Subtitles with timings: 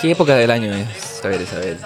[0.00, 1.24] ¿Qué época del año es?
[1.24, 1.76] A ver, Isabel.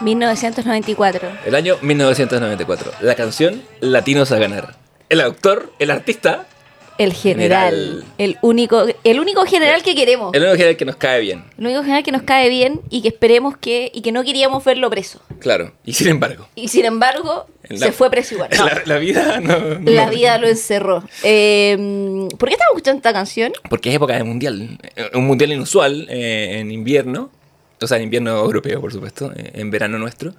[0.00, 1.28] 1994.
[1.44, 2.92] El año 1994.
[3.00, 4.76] La canción Latinos a ganar.
[5.08, 6.46] El autor, el artista,
[6.98, 7.74] El general.
[7.74, 8.04] General.
[8.18, 10.32] El único, el único general que queremos.
[10.34, 11.44] el único general que nos cae bien.
[11.58, 13.90] El único general que nos cae bien y que esperemos que.
[13.94, 15.20] y que no queríamos verlo preso.
[15.38, 15.72] Claro.
[15.84, 18.50] Y sin embargo, Y sin embargo, La- se fue preso igual.
[18.56, 21.04] No, la, la vida no, no- la vida lo encerró.
[21.22, 23.52] Eh, ¿Por qué estamos escuchando esta canción?
[23.68, 24.78] Porque es época de mundial.
[24.96, 27.30] eh, Un mundial inusual eh, en invierno.
[27.80, 29.32] O sea, en invierno europeo, por supuesto.
[29.36, 30.34] eh, En verano nuestro.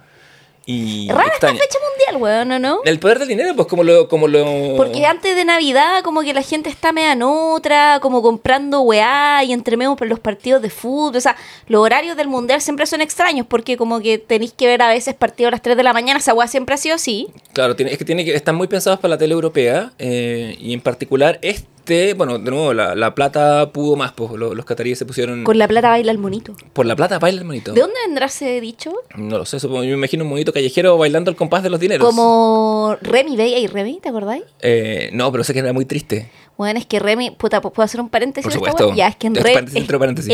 [0.66, 2.78] Y Rara esta fecha mundial, weón, ¿o no?
[2.84, 4.08] El poder del dinero, pues como lo...
[4.08, 4.76] Como lo...
[4.76, 9.42] Porque antes de Navidad, como que la gente está media en otra, como comprando weá
[9.44, 11.16] y entre medio por los partidos de fútbol.
[11.16, 11.36] O sea,
[11.66, 15.14] los horarios del mundial siempre son extraños porque como que tenéis que ver a veces
[15.14, 16.18] partidos a las 3 de la mañana.
[16.18, 17.28] Esa weá siempre ha sido así.
[17.52, 20.80] Claro, es que, tiene que están muy pensados para la tele europea eh, y en
[20.80, 25.06] particular este, bueno, de nuevo, la, la plata pudo más, pues los, los cataríes se
[25.06, 25.44] pusieron...
[25.44, 26.54] Con la plata baila el monito.
[26.72, 27.72] Por la plata baila el monito.
[27.72, 28.92] ¿De dónde vendrá ese dicho?
[29.16, 31.80] No lo sé, supongo, yo me imagino un monito callejero bailando el compás de los
[31.80, 31.99] dineros.
[32.04, 34.44] Como Remy, Bella y Remy, ¿te acordáis?
[34.60, 36.30] Eh, no, pero sé que era muy triste.
[36.56, 38.44] Bueno, es que Remy, puta, ¿puedo hacer un paréntesis?
[38.44, 38.94] Por supuesto.
[38.94, 39.64] Ya, es que en, Es Re-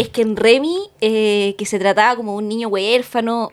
[0.00, 3.52] es que en Remy, eh, que se trataba como un niño huérfano,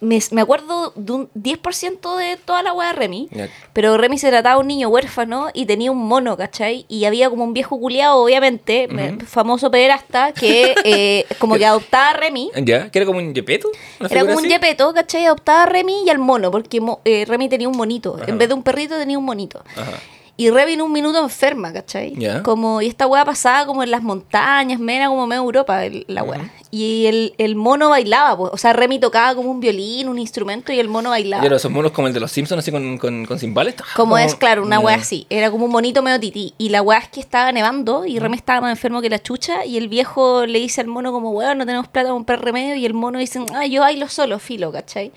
[0.00, 3.28] me, me, acuerdo de un 10% de toda la weá de Remy,
[3.72, 6.86] pero Remy se trataba de un niño huérfano y tenía un mono, ¿cachai?
[6.88, 12.10] Y había como un viejo culiado, obviamente, me- famoso pederasta, que eh, como que adoptaba
[12.10, 12.50] a Remy.
[12.62, 12.90] ¿Ya?
[12.90, 13.68] ¿Que era como un yepeto?
[14.00, 15.26] ¿Una Era como un yepeto, ¿cachai?
[15.26, 18.16] Adoptaba a Remy y al mono, porque mo- eh, Remy tenía un monito.
[18.16, 18.26] Ajá.
[18.30, 19.62] En vez de un perrito tenía un monito.
[19.76, 19.92] Ajá.
[20.40, 22.14] Y Remy en un minuto enferma, ¿cachai?
[22.44, 26.04] Como, y esta weá pasaba como en las montañas, me era como medio Europa el-
[26.06, 26.48] la weá.
[26.70, 28.52] Y el, el mono bailaba, pues.
[28.52, 31.42] o sea, Remy tocaba como un violín, un instrumento, y el mono bailaba.
[31.42, 33.74] Y eran esos monos como el de los Simpsons, así con, con, con cimbales.
[33.96, 35.26] Como es, claro, una weá así.
[35.28, 36.54] Era como un monito medio tití.
[36.56, 39.64] Y la weá es que estaba nevando y Remy estaba más enfermo que la chucha.
[39.64, 42.76] Y el viejo le dice al mono como, weón, no tenemos plata para comprar remedio.
[42.76, 45.10] Y el mono dice, ah, yo bailo solo, filo, ¿cachai?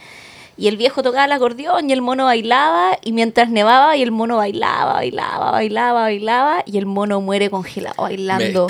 [0.57, 2.97] Y el viejo tocaba el acordeón y el mono bailaba.
[3.03, 6.63] Y mientras nevaba, y el mono bailaba, bailaba, bailaba, bailaba.
[6.65, 8.67] Y el mono muere congelado bailando.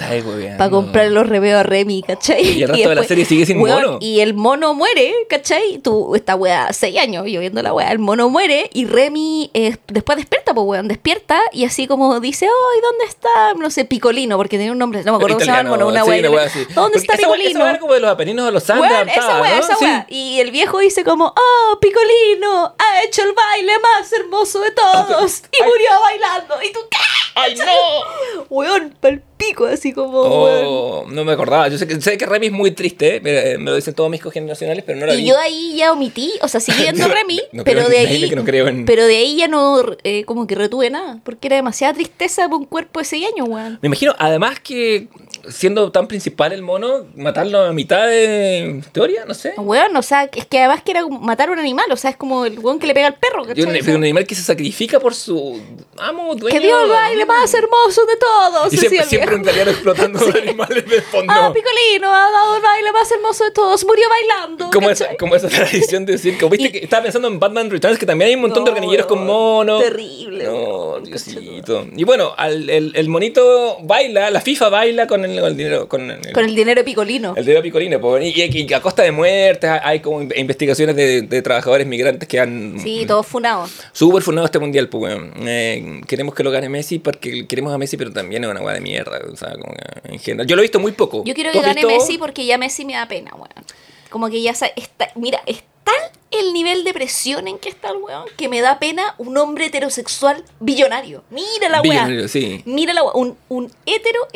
[0.57, 2.59] Para comprar los remedios a Remy, ¿cachai?
[2.59, 3.97] Y el resto de la serie sigue sin weón, mono.
[4.01, 5.79] Y el mono muere, ¿cachai?
[5.79, 9.77] Tú, esta weá, seis años, yo viendo la weá, el mono muere y Remy eh,
[9.87, 13.29] después despierta, pues weón, despierta y así como dice, ¡ay, ¿dónde está?
[13.59, 15.87] No sé, Picolino, porque tenía un nombre, no me acuerdo cómo se llama el mono,
[15.87, 16.19] una sí, weá.
[16.19, 16.59] una weá así.
[16.73, 17.59] ¿Dónde Porque está esa weá- Picolino?
[17.59, 18.91] Esa weá como de los apeninos de los Andes.
[18.91, 19.59] Weón, esa weá, ¿no?
[19.61, 19.85] esa Sí.
[19.85, 20.05] weá.
[20.09, 22.75] Y el viejo dice como, ¡oh, Picolino!
[22.77, 25.43] Ha hecho el baile más hermoso de todos.
[25.51, 26.61] Y murió bailando.
[26.61, 26.97] ¿Y tú qué?
[27.35, 28.45] ¡Ay, no!
[28.49, 30.19] Weón, pal pico, así como.
[30.21, 31.67] Oh, no me acordaba.
[31.67, 34.21] Yo sé que, sé que Remy es muy triste, me, me lo dicen todos mis
[34.21, 35.19] cogeneracionales, pero no vi.
[35.23, 38.29] Y yo ahí ya omití, o sea, seguí viendo No, Remy, no pero de ahí,
[38.29, 41.47] que no creo en- pero de ahí ya no, eh, como que retuve nada, porque
[41.47, 43.79] era demasiada tristeza para un cuerpo de seis años, weón.
[43.81, 45.07] Me imagino, además que
[45.49, 49.53] siendo tan principal el mono, matarlo a mitad de teoría, no sé.
[49.57, 52.17] Weón, o sea, es que además que era matar a un animal, o sea, es
[52.17, 53.63] como el weón que le pega al perro, ¿cachai?
[53.63, 55.59] un, O sea, pero un animal que se sacrifica por su
[55.97, 56.53] amo, dueño.
[56.59, 58.73] que dio el baile más hermoso de todos.
[58.73, 61.31] Y siempre, siempre un italiano explotando animales de fondo.
[61.33, 64.69] Ah, Picolino ha dado el más hermoso de todos, murió bailando.
[64.71, 67.69] como esa, como esa tradición de decir, como viste Y- que estaba pensando en Batman
[67.69, 69.81] Returns, que también hay un montón de organilleros con monos.
[69.83, 71.87] terrible, No, Diosito.
[71.95, 76.31] Y bueno, al- el, el monito baila, la FIFA baila con el, dinero, con el,
[76.33, 77.33] Con el dinero Picolino.
[77.35, 78.17] el dinero picolino.
[78.21, 82.27] Y, y- y a costa de muertes hay como in- investigaciones de, de trabajadores migrantes
[82.27, 83.71] que han Sí, todos funados.
[83.91, 85.17] súper fundado este mundial, pues.
[85.41, 88.73] Eh, queremos que lo gane Messi porque queremos a Messi, pero también es una weá
[88.75, 89.19] de mierda.
[89.31, 90.47] O sea, como que en general.
[90.47, 91.23] Yo lo he visto muy poco.
[91.25, 91.89] Yo quiero ¿Tú que gane visto?
[91.89, 93.65] Messi porque ya Messi me da pena, weón.
[94.09, 94.67] Como que ya está,
[95.15, 98.79] mira, es tal el nivel de presión en que está el weón que me da
[98.79, 101.23] pena un hombre heterosexual billonario.
[101.29, 102.27] Mira la weá.
[102.27, 102.61] Sí.
[102.65, 103.13] Mira la weá.
[103.13, 104.27] Un, un, hetero,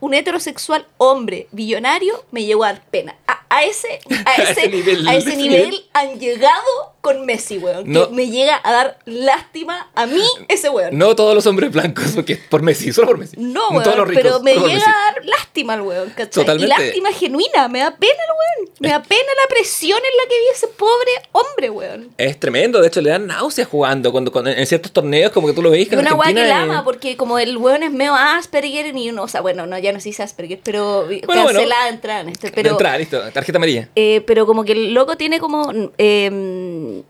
[0.00, 3.16] un heterosexual hombre billonario me llegó a dar pena.
[3.26, 7.26] A, a ese, a A ese, ese nivel, a ese ese nivel han llegado con
[7.26, 7.90] Messi, weón.
[7.90, 8.08] No.
[8.08, 10.96] Que me llega a dar lástima a mí ese weón.
[10.96, 13.36] No todos los hombres blancos, porque por Messi, solo por Messi.
[13.38, 16.44] No, Todos weón, los ricos, pero me llega a dar lástima al weón, ¿cachai?
[16.44, 16.74] Totalmente.
[16.74, 18.74] Y lástima genuina, me da pena el weón.
[18.80, 21.39] Me da pena la presión en la que vive ese pobre hombre,
[21.70, 22.08] weón.
[22.16, 25.52] Es tremendo, de hecho le dan náuseas jugando cuando, cuando en ciertos torneos como que
[25.52, 28.14] tú lo veis que una weá que la ama, porque como el weón es medio
[28.14, 31.44] Asperger y uno, o sea, bueno, no, ya no se dice Asperger, pero bueno.
[31.44, 33.88] cancelada de entrada en este, pero, entrada, listo, tarjeta amarilla.
[33.94, 37.02] eh, pero como que el loco tiene como, eh,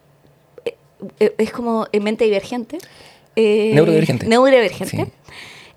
[1.18, 2.78] eh, es como en mente divergente.
[3.36, 4.26] Eh, Neurodivergente.
[4.26, 4.96] Neurodivergente.
[4.96, 5.04] Sí.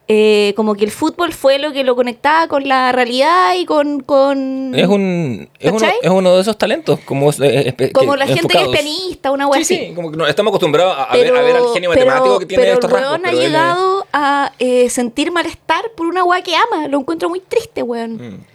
[0.09, 4.01] Eh, como que el fútbol fue lo que lo conectaba con la realidad y con...
[4.01, 5.95] con Es un es uno, ¿Cachai?
[6.01, 9.47] es uno de esos talentos como es- es- como la gente que es pianista, una
[9.47, 9.87] wea Sí, así.
[9.87, 12.63] sí, como que no, estamos acostumbrados a, ver, a ver al genio matemático que tiene
[12.63, 13.13] pero estos rasgos.
[13.15, 16.87] ha pero es- llegado a eh, sentir malestar por una weá que ama.
[16.89, 18.15] Lo encuentro muy triste, weón.
[18.15, 18.45] Mm.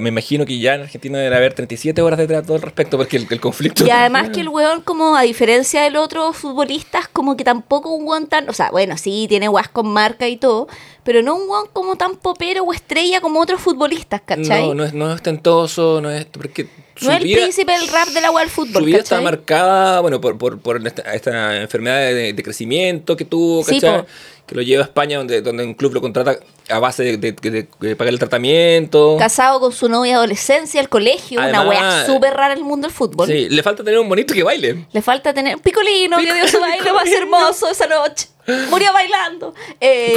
[0.00, 3.16] Me imagino que ya en Argentina debe haber 37 horas de trato al respecto porque
[3.16, 3.86] el, el conflicto...
[3.86, 8.06] Y además que el weón, como a diferencia del otro futbolistas, como que tampoco un
[8.06, 8.48] weón tan.
[8.48, 10.68] O sea, bueno, sí, tiene weas con marca y todo,
[11.04, 14.68] pero no un weón como tan popero o estrella como otros futbolistas, ¿cachai?
[14.68, 16.26] No, no es, no es tentoso, no es...
[16.26, 19.20] Porque su No es el príncipe del rap de la del Su fútbol, vida está
[19.20, 24.02] marcada, bueno, por, por, por esta, esta enfermedad de, de crecimiento que tuvo, Sí, ¿cachai?
[24.02, 24.06] po.
[24.48, 26.38] Que lo lleva a España, donde, donde un club lo contrata
[26.70, 29.16] a base de, de- de- de pagar el tratamiento.
[29.18, 32.94] Casado con su novia adolescencia, el colegio, una wea súper rara en el mundo del
[32.94, 33.26] fútbol.
[33.28, 34.86] Sí, le falta tener un bonito que baile.
[34.90, 37.18] Le falta tener un picolino, que dio su baile más Picolino.
[37.38, 38.28] hermoso esa noche.
[38.70, 39.54] Murió bailando.
[39.78, 40.16] Eh,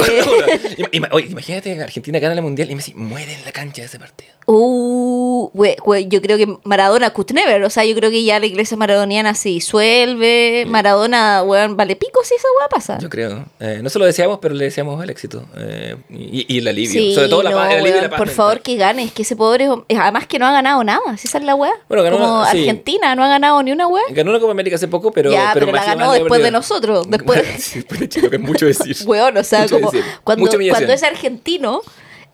[1.10, 3.98] Oye, imagínate que Argentina gana el mundial y Messi muere en la cancha de ese
[3.98, 4.32] partido.
[4.46, 7.62] Uh, we- we- yo creo que Maradona could never.
[7.64, 10.64] O sea, yo creo que ya la iglesia maradoniana se disuelve.
[10.66, 12.98] Maradona, weón, vale pico si esa weá pasa.
[13.00, 13.44] Yo creo.
[13.60, 15.44] Eh, no se lo deseamos, pero le deseamos el éxito.
[15.56, 16.92] Eh, y, y el alivio.
[16.92, 18.18] Sí, Sobre todo la no, el alivio y la paz.
[18.18, 18.34] por mental.
[18.36, 21.38] favor que gane, es que ese pobre, además que no ha ganado nada, si esa
[21.38, 21.72] es la weá.
[21.88, 22.42] Bueno, ganó- Como.
[22.42, 24.02] Argentina no ha ganado ni una weá.
[24.10, 25.30] Ganó una Copa América hace poco, pero.
[25.30, 27.42] Ya, pero la más ganó después de nosotros, después-
[28.08, 28.96] Chile, que es mucho decir.
[29.06, 30.04] Weón, o sea, Mucho como decir.
[30.24, 31.80] cuando, cuando es argentino,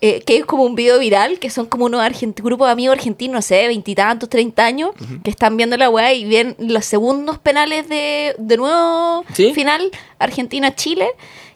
[0.00, 2.00] eh, que es como un video viral, que son como unos
[2.36, 4.90] grupos de amigos argentinos, no sé, veintitantos, treinta años,
[5.24, 9.52] que están viendo la weá y ven los segundos penales de, de nuevo ¿Sí?
[9.54, 9.90] final,
[10.20, 11.08] Argentina-Chile.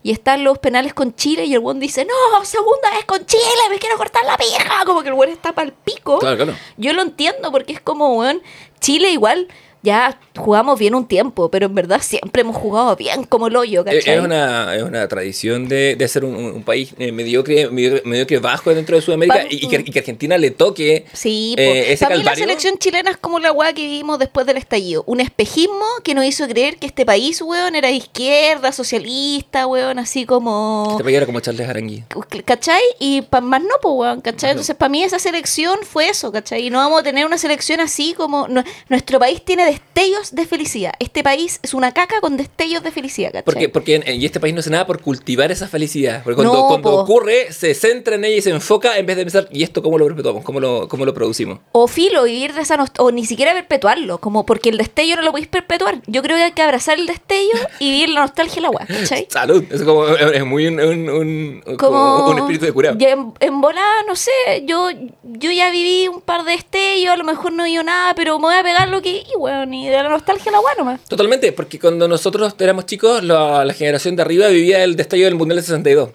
[0.02, 3.42] Y están los penales con Chile y el weón dice, no, segunda vez con Chile,
[3.70, 4.84] me quiero cortar la pija.
[4.84, 6.18] Como que el weón está para el pico.
[6.18, 6.54] Claro, claro.
[6.76, 8.42] Yo lo entiendo porque es como, weón,
[8.80, 9.48] Chile igual
[9.82, 13.84] ya jugamos bien un tiempo, pero en verdad siempre hemos jugado bien como el hoyo,
[13.86, 14.14] Es ¿cachai?
[14.18, 18.38] es una, es una tradición de, de ser un, un país eh, mediocre, mediocre, mediocre
[18.38, 21.92] bajo dentro de Sudamérica Pa- y, y que, y que Argentina le toque Sí, eh,
[21.92, 25.02] ese para mí la selección chilena es como la weá que vivimos después del estallido.
[25.06, 29.98] Un espejismo que nos hizo creer que este país, weón, era de izquierda, socialista, weón,
[29.98, 30.86] así como...
[30.92, 32.04] Este país era como Charles Arangui.
[32.44, 32.80] ¿Cachai?
[32.98, 34.50] Y pa- más no, pues, weón, ¿cachai?
[34.50, 36.66] Entonces, para mí esa selección fue eso, ¿cachai?
[36.66, 38.46] Y no vamos a tener una selección así como...
[38.48, 40.92] no- nuestro país tiene destellos de felicidad.
[40.98, 43.42] Este país es una caca con destellos de felicidad, ¿cachai?
[43.44, 46.22] Porque, porque en, y este país no hace nada por cultivar esa felicidad.
[46.24, 47.00] Porque cuando, No, cuando po.
[47.02, 49.98] ocurre, se centra en ella y se enfoca en vez de pensar, ¿y esto cómo
[49.98, 50.44] lo perpetuamos?
[50.44, 51.58] ¿Cómo lo, cómo lo producimos?
[51.72, 55.30] O filo, vivir de esa o ni siquiera perpetuarlo, como porque el destello no lo
[55.30, 56.00] podéis perpetuar.
[56.06, 58.86] Yo creo que hay que abrazar el destello y vivir la nostalgia de la weá,
[58.86, 59.26] ¿cachai?
[59.30, 59.64] Salud.
[59.70, 62.96] Es como es muy un, un, un- como un espíritu de curado.
[63.00, 64.30] en, en volada, no sé,
[64.66, 64.88] yo,
[65.22, 68.46] yo ya viví un par de destellos, a lo mejor no digo nada, pero me
[68.46, 69.36] voy a pegar lo que y
[69.70, 71.00] y de la nostalgia la weá nomás.
[71.04, 75.34] Totalmente, porque cuando nosotros éramos chicos, la, la generación de arriba vivía el destello del
[75.34, 76.10] Mundial del 62.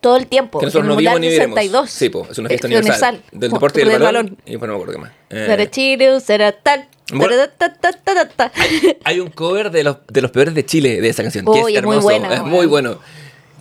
[0.00, 0.60] Todo el tiempo.
[0.60, 1.56] Que nosotros en no vimos ni veremos.
[1.56, 1.90] 62.
[1.90, 3.22] Sí, po, es una fiesta Es universal.
[3.32, 4.38] Del deporte y del balón.
[4.46, 5.12] Y bueno, no me acuerdo qué más.
[5.30, 6.88] Eh, Será Chile, será tal.
[7.12, 7.34] Bueno.
[9.04, 11.44] hay un cover de los, de los peores de Chile de esa canción.
[11.46, 12.02] que es muy hermoso.
[12.02, 12.98] buena, es muy bueno.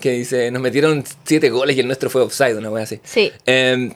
[0.02, 3.00] Que dice, nos metieron siete goles y el nuestro fue offside, una wea así.
[3.04, 3.32] Sí.
[3.48, 3.92] Eh,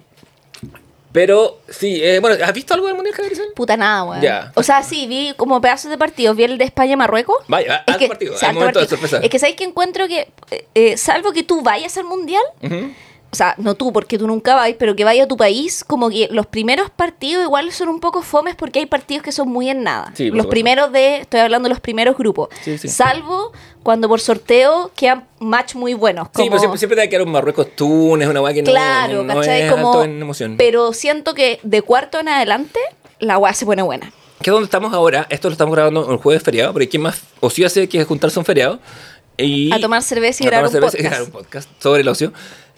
[1.11, 3.33] pero, sí, eh, bueno, ¿has visto algo del Mundial, Javier?
[3.55, 4.51] Puta nada, weón.
[4.55, 6.35] O sea, sí, vi como pedazos de partidos.
[6.35, 7.37] Vi el de España-Marruecos.
[7.47, 9.17] Vaya, Es alto que, partido, o sea, alto momento de sorpresa.
[9.17, 12.91] Es que sabéis que encuentro que, eh, eh, salvo que tú vayas al mundial, Ujú.
[13.31, 16.09] O sea, no tú, porque tú nunca vas, pero que vaya a tu país, como
[16.09, 19.69] que los primeros partidos igual son un poco fomes porque hay partidos que son muy
[19.69, 20.11] en nada.
[20.15, 22.49] Sí, los primeros de, estoy hablando de los primeros grupos.
[22.61, 22.89] Sí, sí.
[22.89, 26.27] Salvo cuando por sorteo quedan match muy buenos.
[26.35, 29.23] Sí, pero siempre, siempre te va a quedar un Marruecos-Túnez, una wea que no, claro,
[29.23, 29.61] no, no ¿cachai?
[29.61, 30.55] es Como, alto en emoción.
[30.57, 32.79] Pero siento que de cuarto en adelante,
[33.19, 34.11] la weá se pone buena.
[34.41, 35.25] que es donde estamos ahora.
[35.29, 38.37] Esto lo estamos grabando un jueves feriado, porque ¿quién más o sí hace que juntarse
[38.37, 38.79] un feriado?
[39.37, 41.11] Y A tomar cerveza y a grabar tomar un cerveza y podcast.
[41.11, 42.33] grabar un podcast sobre el ocio.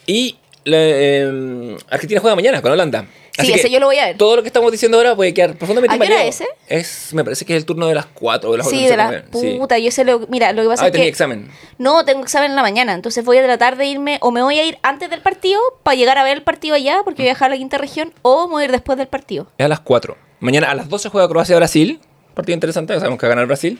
[0.06, 3.06] Y la, eh, Argentina juega mañana con Holanda.
[3.40, 4.18] Sí, ese yo lo voy a ver.
[4.18, 6.46] Todo lo que estamos diciendo ahora puede quedar profundamente ¿A qué ese?
[6.68, 8.96] Es, me parece que es el turno de las 4 o de las Sí, de
[8.96, 9.52] la cómo es.
[9.54, 9.58] Sí.
[9.60, 11.50] puta, yo sé lo mira, lo que pasa Ah, es tenía que examen.
[11.80, 14.60] no tengo examen en la mañana, entonces voy a tratar de irme o me voy
[14.60, 17.34] a ir antes del partido para llegar a ver el partido allá porque voy a
[17.44, 19.48] a la quinta región o me voy a ir después del partido.
[19.58, 20.16] Es a las 4.
[20.40, 22.00] Mañana a las 12 juega Croacia-Brasil.
[22.36, 23.80] Partido interesante, sabemos que va a ganar Brasil.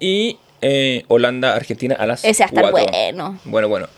[0.00, 2.88] Y eh, Holanda-Argentina a las Ese va a estar 4.
[3.00, 3.38] bueno.
[3.44, 3.88] Bueno, bueno.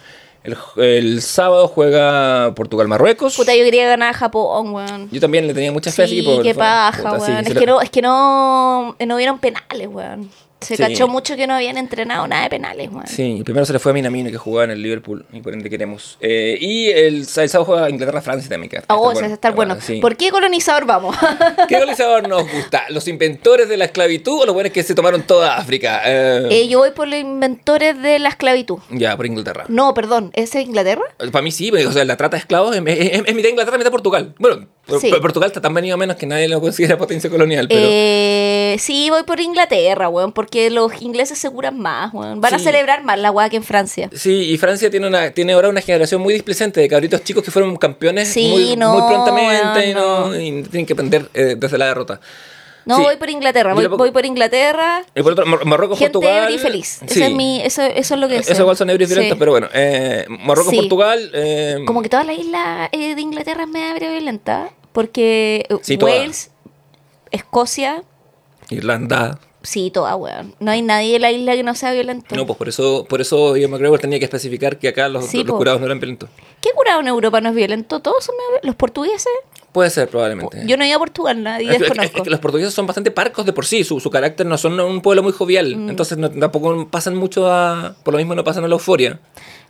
[0.44, 3.34] El, el sábado juega Portugal-Marruecos.
[3.34, 5.08] Puta, yo quería ganar a Japón, weón.
[5.10, 6.42] Yo también le tenía mucha fe a ese Sí, equipo.
[6.42, 7.46] qué paja, sí, weón.
[7.46, 10.30] es, que no, es que no, no hubieron penales, weón.
[10.64, 10.83] Se Sí.
[10.83, 13.06] cachó mucho que no habían entrenado nada de penales, weón.
[13.06, 15.52] Sí, y primero se le fue a Minamino que jugaba en el Liverpool y por
[15.54, 16.16] ende queremos.
[16.21, 18.71] Eh, y el, el sábado juega Inglaterra-Francia también.
[18.71, 19.76] Que oh, estar ese va a estar bueno.
[19.80, 20.00] Sí.
[20.00, 21.16] ¿Por qué colonizador vamos?
[21.68, 22.85] ¿Qué colonizador nos gusta?
[22.88, 26.02] ¿Los inventores de la esclavitud o los buenos que se tomaron toda África?
[26.04, 28.78] Eh, Eh, yo voy por los inventores de la esclavitud.
[28.90, 29.64] ya, por Inglaterra.
[29.68, 31.02] No, perdón, ¿es Inglaterra?
[31.33, 33.78] Para mí sí, porque, o sea, la trata de esclavos es, es- es mitad Inglaterra,
[33.78, 34.35] mitad Portugal.
[34.38, 34.66] Bueno,
[35.00, 35.08] Sí.
[35.10, 37.80] por- Portugal está tan venido a menos que nadie lo considera potencia colonial, pero...
[37.82, 42.40] Eh, sí, voy por Inglaterra, weón, porque los ingleses se curan más, weón.
[42.40, 44.10] Van a celebrar más la weá que en Francia.
[44.12, 47.50] Sí, y Francia tiene una tiene ahora una generación muy displicente de cabritos chicos que
[47.50, 50.34] fueron campeones Sí, muy, no, muy prontamente y, no.
[50.38, 52.20] y tienen que aprender eh, desde la derrota.
[52.86, 53.02] No, Sí.
[53.02, 55.02] voy por Inglaterra, Yo voy, voy por Inglaterra.
[55.14, 56.54] Y por otro, Mar- Marruecos, Gente Portugal...
[56.54, 57.00] y feliz.
[57.06, 57.20] Sí.
[57.20, 58.60] Eso, es mi, eso, eso es lo que Eso sé.
[58.60, 59.68] igual son ebrios violentos, pero bueno.
[59.72, 60.74] Eh, Marruecos.
[60.74, 61.30] Portugal...
[61.32, 64.70] eh, Como que toda la isla eh, de Inglaterra es y violenta.
[64.92, 66.12] Porque eh, toda.
[66.12, 66.50] Wales,
[67.30, 68.02] Escocia,
[68.70, 69.38] Irlanda...
[69.62, 70.54] sí, toda, weón.
[70.60, 72.34] No hay nadie en la isla que no sea violento.
[72.36, 75.38] No, pues por eso, por eso Ian McGregor tenía que especificar que acá los, Sí,
[75.38, 75.56] los po.
[75.58, 76.28] curados no eran violentos.
[76.60, 78.00] ¿Qué curado en Europa no es violento?
[78.00, 79.32] Todos son medio- los portugueses.
[79.75, 80.62] Puede ser, probablemente.
[80.66, 82.19] Yo no he ido a Portugal, nadie Es desconozco.
[82.19, 84.78] es que los portugueses son bastante parcos de por sí, su, su carácter no son
[84.78, 85.90] un pueblo muy jovial, Mm.
[85.90, 87.97] entonces no- tampoco pasan mucho a...
[88.04, 89.19] Por lo mismo no pasan a la euforia.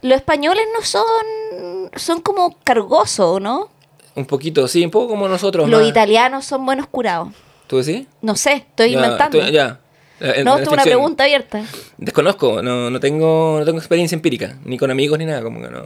[0.03, 1.91] Los españoles no son.
[1.97, 3.71] son como cargosos, ¿no?
[4.15, 5.69] Un poquito, sí, un poco como nosotros.
[5.71, 5.89] Los más.
[5.89, 7.29] italianos son buenos curados.
[7.67, 8.07] ¿Tú decís?
[8.21, 9.39] No sé, estoy Ya, inventando.
[9.39, 9.81] estoy- ya.
[10.25, 11.63] Eh, en- no, en es una pregunta abierta.
[11.99, 15.69] Desconozco, no, no, tengo, no tengo experiencia empírica, ni con amigos ni nada, como que
[15.71, 15.83] no...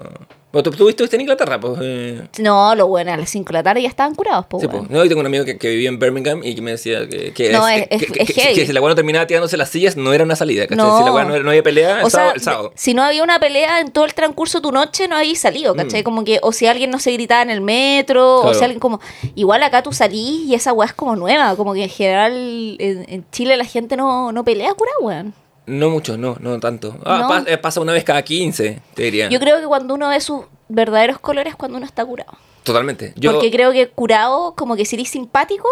[0.51, 1.61] Bueno, ¿tú, tú estuviste en Inglaterra?
[1.61, 4.67] Pues, eh, No, lo bueno, a las 5 de la tarde ya estaban curados, Sí,
[4.67, 4.87] weón.
[4.87, 4.91] pues.
[4.91, 7.35] No, yo tengo un amigo que, que vivía en Birmingham y que me decía que,
[7.35, 10.37] que, No, es- es- que, si la no terminaba tirándose las sillas, no era una
[10.37, 10.67] salida.
[10.67, 10.79] ¿cachai?
[10.87, 10.99] No.
[10.99, 12.73] Si la weá no, había pelea, el, O sea, sábado, el sábado.
[12.77, 15.75] si no había una pelea en todo el transcurso de tu noche, no habías salido,
[15.75, 16.03] ¿cachai?
[16.03, 18.55] Como que, o si alguien no se gritaba en el metro, o Mm.
[18.55, 19.01] Si alguien como.
[19.35, 23.05] Igual acá tú salís y esa weá es como nueva, como que en general en,
[23.09, 25.35] en Chile la gente no, no pelea cura, weón.
[25.67, 26.97] No mucho, no, no tanto.
[27.05, 27.47] Ah, No.
[27.47, 29.29] eh, pasa una vez cada 15, te diría.
[29.29, 32.33] Yo creo que cuando uno ve sus verdaderos colores es cuando uno está curado.
[32.63, 33.13] Totalmente.
[33.17, 35.69] Yo, Porque creo que curado, como que si eres simpático,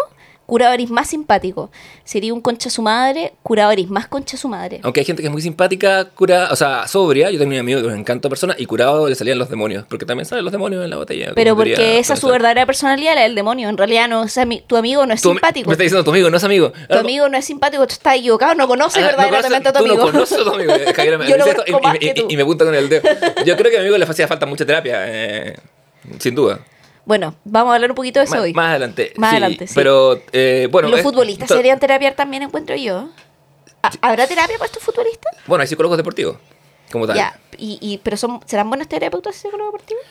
[0.47, 1.69] curado eres más simpático.
[2.03, 4.79] Si eres un concha su madre, curado eres más concha su madre.
[4.81, 7.29] Aunque hay gente que es muy simpática, cura, o sea, sobria.
[7.29, 9.85] Yo tengo un amigo que me encanta persona y curado le salían los demonios.
[9.87, 11.33] Porque también salen los demonios en la botella.
[11.35, 13.69] Pero diría porque esa es su verdadera personalidad, la del demonio.
[13.69, 15.67] En realidad, no, o sea, mi- tu amigo no es Tu- simpático.
[15.69, 16.71] Me está diciendo tu amigo, no es amigo.
[16.89, 19.73] Tu amigo no es simpático, tú estás equivocado, no conoces Ah, no verdaderamente conoces- a
[19.73, 20.05] tu tú amigo.
[20.05, 20.73] no conoces a tu amigo.
[20.77, 21.79] Eh, Javier me Yo lo dice esto
[22.29, 23.01] y- y, me apunta con el dedo.
[23.45, 25.57] Yo creo que a mi amigo le hacía falta mucha terapia, eh,
[26.19, 26.59] sin duda.
[27.07, 28.53] Bueno, vamos a hablar un poquito de eso Más, hoy.
[28.53, 29.13] más adelante.
[29.15, 29.73] Más sí, adelante, sí.
[29.75, 30.89] Pero, eh, bueno.
[30.89, 33.07] Los es- futbolistas to- se deberían terapiar también, encuentro yo.
[33.81, 35.33] ¿Ha- ¿Habrá terapia para estos futbolistas?
[35.47, 36.35] Bueno, hay psicólogos deportivos,
[36.91, 37.15] como tal.
[37.15, 40.03] Ya, y, y- pero son, ¿serán buenos terapeutas psicólogos deportivos?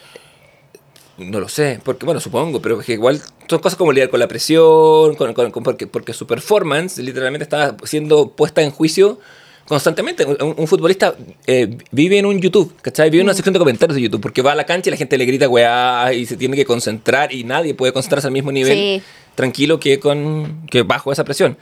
[1.18, 4.28] No lo sé, porque bueno, supongo, pero que igual son cosas como lidiar con la
[4.28, 9.18] presión, con, con- con- porque, porque su performance literalmente está siendo puesta en juicio
[9.66, 10.24] constantemente.
[10.24, 11.14] Un, un futbolista
[11.46, 13.10] eh, vive en un YouTube, ¿cachai?
[13.10, 13.36] Vive en una Mm.
[13.36, 15.48] sección de comentarios de YouTube, porque va a la cancha y la gente le grita
[15.48, 19.02] weá y se tiene que concentrar y nadie puede concentrarse al mismo nivel Sí.
[19.34, 21.56] tranquilo que, con, que bajo esa presión.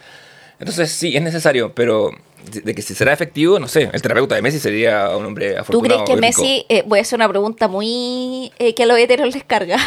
[0.61, 2.11] Entonces sí, es necesario, pero
[2.53, 5.61] de, que si será efectivo, no sé, el terapeuta de Messi sería un hombre ¿Tú
[5.61, 6.05] afortunado.
[6.05, 6.21] crees que.
[6.21, 9.79] Messi, eh, voy a hacer una pregunta muy eh, que a los heteros les carga,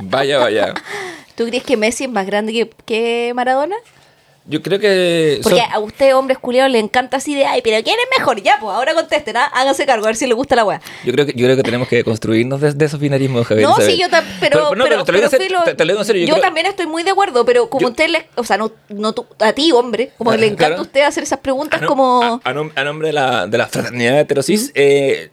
[0.00, 0.74] Vaya, vaya.
[1.36, 3.76] ¿tú crees que Messi es más grande que, que Maradona?
[4.50, 5.40] Yo creo que...
[5.42, 8.40] Porque son- a usted, hombres culiados, le encanta así de, ay, pero ¿quién es mejor?
[8.42, 9.44] Ya, pues ahora contesten, ¿ah?
[9.52, 10.80] háganse cargo, a ver si les gusta la weá.
[11.04, 13.68] Yo creo que, yo creo que tenemos que construirnos desde esos binarismos, Javier.
[13.68, 13.92] No, ¿sabes?
[13.92, 15.84] sí, yo también, pero, no, pero, te lo digo en pero, serio, filo, te- te
[15.84, 17.88] lo digo en serio, yo yo creo- también estoy muy de acuerdo, pero como Yo-
[17.90, 20.78] usted le, o sea, no, no tú- a ti, hombre, como Ah, le encanta claro.
[20.78, 22.22] a usted hacer esas preguntas a, nom- como...
[22.22, 25.30] a- a nom- a nombre de la, de la fraternidad heterosis, eh,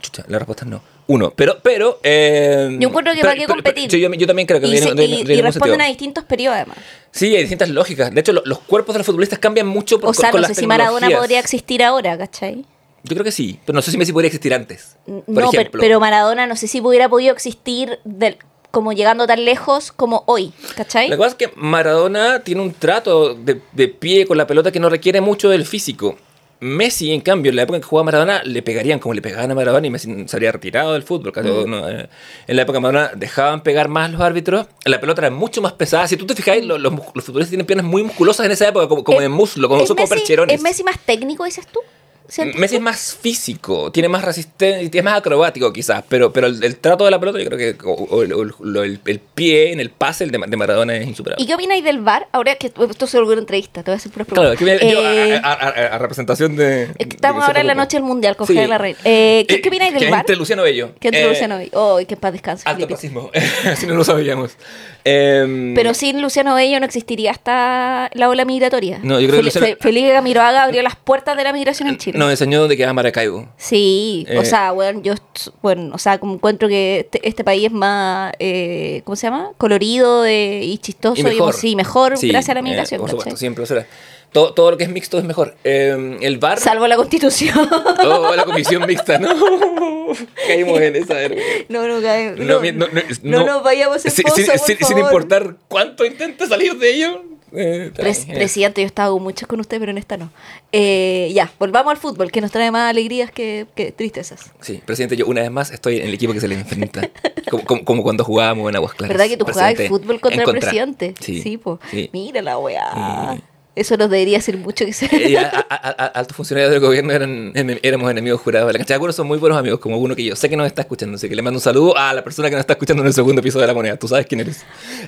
[0.00, 0.82] chucha, la respuesta es no.
[1.12, 1.98] Uno, pero, pero...
[2.04, 3.90] eh, Yo encuentro que pero- para qué competir.
[3.90, 6.22] pero- yo, yo también creo que y, tiene- se- y- tiene y responden a distintos
[6.22, 6.76] periodos, además.
[7.10, 8.14] Sí, hay distintas lógicas.
[8.14, 10.46] De hecho, lo- los cuerpos de los futbolistas cambian mucho por, O sea, con no
[10.46, 12.64] sé si Maradona podría existir ahora, ¿cachai?
[13.02, 14.96] Yo creo que sí, pero no sé si Messi podría existir antes.
[15.04, 18.36] Por no, pero, pero Maradona no sé si hubiera podido existir del,
[18.70, 21.08] como llegando tan lejos como hoy, ¿cachai?
[21.08, 24.78] La cosa es que Maradona tiene un trato de, de pie con la pelota que
[24.78, 26.16] no requiere mucho del físico.
[26.60, 29.50] Messi, en cambio, en la época en que jugaba Maradona, le pegarían como le pegaban
[29.50, 31.32] a Maradona y Messi se habría retirado del fútbol.
[31.32, 31.70] casi, Mm.
[31.70, 32.08] no, eh.
[32.46, 35.72] En la época de Maradona dejaban pegar más los árbitros, la pelota era mucho más
[35.72, 36.06] pesada.
[36.06, 39.02] Si tú te fijas, los, los, futbolistas tienen piernas muy musculosas en esa época, como,
[39.04, 40.54] como Eh, de muslo, como ¿Es son como percherones.
[40.54, 41.80] ¿Es Messi más técnico, dices tú?
[42.30, 46.62] ¿Sientes Messi es más físico, tiene más resistencia, es más acrobático quizás, pero, pero el,
[46.62, 48.42] el trato de la pelota yo creo que o- o el, o
[48.82, 51.42] el- pie en el pase el de, de Maradona es insuperable.
[51.42, 52.28] ¿Y qué opináis del VAR?
[52.32, 54.58] Ahora que esto se volvió una entrevista, te voy a hacer puras Claro, preguntas.
[54.58, 55.00] que viene- yo,
[55.34, 56.84] Eh, a, a- a- a representación de.
[56.84, 58.54] es que estamos de ahora en la noche del mundial con Sí.
[58.54, 58.96] Javier Larraín.
[59.04, 60.20] Eh, ¿qué, Eh, ¿Qué opináis que del VAR?
[60.20, 60.94] Entre Luciano Bello.
[61.00, 61.70] Que entre Eh, Luciano Bello.
[61.74, 62.62] Oh, que paz descanse.
[62.68, 63.30] Alto racismo.
[63.76, 64.56] si no lo sabíamos.
[65.04, 69.00] Em, Pero sin Luciano Bello no existiría hasta la ola migratoria.
[69.02, 72.18] No, yo creo que Luciano- Felipe Camiroaga abrió las puertas de la migración en Chile.
[72.20, 73.48] Nos enseñó dónde quedaba Maracaibo.
[73.56, 74.44] Sí, o Eh.
[74.44, 75.14] sea, bueno, yo,
[75.62, 79.52] bueno, o sea, como encuentro que este, este país es más, eh, ¿cómo se llama?
[79.56, 81.54] Colorido de- y chistoso Y mejor.
[81.54, 83.00] y sí, mejor Sí, gracias a la eh, migración.
[83.00, 83.20] por ¿cachai?
[83.20, 83.86] supuesto, siempre será.
[84.32, 85.56] todo, todo lo que es mixto es mejor.
[85.64, 86.60] Eh, el bar.
[86.60, 87.56] Salvo la constitución.
[88.04, 89.28] Oh, la comisión mixta, ¿no?
[90.46, 91.14] Caímos en esa.
[91.14, 91.64] vergüenza.
[91.68, 93.46] no, no, cae- No, no, no, no, no no.
[93.46, 95.02] nos vayamos en Sin- fosa, sin, por sin- sin favor.
[95.02, 97.22] importar cuánto intente salir de ello.
[97.52, 100.30] Eh, Pres- presidente, yo estaba con muchas con usted, pero en esta no.
[100.72, 104.52] Eh, ya, volvamos al fútbol, que nos trae más alegrías que, que tristezas.
[104.60, 107.08] Sí, presidente, yo una vez más estoy en el equipo que se le enfrenta.
[107.50, 109.16] como, como- como cuando jugábamos en Aguas Claras.
[109.16, 111.14] ¿Verdad que tú jugabas fútbol contra el presidente?
[111.20, 111.56] Sí.
[111.58, 111.78] po.
[111.90, 112.10] sí.
[112.12, 113.34] Mira la weá.
[113.36, 113.42] Sí.
[113.76, 115.06] Eso nos debería decir mucho se...
[115.06, 115.38] Eh,
[116.14, 118.94] altos funcionarios del gobierno eran, en- éramos enemigos jurados de la cancha.
[118.94, 121.16] Algunos son muy buenos amigos, como uno que yo sé que nos está escuchando.
[121.16, 123.14] Así que le mando un saludo a la persona que nos está escuchando en el
[123.14, 123.96] segundo piso de la moneda.
[123.96, 124.64] Tú sabes quién eres.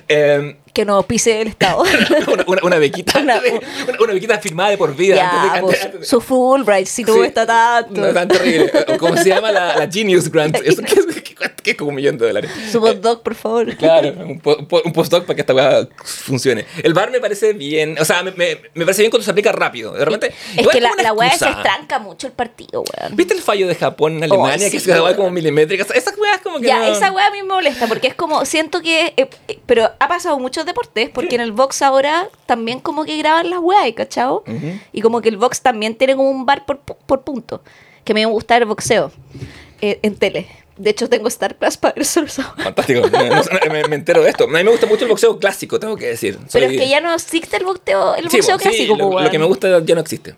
[0.07, 1.83] Eh, que nos pise el Estado.
[2.31, 3.19] una, una, una bequita.
[3.23, 3.41] Una-
[4.01, 5.15] una, bequita firmada de por vida.
[5.15, 7.19] ya, antes de- pues, antes- de- su Fulbright, si no Sí.
[7.21, 7.99] está tanto.
[8.01, 8.71] No tan terrible.
[8.97, 10.55] ¿Cómo se llama la, la Genius Grant?
[10.63, 12.49] Eso que es, que, que es como un millón de dólares.
[12.71, 13.75] Su postdoc, por favor.
[13.77, 16.65] Claro, un, po- un postdoc para que esta weá funcione.
[16.81, 19.51] El bar me parece bien, o sea, me, me, me parece bien cuando se aplica
[19.51, 19.93] rápido.
[19.93, 20.33] De repente.
[20.57, 23.15] Es que la, la weá se estranca mucho el partido, weón.
[23.15, 24.67] ¿Viste el fallo de Japón en Alemania?
[24.67, 25.15] Oh, que se weón.
[25.15, 25.83] como milimétrica.
[25.93, 26.67] Esas weas como que.
[26.67, 29.59] Ya, no- esa weá a mí me molesta porque es como, siento que, eh, eh,
[29.65, 33.59] pero ha pasado muchos deportes porque en el box ahora también como que graban las
[33.59, 34.43] weas, ¿cachao?
[34.47, 34.79] Ujú.
[34.91, 37.63] Y como que el box también tiene como un bar por, por punto,
[38.03, 39.11] que me gusta el boxeo
[39.81, 40.47] eh, en tele.
[40.77, 42.27] De hecho tengo Star Plus para ver solo.
[42.27, 43.01] Fantástico.
[43.09, 44.45] No, me, me entero de esto.
[44.45, 46.37] A mí me gusta mucho el boxeo clásico, tengo que decir.
[46.51, 49.19] Pero Soy- es que ya no existe el boxeo, el boxeo bo- sí, clásico, lo,
[49.21, 50.35] lo que me gusta ya no existe.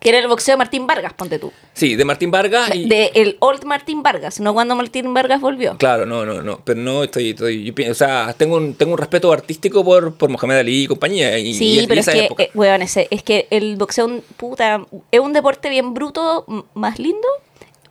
[0.00, 1.50] Que era el boxeo de Martín Vargas, ponte tú.
[1.72, 2.86] Sí, de Martín Vargas y.
[2.86, 5.78] De el old Martín Vargas, no cuando Martín Vargas volvió.
[5.78, 6.60] Claro, no, no, no.
[6.62, 7.30] Pero no estoy.
[7.30, 10.86] estoy yo o sea, tengo un, tengo un respeto artístico por, por Mohamed Ali y
[10.86, 11.38] compañía.
[11.38, 15.20] Y, Sí, y- pero es que, eh, weón, ese- es que el boxeo, puta, es
[15.20, 17.26] un deporte bien bruto, más lindo,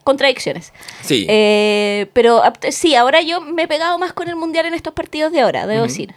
[0.04, 0.74] contradicciones.
[1.02, 1.26] Sí.
[1.30, 2.42] Eh, pero
[2.72, 5.66] sí, ahora yo me he pegado más con el mundial en estos partidos de ahora,
[5.68, 6.14] debo decir.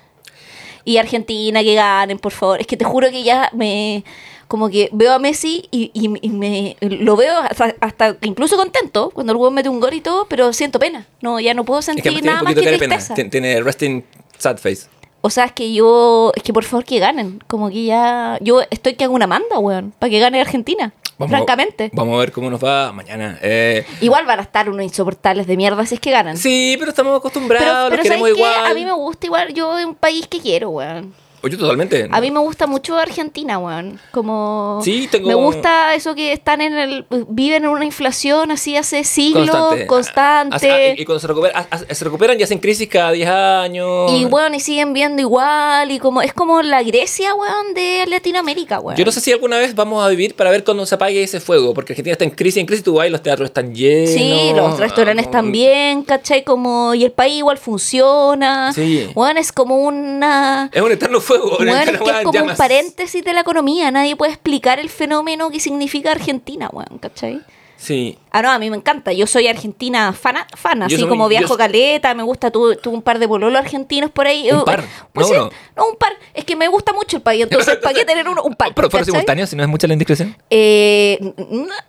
[0.85, 2.61] Y Argentina, que ganen, por favor.
[2.61, 4.05] Es que te juro que ya me.
[4.47, 9.11] Como que veo a Messi y, y- y me lo veo hasta, hasta incluso contento
[9.11, 11.05] cuando el huevo mete un gol y todo, pero siento pena.
[11.21, 12.79] No, ya no puedo Es que sentir tiene un nada más que pena.
[12.79, 13.15] tristeza.
[13.17, 14.05] Tien- Tiene resting
[14.39, 14.87] sad face.
[15.23, 17.43] O sea, es que yo, es que por favor que ganen.
[17.49, 20.93] Como que ya, yo estoy que hago una manda, weón, para que gane Argentina.
[21.19, 21.91] Vamos, francamente.
[21.95, 23.39] Vamos a ver cómo nos va mañana.
[23.43, 26.37] Eh, Igual van a estar unos insoportables de mierda si es que ganan.
[26.37, 28.41] sí, pero estamos acostumbrados, pero los pero queremos ¿sabes qué?
[28.41, 28.71] igual.
[28.71, 31.15] A mí me gusta igual, yo es un país que quiero, weón.
[31.47, 32.09] Oye, totalmente.
[32.11, 34.01] A mí me gusta mucho Argentina, weón.
[34.11, 38.77] Como Sí, tengo- me gusta eso que están en el viven en una inflación así
[38.77, 40.71] hace siglos, constante.
[40.71, 43.29] Ah, ah, y cuando se recuperan, ah, ah, se recuperan y hacen crisis cada 10
[43.29, 44.11] años.
[44.11, 48.81] Y bueno, y siguen viendo igual y como es como la Grecia, weón, de Latinoamérica,
[48.81, 48.97] weón.
[48.99, 51.39] Yo no sé si alguna vez vamos a vivir para ver cuando se apague ese
[51.39, 54.11] fuego, porque Argentina está en crisis, en crisis, tú vas y los teatros están llenos.
[54.11, 56.43] Sí, los restaurantes ah, también, ¿cachai?
[56.43, 58.73] Como, y el país igual funciona.
[58.73, 59.11] Sí.
[59.15, 60.71] Bueno, es como una...
[60.73, 61.36] Es un eterno fuego.
[61.61, 63.91] una Bueno, es que es como un paréntesis de la economía.
[63.91, 67.43] Nadie puede explicar el fenómeno que significa Argentina, weón, ¿cachai?
[67.77, 68.19] Sí.
[68.31, 69.13] Ah, no, a mí me encanta.
[69.13, 72.51] Yo soy argentina fana, fan, Yo así soy- como yo viajo soy- caleta, me gusta,
[72.51, 74.51] tuve, tuve un par de pololos argentinos por ahí.
[74.51, 75.51] Un Eh, par, Pues no sí, uno.
[75.77, 76.13] no, un par.
[76.35, 78.75] Es que me gusta mucho el país, entonces, ¿para qué tener uno, un par?
[78.75, 80.37] Pero fueron simultáneos, si no es mucha la indiscreción.
[80.51, 81.19] Eh,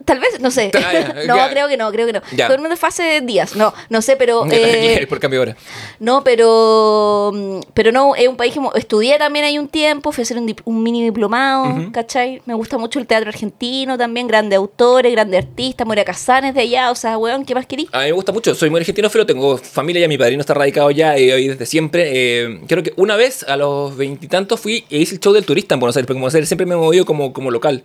[0.06, 0.72] tal vez, no sé.
[1.28, 2.22] No, creo que no, creo que no.
[2.22, 4.46] Fue una fase de días, no, no sé, pero...
[4.52, 5.58] eh, Por cambio de hora.
[6.00, 10.22] no, pero mm, pero no, es un país que estudié también ahí un tiempo, fui
[10.22, 11.92] a hacer un, un mini diplomado, Ujú.
[11.92, 12.42] ¿cachai?
[12.46, 16.92] Me gusta mucho el teatro argentino también, grandes autores, grandes artistas, Moria Casanes de allá,
[16.92, 17.88] o sea, weón, ¿qué más querí?
[17.92, 20.54] A mí me gusta mucho, soy muy argentino, pero tengo familia ya, mi padrino está
[20.54, 22.10] radicado ya y hoy desde siempre.
[22.14, 25.76] Eh, creo que una vez a los veintitantos fui e hice el show del turista
[25.76, 27.84] en Buenos Aires, porque en Buenos Aires siempre me he movido como, como local.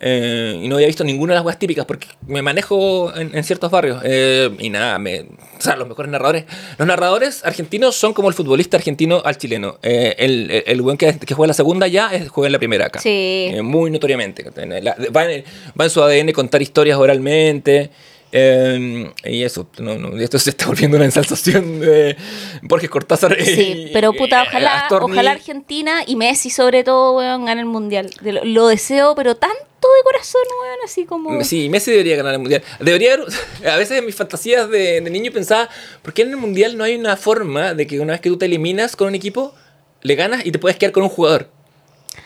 [0.00, 3.44] Eh, y no había visto ninguna de las weas típicas porque me manejo en, en
[3.44, 4.02] ciertos barrios.
[4.04, 5.26] Eh, y nada, me, o
[5.60, 6.44] sea, los mejores narradores.
[6.78, 9.78] Los narradores argentinos son como el futbolista argentino al chileno.
[9.82, 12.52] Eh, el, el, el buen que, que juega en la segunda ya es, juega en
[12.52, 13.00] la primera acá.
[13.00, 13.50] Sí.
[13.62, 14.44] Muy notoriamente.
[14.82, 15.44] La- va, en,
[15.78, 17.90] va en su ADN contar historias oralmente.
[18.36, 22.16] Eh, y eso, no, no, esto se está volviendo una ensalzación de
[22.62, 23.36] Borges Cortázar.
[23.40, 25.12] Sí, y- pero puta, ojalá, Astorni.
[25.12, 28.10] ojalá Argentina y Messi sobre todo, weón, gane el mundial.
[28.22, 31.44] Lo, lo deseo, pero tanto de corazón, weón, así como...
[31.44, 32.62] Sí, Messi debería ganar el mundial.
[32.80, 33.28] Debería haber-
[33.72, 35.68] a veces en mis fantasías de, de niño pensaba,
[36.02, 38.36] ¿por qué en el mundial no hay una forma de que una vez que tú
[38.36, 39.54] te eliminas con un equipo,
[40.02, 41.50] le ganas y te puedes quedar con un jugador?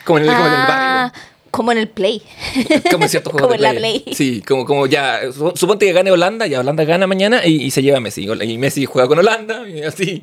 [0.04, 1.22] Como en el, como en el Ah, barrio.
[1.50, 2.22] Como en el play.
[2.90, 4.04] Como en ciertos juegos Como de en la Play.
[4.12, 5.20] Sí, como, como ya.
[5.32, 8.26] su- Suponte que gane Holanda, ya Holanda gana mañana y, y se lleva a Messi.
[8.26, 10.22] Y Messi juega con Holanda y así.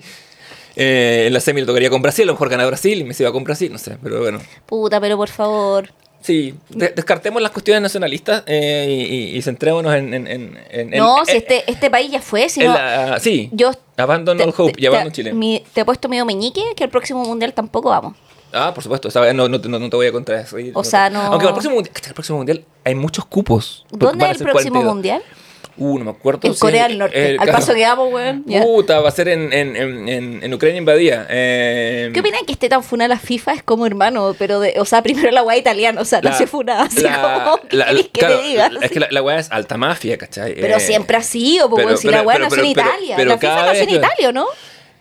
[0.76, 3.24] Eh, en la semi le tocaría con Brasil, a lo mejor gana Brasil y Messi
[3.24, 4.40] va con Brasil, no sé, pero bueno.
[4.66, 5.90] Puta, pero por favor.
[6.22, 10.14] Sí, de- descartemos las cuestiones nacionalistas eh, y, y- y centrémonos en.
[10.14, 12.74] en, en- en- en- no, si este, este país ya fue, si en no...
[12.74, 15.34] la- sí, Yo Abandon te- all hope te- y abandon te- Chile.
[15.34, 18.16] mi- te he puesto medio meñique que el próximo mundial tampoco vamos.
[18.54, 20.56] Ah, por supuesto, no, no, te- no- no te voy a contar eso.
[20.74, 23.86] O sea, no- Aunque para el próximo, mundial, el próximo mundial hay muchos cupos.
[23.92, 24.94] ¿Dónde es el próximo 42.
[24.94, 25.24] mundial?
[25.78, 26.40] Uh, no me acuerdo.
[26.48, 27.34] En Corea del Norte.
[27.34, 28.46] eh, Al paso que vamos, weón.
[28.64, 31.28] Puta, va a ser en, en, en, en, Ucrania invadida.
[31.30, 33.56] Eh, ¿Qué opinan que esté tan funada la FIFA?
[33.56, 36.48] Es como hermano, pero de, o sea, primero la weá italiana, o sea, la- nació
[36.48, 38.72] funada, así la- como, ¿qué la- querés que claro, te diga?
[38.82, 40.56] Es que la, la weá es alta mafia, ¿cachai?
[40.56, 43.26] Pero Eh, siempre ha sido, pues, si la weá nació en pero- Italia.
[43.26, 44.46] la FIFA nació en Italia, ¿o ¿no?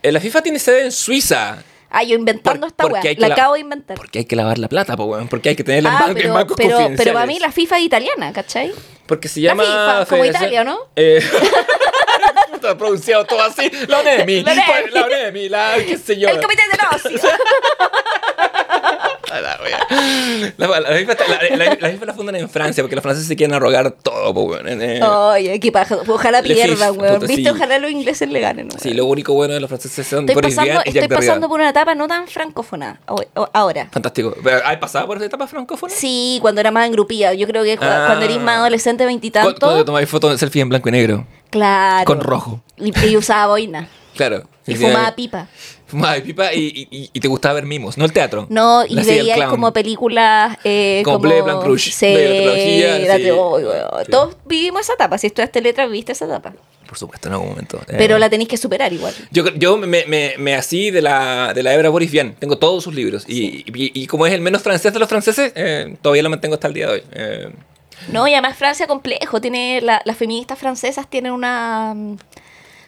[0.03, 1.63] eh, la FIFA tiene sede en Suiza.
[1.97, 3.15] Ah, yo inventando Por- esta weá.
[3.17, 3.95] La la- acabo de inventar.
[3.95, 5.29] Porque hay que lavar la plata, po, weón.
[5.29, 6.97] Porque hay que tenerla en, Ah, ban- en pero, bancos pero, confidenciales.
[7.01, 8.73] pero para mí la FIFA es italiana, ¿cachai?
[9.07, 9.63] Porque se La llama...
[9.63, 10.77] FIFA, como Italia, ¿no?
[10.95, 11.19] Eh,
[12.53, 13.69] Está pronunciado todo así.
[13.87, 14.43] La ONEMI.
[14.43, 14.91] La ONEMI.
[14.91, 15.49] La ONEMI.
[15.49, 16.27] La, qué sé yo.
[16.29, 17.27] El comité de Rossi.
[19.41, 20.53] La wea.
[20.57, 23.03] La, la, la FIFA, está- la- la- la FIFA la fundan en Francia porque los
[23.03, 24.67] franceses se quieren arrogar todo, weón.
[24.67, 25.97] Eh, Oye, qué paja.
[26.07, 27.19] Ojalá FIFA, weón.
[27.21, 27.35] ¿Viste?
[27.37, 27.47] sí.
[27.49, 28.79] Ojalá los ingleses le ganen, weón.
[28.79, 31.59] Sí, lo único bueno de los franceses son Estoy Boris pasando, Jack estoy pasando por
[31.59, 32.99] una etapa no tan francófona
[33.53, 33.87] ahora.
[33.91, 34.35] Fantástico.
[34.65, 35.93] ¿Has pasado por esa etapa francófona?
[35.95, 37.33] Sí, cuando era más engrupida.
[37.33, 38.03] Yo creo que Ah.
[38.07, 39.59] cuando eres más adolescente, ¿Cu- veintitantos.
[39.59, 41.25] Cuando tomáis fotos de selfie en blanco y negro.
[41.49, 42.05] Claro.
[42.05, 42.61] Con rojo.
[42.77, 43.87] Y, y usaba boina.
[44.15, 44.43] Claro.
[44.67, 45.47] Y fumaba pipa.
[45.87, 48.47] Fumaba pipa y, y, y te gustaba ver mimos, no el teatro.
[48.49, 49.49] No, y La serie del veía clown.
[49.51, 50.57] como películas.
[50.63, 52.05] Eh, Como Blanc Rouge, Sí,
[53.05, 53.21] la sí.
[53.23, 54.05] de- oh, weón.
[54.05, 54.11] Sí.
[54.11, 55.17] Todos vivimos esa etapa.
[55.17, 56.53] Si estudiaste letras, viste esa etapa.
[56.87, 57.77] Por supuesto, en algún momento.
[57.87, 59.13] Eh, Pero la tenéis que superar igual.
[59.31, 62.35] Yo, yo me, me, me así de la, de la hebra Boris Vian.
[62.35, 63.23] Tengo todos sus libros.
[63.27, 66.55] Y, y, y como es el menos francés de los franceses, eh, todavía lo mantengo
[66.55, 67.03] hasta el día de hoy.
[67.11, 67.49] Eh,
[68.11, 69.41] No, y además Francia complejo.
[69.41, 71.95] Tiene la- las feministas francesas tienen una.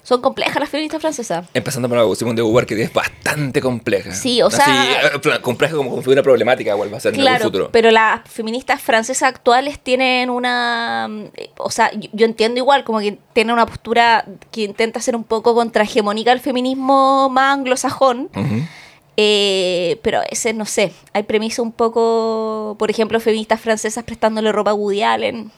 [0.07, 1.47] Son complejas las feministas francesas.
[1.53, 4.13] empezando por la Simone de Beauvoir, que es bastante compleja.
[4.13, 7.13] Sí, o Así, sea- eh, pla- compleja como con figura problemática, igual va a ser
[7.13, 7.69] en algún Claro, futuro.
[7.73, 11.07] pero las feministas francesas actuales tienen una...
[11.09, 15.13] mm, eh, O sea, yo, entiendo igual, como que tienen una postura que intenta ser
[15.13, 18.29] un poco contrahegemónica al feminismo más anglosajón,
[19.17, 24.51] eh, pero a veces, no sé, hay premisas un poco, por ejemplo, feministas francesas prestándole
[24.53, 25.51] ropa a Woody Allen.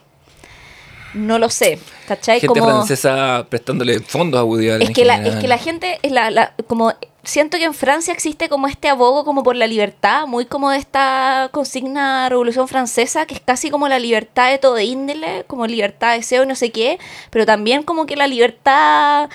[1.13, 2.39] No lo sé, ¿cachai?
[2.39, 2.71] Gente como...
[2.71, 6.29] francesa prestándole fondos a Woody Allen Es que, la, es que la gente, es la,
[6.29, 6.93] la- como
[7.23, 10.77] siento que en Francia existe como este abogo como por la libertad, muy como de
[10.77, 16.11] esta consigna revolución francesa, que es casi como la libertad de todo índole, como libertad
[16.11, 19.29] de deseo y no sé qué, pero también como que la libertad...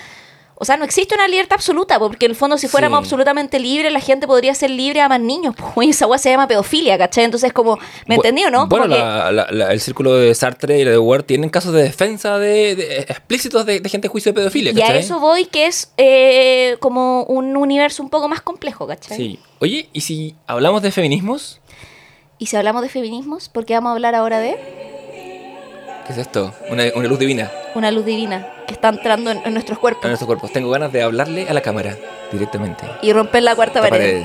[0.57, 3.03] O sea, no existe una libertad absoluta, porque en el fondo si fuéramos Sí.
[3.05, 5.53] absolutamente libres, la gente podría ser libre a más niños.
[5.75, 7.25] Pues, esa weá se llama pedofilia, ¿cachai?
[7.25, 8.59] Entonces, como, ¿me Bu- entendí o no?
[8.69, 11.49] Como Bueno, que- la- la- la- el círculo de Sartre y la de Ward tienen
[11.49, 14.71] casos de defensa de, de- explícitos de, de gente en juicio de pedofilia.
[14.71, 14.99] y a ¿cachai?
[14.99, 19.17] eso voy, que es eh, como un universo un poco más complejo, ¿cachai?
[19.17, 19.39] Sí.
[19.59, 21.59] Oye, ¿y si hablamos de feminismos?
[22.37, 24.57] Y si hablamos de feminismos, ¿por qué vamos a hablar ahora de
[26.05, 26.53] ¿Qué es esto?
[26.69, 30.09] Una, una luz divina una luz divina que está entrando en, en nuestros cuerpos en
[30.11, 30.51] nuestros cuerpos.
[30.51, 31.95] Tengo ganas de hablarle a la cámara
[32.31, 32.83] directamente.
[33.01, 34.23] y romper la cuarta pared.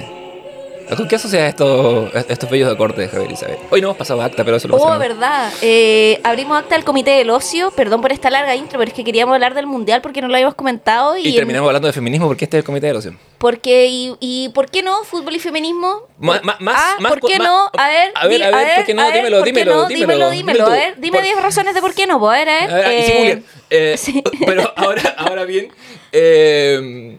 [0.96, 3.57] ¿Con qué asocia estos, estos bellos acordes, Javier Isabel?
[3.70, 4.98] Hoy no hemos pasado acta, pero eso lo Oh, pasamos.
[4.98, 5.53] verdad.
[5.62, 7.70] Eh, abrimos acta del Comité del Ocio.
[7.70, 10.35] Perdón por esta larga intro, pero es que queríamos hablar del Mundial porque no lo
[10.35, 11.16] habíamos comentado.
[11.16, 13.18] Y, Y terminamos hablando de feminismo porque este es el comité de erosión.
[13.38, 15.05] Porque, y, y ¿por qué no?
[15.05, 16.09] Fútbol y feminismo.
[16.18, 17.70] Ma- ma- más- ah, más ¿por qué no?
[17.79, 19.11] A ver, a ver, di- a ver, ¿por qué no?
[19.11, 19.87] Dímelo, ¿por qué dímelo, no?
[19.88, 20.66] dímelo, dímelo, dímelo.
[20.66, 22.85] A ver, dime Por- 10 razones de por qué no, pues, a ver, a ver.
[22.85, 23.38] A ver, sin Eh, googlear.
[23.70, 24.22] Eh, sí.
[24.44, 25.68] Pero ahora, ahora bien,
[26.12, 27.18] eh,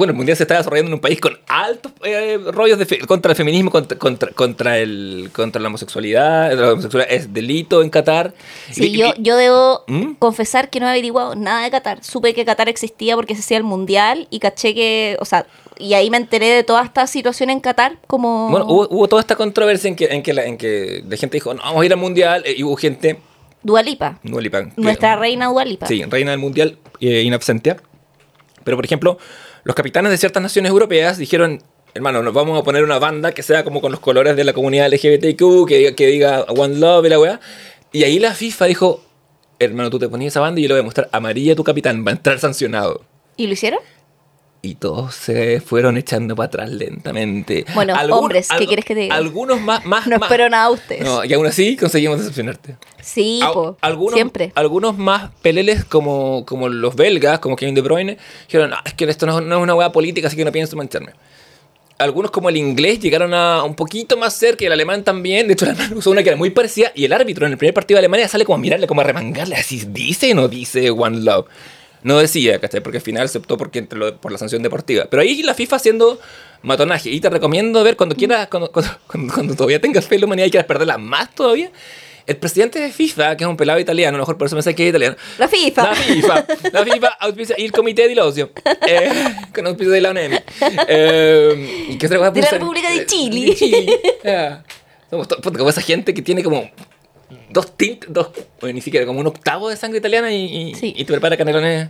[0.00, 3.32] bueno, el mundial se está desarrollando en un país con altos eh, rollos de contra
[3.32, 6.52] el feminismo, contra, contra, contra, el, contra la homosexualidad.
[6.58, 8.32] La homosexualidad es delito en Qatar.
[8.72, 10.12] Sí, Y- yo, y- yo debo ¿Mm?
[10.18, 12.02] confesar que no he averiguado nada de Qatar.
[12.02, 15.46] Supe que Qatar existía porque se hacía el mundial y caché que, o sea,
[15.78, 18.48] y ahí me enteré de toda esta situación en Qatar como...
[18.50, 21.36] Bueno, hubo, hubo toda esta controversia en que, en que, la, en que la gente
[21.36, 22.42] dijo, no, vamos a ir al mundial.
[22.46, 23.18] eh, y hubo gente,
[23.62, 25.86] Dualipa, Dualipan, que- nuestra reina Dualipa.
[25.86, 27.76] Sí, reina del mundial eh, in absentia.
[28.62, 29.16] Pero, por ejemplo,
[29.70, 31.62] los capitanes de ciertas naciones europeas dijeron,
[31.94, 34.52] hermano, nos vamos a poner una banda que sea como con los colores de la
[34.52, 37.40] comunidad LGBTQ, que diga, que diga One Love y la weá.
[37.92, 39.04] Y ahí la FIFA dijo,
[39.60, 41.62] hermano, tú te ponías esa banda y yo le voy a mostrar amarilla a tu
[41.62, 43.04] capitán, va a entrar sancionado.
[43.36, 43.78] ¿Y lo hicieron?
[44.62, 47.64] Y todos se fueron echando para atrás lentamente.
[47.74, 49.14] Bueno, hombres, ¿qué quieres que te diga?
[49.14, 49.86] Algunos más...
[49.86, 51.02] más No más- espero nada de ustedes.
[51.04, 52.76] No, y aún así conseguimos decepcionarte.
[53.00, 54.52] Sí, Al- po, algunos, siempre.
[54.54, 58.18] Algunos más peleles como, como los belgas, como Kevin De Bruyne,
[58.48, 60.76] dijeron, "No, es que esto no, no es una hueá política, así que no pienso
[60.76, 61.12] mancharme.
[61.96, 65.46] Algunos como el inglés llegaron a un poquito más cerca y el alemán también.
[65.46, 67.58] De hecho, el alemán usó una que era muy parecida y el árbitro en el
[67.58, 70.48] primer partido de Alemania sale como a mirarle, como a remangarle, así dice o no
[70.48, 71.46] dice One Love.
[72.02, 72.80] No decía, ¿cachai?
[72.82, 75.06] Porque al final aceptó porque entre lo- por la sanción deportiva.
[75.10, 76.18] Pero ahí la FIFA haciendo
[76.62, 77.10] matonaje.
[77.10, 80.26] Y te recomiendo ver cuando quieras, cuando, cuando, cuando- cuando todavía tengas fe en la
[80.26, 81.70] humanidad y quieras perderla más todavía,
[82.26, 84.62] el presidente de FIFA, que es un pelado italiano, a lo mejor por eso me
[84.62, 85.16] sé que es italiano.
[85.38, 85.82] La FIFA.
[85.82, 86.46] La FIFA.
[86.72, 88.50] La FIFA auspicia y el Comité de Ocio.
[88.86, 89.10] Eh,
[89.54, 90.36] con auspicio de la ONEMI.
[90.86, 92.50] Eh, ¿y qué otra cosa De la?
[92.50, 93.46] República de Eh, Chile.
[93.46, 94.00] de Chile.
[95.10, 96.70] Somos como esa gente que tiene como
[97.50, 98.28] dos tintes, dos,
[98.60, 100.92] bueno, ni siquiera, como un octavo de sangre italiana y, y, Sí.
[100.96, 101.88] y te prepara canelones.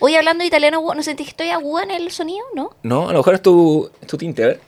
[0.00, 2.44] Hoy hablando italiano, ¿no sentís que estoy aguda en el sonido?
[2.54, 2.70] ¿No?
[2.82, 4.60] No, a lo mejor es tu, es tu tinte, a ver.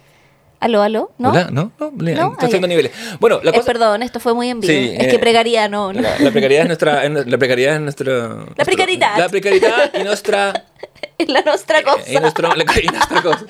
[0.59, 1.12] ¿Aló, aló?
[1.16, 1.30] ¿No?
[1.30, 1.72] Hola, ¿No?
[1.78, 2.68] No, No, estoy ah, haciendo ya.
[2.68, 2.92] niveles.
[3.18, 3.64] Bueno, la Eh, cosa...
[3.66, 4.70] perdón, esto fue muy en vivo.
[4.72, 5.92] Sí, es eh, que precaría, no.
[5.92, 6.00] no.
[6.02, 7.04] La, la precariedad es nuestra.
[7.04, 8.46] es la precariedad es nuestro.
[8.56, 9.18] La precariedad.
[9.18, 10.64] La precariedad y nuestra.
[11.16, 12.02] Es la nuestra cosa.
[12.09, 13.44] y, la, y nuestra cosa.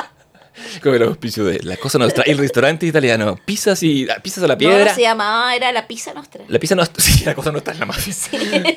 [0.83, 2.25] Como el auspicio de la cosa nuestra.
[2.25, 3.39] El restaurante italiano.
[3.45, 4.07] Pizzas y.
[4.23, 4.85] Pizzas a la piedra.
[4.85, 6.43] no se llamaba, era la pizza nuestra.
[6.49, 7.03] La pizza nuestra.
[7.11, 8.15] Sí, la cosa nuestra es la mafia.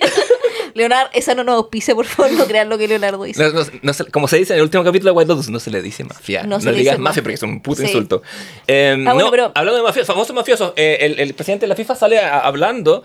[0.76, 3.44] Leonardo, esa no nos auspice, por favor, no crean lo que Leonardo dice.
[3.44, 5.60] No, no- no se- como se dice en el último capítulo de White Lotus, no
[5.60, 6.44] se le dice mafia.
[6.44, 7.88] No se le digas mafia ma- porque es un puto Sí.
[7.88, 8.24] insulto.
[8.68, 11.68] Eh, Ah, bueno, no, pero- hablando de mafiosos, famosos mafiosos, eh, el, el presidente de
[11.70, 13.04] la FIFA sale a- hablando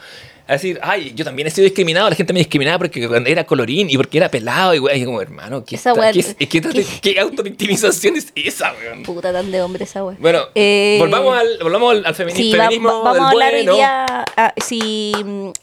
[0.48, 3.88] a decir, ay, yo también he sido discriminado, la gente me discriminaba porque era colorín
[3.90, 6.48] y porque era pelado, y güey, y como hermano, ¿qué, Esa está- qué, es- qué,
[6.48, 6.84] ¿qué?
[7.02, 9.02] qué autovictimización es esa, weón?
[9.02, 10.16] Puta tan de hombre esa wea.
[10.18, 13.72] Bueno, Eh, volvamos al, volvamos al, Sí, feminismo va- vamos a hablar bueno.
[13.72, 14.06] hoy día,
[14.36, 15.12] ah, si,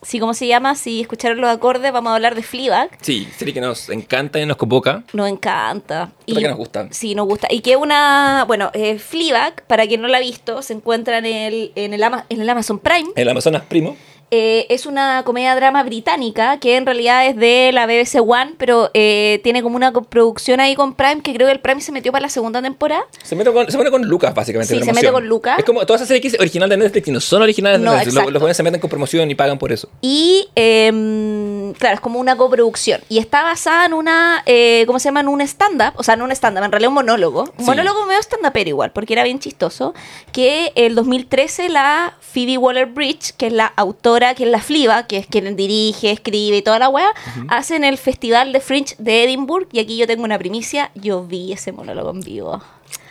[0.02, 0.76] si, ¿cómo se llama?
[0.76, 2.90] Si escucharon los acordes, vamos a hablar de Fleabag.
[3.02, 5.04] Sí, serie que nos encanta y nos convoca.
[5.14, 6.12] Nos encanta.
[6.28, 6.88] Puta que nos gusta.
[6.92, 7.48] Sí, nos gusta.
[7.50, 11.26] Y que una, bueno, eh, Fleabag, para quien no la ha visto, se encuentra en
[11.26, 13.10] el, en el, Ama- en el Amazon Prime.
[13.16, 13.98] El Amazonas Primo.
[14.32, 19.40] Eh, es una comedia-drama británica que en realidad es de la BBC One, pero eh,
[19.44, 22.24] tiene como una producción ahí con Prime, que creo que el Prime se metió para
[22.24, 23.04] la segunda temporada.
[23.24, 24.74] Se mete con, se mete con Lucas, básicamente.
[24.78, 25.60] Sí, se mete con Lucas.
[25.60, 27.94] Es como todas esas series que es original de Netflix no son originales de No,
[27.94, 28.14] Netflix.
[28.16, 29.90] Los, los jóvenes se meten con promoción y pagan por eso.
[30.02, 33.02] Y, em, claro, es como una coproducción.
[33.10, 35.20] Y está basada en una, eh, ¿cómo se llama?
[35.22, 35.94] En un stand-up.
[35.98, 37.42] O sea, no un stand-up, en realidad un monólogo.
[37.44, 37.66] Un Sí.
[37.66, 39.94] monólogo medio stand-upero igual, porque era bien chistoso.
[40.32, 45.18] Que el 2013 la Phoebe Waller-Bridge, que es la autora, que es la Fliba, que
[45.18, 47.12] es quien dirige, escribe y toda la weá,
[47.50, 49.68] hacen el Festival de Fringe de Edinburgh.
[49.72, 50.92] Y aquí yo tengo una primicia.
[50.96, 52.62] Yo vi ese monólogo en vivo.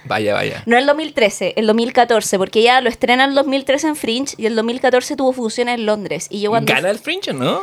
[0.07, 0.63] Vaya, vaya.
[0.67, 4.55] No el 2013, el 2014, porque ya lo estrenan el 2013 en Fringe y el
[4.55, 6.27] 2014 tuvo funciones en Londres.
[6.31, 7.63] Y yo cuando ¿Gana el Fringe o no?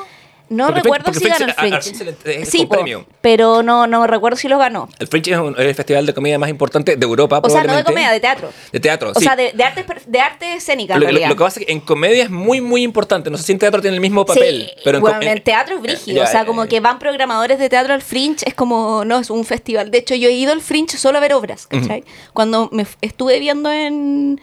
[0.52, 1.82] No Porque recuerdo si ganó el Fringe- a- a
[2.14, 2.46] Fringe.
[2.46, 3.06] Sí, con po, premio.
[3.22, 4.88] pero no, no recuerdo si lo ganó.
[5.00, 7.76] El Fringe es, un- el festival de comedia más importante de Europa, O sea, no
[7.76, 8.52] de comedia, de teatro.
[8.72, 9.24] De teatro, O sí.
[9.26, 11.30] sea, de, de arte, de arte escénica, en lo, lo- realidad.
[11.30, 13.30] lo que pasa es que en comedia es muy, muy importante.
[13.30, 14.68] No sé si en teatro tiene el mismo papel.
[14.70, 16.18] Sí, pero en, bueno, co- en teatro es brígido.
[16.18, 19.30] ya, o sea, como que van programadores de teatro al Fringe, es como, no, es
[19.30, 19.90] un festival.
[19.90, 22.04] De hecho, yo he ido al Fringe solo a ver obras, ¿cachai?
[22.34, 24.42] Cuando me estuve viendo en,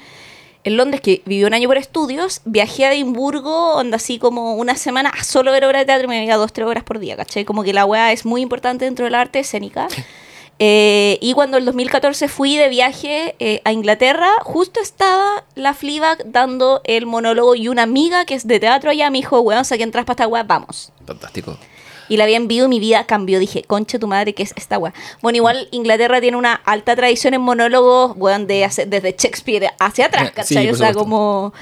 [0.69, 4.77] en Londres, que viví un año por estudios, viajé a Edimburgo, onda así como una
[4.77, 7.17] semana a solo ver obras de teatro y me veía dos, tres horas por día,
[7.17, 7.45] ¿cachai?
[7.45, 9.89] Como que la weá es muy importante dentro del arte escénica.
[10.61, 16.33] Eh, y cuando el 2014 fui de viaje eh, a Inglaterra, justo estaba la Fleabag
[16.33, 19.85] dando el monólogo y una amiga que es de teatro allá me dijo, weón, saqué
[19.85, 20.93] entras para esta weá, vamos.
[21.07, 21.57] Fantástico.
[22.09, 23.39] Y la vi en vivo y mi vida cambió.
[23.39, 24.93] Dije, concha tu madre, ¿qué es esta weá?
[25.23, 30.07] Bueno, igual Inglaterra tiene una alta tradición en monólogos, weón, de hace- desde Shakespeare hacia
[30.07, 30.67] atrás, Sí, ¿cachai?
[30.67, 31.53] por o sea, como...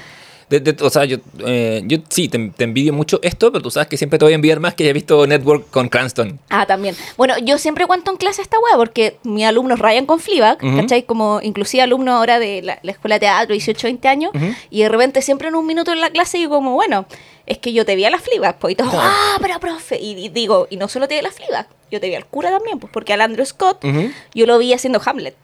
[0.49, 3.69] De- de- o sea, yo, eh, yo sí, te, te envidio mucho esto, pero tú
[3.69, 6.39] sabes que siempre te voy a enviar más que haya visto Network con Cranston.
[6.49, 6.95] Ah, también.
[7.17, 10.77] Bueno, yo siempre cuento en clase esta weá porque mis alumnos rayan con Fleabag, Ujú.
[10.77, 11.03] ¿cachai?
[11.03, 14.31] Como inclusive alumnos ahora de la, la escuela de teatro, 18, 20 años,
[14.69, 17.05] y de repente siempre en un minuto en la clase digo como, bueno,
[17.45, 18.91] es que yo te vi a la Fleabag, pues, y Claro.
[19.01, 21.99] ah, pero profe, y, y digo, y no solo te vi a la Fleabag, yo
[21.99, 24.11] te vi al cura también, pues, porque al Andrew Scott Ujú.
[24.33, 25.35] yo lo vi haciendo Hamlet,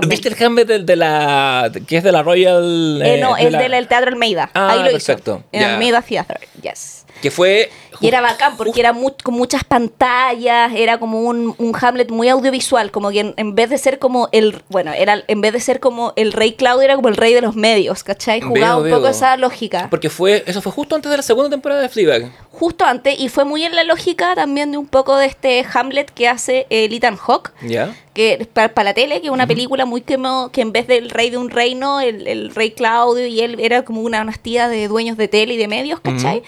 [0.00, 0.10] también.
[0.10, 1.70] ¿Viste el Hamlet de, de la.
[1.86, 3.00] que es de la Royal.
[3.02, 4.50] Eh, eh, no, de el la- del Teatro Almeida.
[4.54, 5.44] Ah, Ahí lo perfecto, hizo.
[5.52, 5.72] En ya.
[5.74, 7.03] Almeida Theater, yes.
[7.22, 7.70] Que fue.
[8.00, 12.28] Y era bacán porque era mu- con muchas pantallas, era como un, un Hamlet muy
[12.28, 15.60] audiovisual, como que en, en vez de ser como el, bueno, era en vez de
[15.60, 18.40] ser como el rey Claudio, era como el rey de los medios, ¿cachai?
[18.40, 19.10] Jugaba Veo, un poco veo.
[19.12, 19.86] esa lógica.
[19.90, 20.42] Porque fue.
[20.46, 22.30] Eso fue justo antes de la segunda temporada de Fleabag.
[22.50, 26.10] Justo antes, y fue muy en la lógica también de un poco de este Hamlet
[26.10, 27.94] que hace eh, Ethan Hawke, ¿Ya?
[28.12, 30.18] que para, la tele, que es una película muy que,
[30.52, 33.82] que en vez del rey de un reino, el, el rey Claudio y él era
[33.84, 36.42] como una dinastía de dueños de tele y de medios, ¿cachai?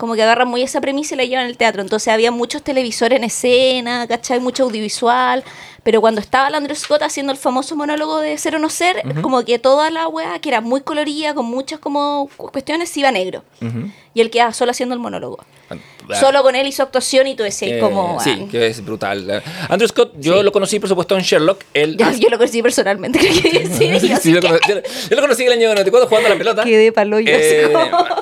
[0.00, 1.82] Como que agarran muy esa premisa y la llevan al teatro.
[1.82, 4.40] Entonces había muchos televisores en escena, ¿cachai?
[4.40, 5.44] Mucho audiovisual.
[5.82, 9.02] Pero cuando estaba el Andrew Scott haciendo el famoso monólogo de Ser o No Ser,
[9.20, 13.44] como que toda la weá, que era muy colorida, con muchas como cuestiones, iba negro.
[14.14, 15.44] Y él quedaba solo haciendo el monólogo.
[16.18, 18.18] Solo con él hizo actuación y tú decías, eh, como...
[18.20, 19.42] sí, que es brutal.
[19.68, 20.42] Andrew Scott, yo Sí.
[20.42, 21.62] lo conocí, por supuesto, en Sherlock.
[21.74, 23.84] Él yo, lo conocí personalmente, creo que sí.
[24.30, 26.64] y lo conocí, yo- yo lo conocí el año 94 jugando a la pelota.
[26.64, 27.72] Quedé palo yo, Eh,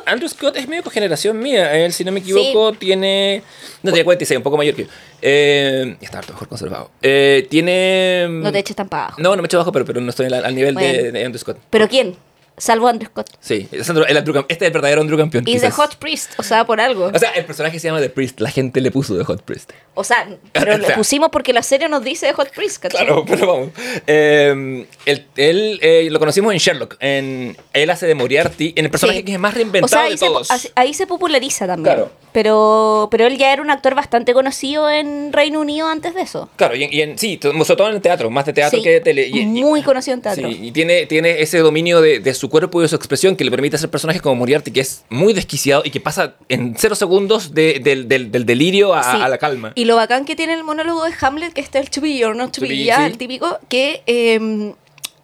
[0.06, 1.74] Andrew Scott es medio generación mía.
[1.84, 3.42] Él, si no me equivoco, tiene.
[3.82, 4.88] No, tiene 46, un poco mayor que yo.
[5.22, 6.90] Eh, está harto mejor conservado.
[7.02, 8.26] Eh, tiene.
[8.28, 9.20] No te eches tan para abajo.
[9.22, 11.58] No, no me echo abajo, pero, pero no estoy al, al nivel de Andrew Scott.
[11.70, 12.16] ¿Pero quién?
[12.58, 13.30] Salvo Andrew Scott.
[13.40, 15.44] Sí, es Andrew- el Andrew este es el verdadero Andrew Campeón.
[15.46, 15.70] Y The.
[15.70, 17.10] Hot Priest, o sea, por algo.
[17.14, 18.40] O sea, el personaje se llama The Priest.
[18.40, 19.72] La gente le puso The Hot Priest.
[19.94, 20.96] O sea, pero O le sea.
[20.96, 23.06] pusimos porque la serie nos dice The Hot Priest, ¿cachai?
[23.06, 23.68] Claro, pero vamos.
[24.06, 26.96] Eh, él él, eh, lo conocimos en Sherlock.
[27.00, 29.24] En, él hace de Moriarty, en el personaje Sí.
[29.24, 30.48] que es más O reinventado sea, ahí de todos.
[30.74, 31.94] ahí se populariza también.
[31.94, 32.10] Claro.
[32.32, 36.48] Pero, pero él ya era un actor bastante conocido en Reino Unido antes de eso.
[36.56, 38.84] Claro, y, en- y en, sí, sobre todo en el teatro, más de teatro Sí,
[38.84, 39.26] que de tele.
[39.28, 40.48] Y- y- muy conocido en teatro.
[40.48, 43.50] Sí, y tiene, tiene ese dominio de, de su cuerpo y su expresión que le
[43.50, 47.54] permite hacer personajes como Moriarty, que es muy desquiciado y que pasa en cero segundos
[47.54, 49.18] de- del, del- del delirio a, Sí.
[49.22, 49.72] a la calma.
[49.74, 52.34] Y lo bacán que tiene el monólogo de Hamlet, que está el to be or
[52.36, 53.02] not to, To be, be, ya, sí.
[53.04, 54.72] el típico, que eh,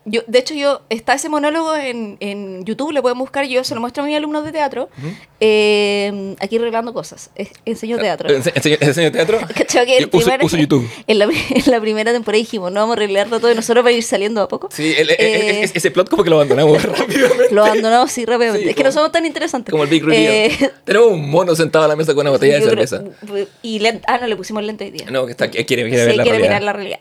[0.06, 3.74] yo, de hecho yo, está ese monólogo en, en YouTube, lo pueden buscar, yo se
[3.74, 4.88] lo muestro a mis alumnos de teatro,
[5.40, 8.28] eh, aquí revelando cosas, es- enseño teatro.
[8.28, 9.38] Ense- enseño, enseño teatro.
[9.54, 10.88] Que el Uso, primer- uso YouTube.
[11.06, 13.92] En la, en la primera temporada dijimos, no vamos a arreglarlo todo y nosotros para
[13.94, 14.68] ir saliendo a poco.
[14.72, 17.54] Sí, el- Eh, es- ese plot como que lo abandonamos rápidamente.
[17.54, 18.64] Lo abandonamos así rápidamente.
[18.64, 19.70] Sí, es que no somos tan interesantes.
[19.72, 20.32] Como el Big Reveal.
[20.32, 23.02] Eh, Tenemos un mono sentado a la mesa con una botella de creo- cerveza.
[23.62, 25.06] y lent- ah, no, le pusimos lente hoy día.
[25.10, 26.60] No, que está, quiere, quiere Sí, ver la quiere realidad.
[26.60, 27.00] mirar la realidad.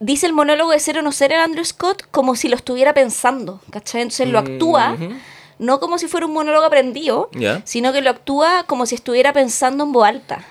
[0.00, 2.94] Dice el monólogo de ser o no ser el Andrew Scott como si lo estuviera
[2.94, 4.02] pensando, ¿cachai?
[4.02, 5.10] Entonces lo actúa, Ujú.
[5.58, 7.62] no como si fuera un monólogo aprendido, Ya.
[7.64, 10.44] sino que lo actúa como si estuviera pensando en voz alta.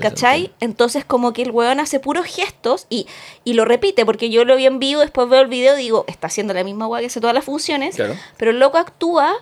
[0.00, 0.52] ¿Cachai?
[0.60, 3.08] Entonces como que el weón hace puros gestos y,
[3.42, 6.04] y lo repite, porque yo lo vi en vivo, después veo el video y digo,
[6.06, 8.14] está haciendo la misma weá que hace todas las funciones, Claro.
[8.36, 9.34] pero el loco actúa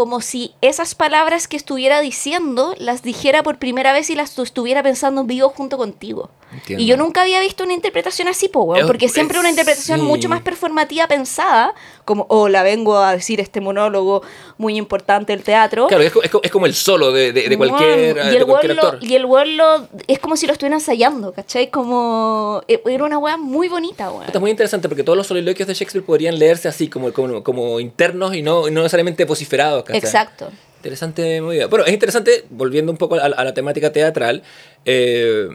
[0.00, 4.40] como si esas palabras que estuviera diciendo las dijera por primera vez y las tu-
[4.42, 6.30] estuviera pensando en vivo junto contigo.
[6.50, 6.82] Entiendo.
[6.82, 10.06] Y yo nunca había visto una interpretación así, po, weón, porque siempre una interpretación sí.
[10.06, 11.74] mucho más performativa pensada,
[12.06, 14.22] como, hola, vengo a decir este monólogo
[14.60, 15.86] muy importante del teatro.
[15.88, 18.72] Claro, es, es es como el solo de, de- de cualquier, y de el cualquier
[18.72, 18.98] weón lo- actor.
[19.04, 19.22] y el
[19.56, 21.70] lo- es como si lo estuviera ensayando, ¿cachai?
[21.70, 24.24] Como eh, era una weá muy bonita, weón.
[24.26, 27.42] Esto es muy interesante porque todos los soliloquios de Shakespeare podrían leerse así, como, como,
[27.42, 29.82] como internos y no, no necesariamente vociferados.
[29.84, 29.98] ¿cachai?
[29.98, 30.50] Exacto.
[30.76, 31.66] Interesante movida.
[31.66, 34.42] Bueno, es interesante, volviendo un poco a, a la temática teatral,
[34.84, 35.48] eh,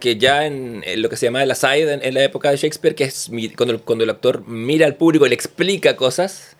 [0.00, 2.56] que ya en, en lo que se llama el aside en, en la época de
[2.56, 6.56] Shakespeare, que es mi- cuando, cuando el actor mira al público y le explica cosas,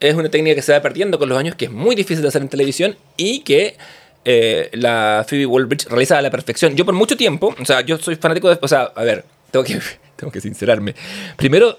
[0.00, 2.28] es una técnica que se va perdiendo con los años, que es muy difícil de
[2.28, 3.76] hacer en televisión y que
[4.24, 6.74] eh, la Phoebe Waller-Bridge realiza a la perfección.
[6.74, 8.58] Yo por mucho tiempo, o sea, yo soy fanático de...
[8.60, 9.78] O sea, a ver, tengo que,
[10.16, 10.94] tengo que sincerarme.
[11.36, 11.78] Primero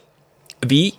[0.62, 0.98] vi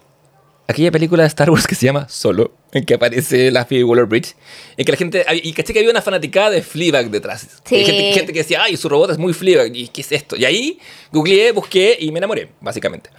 [0.67, 4.35] aquella película de Star Wars que se llama Solo, en que aparece la Phoebe Waller-Bridge,
[4.77, 5.25] en que la gente...
[5.43, 7.47] Y caché que había una fanaticada de Fleabag detrás.
[7.65, 7.77] Sí.
[7.77, 10.37] Y gente, gente que decía, ay, su robot es muy Fleabag, ¿y qué es esto?
[10.37, 10.79] Y ahí
[11.13, 13.11] googleé, busqué y me enamoré, básicamente.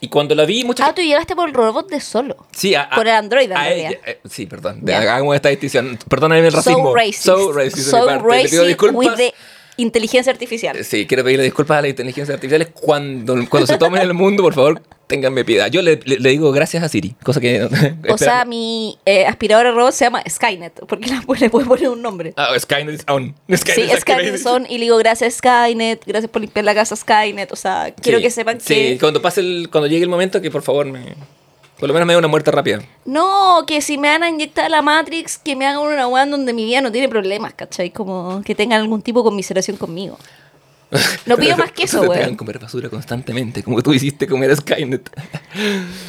[0.00, 2.36] Y cuando la vi, muchas Ah, tú llegaste por el robot de solo.
[2.52, 4.82] Sí, a, a- Por el Android, en a ella- eh, sí, perdón.
[4.90, 5.98] Hagamos esta distinción.
[6.08, 6.88] Perdóname el racismo.
[6.88, 7.22] So racist.
[7.24, 7.90] So racist.
[7.90, 8.42] So parte.
[8.42, 9.34] Le pido racist with the
[9.76, 10.82] inteligencia artificial.
[10.84, 14.54] Sí, quiero pedirle disculpas a las inteligencias artificiales cuando, cuando se tomen el mundo, por
[14.54, 15.66] favor, ténganme piedad.
[15.70, 17.68] Yo le, le- le digo gracias a Siri, cosa que...
[18.08, 22.00] O sea, mi eh, aspiradora robot se llama Skynet, porque la, le puedo poner un
[22.00, 22.32] nombre.
[22.36, 23.34] Ah, Skynet is on.
[23.54, 26.96] Skynet sí, is Skynet son, y le digo gracias Skynet, gracias por limpiar la casa
[26.96, 28.98] Skynet, o sea, quiero Sí, que sepan Sí, que...
[29.00, 31.14] cuando pase el, cuando llegue el momento, que por favor me...
[31.78, 32.80] Por lo menos me dé una muerte rápida.
[33.06, 36.52] No, que si me van a inyectar la Matrix, que me hagan una weá donde
[36.52, 37.90] mi vida no tiene problemas, ¿cachai?
[37.90, 40.18] Como que tengan algún tipo de conmiseración conmigo.
[41.26, 42.36] No pido más que eso, te weón.
[42.36, 45.08] comer basura constantemente, como tú hiciste comer a Skynet.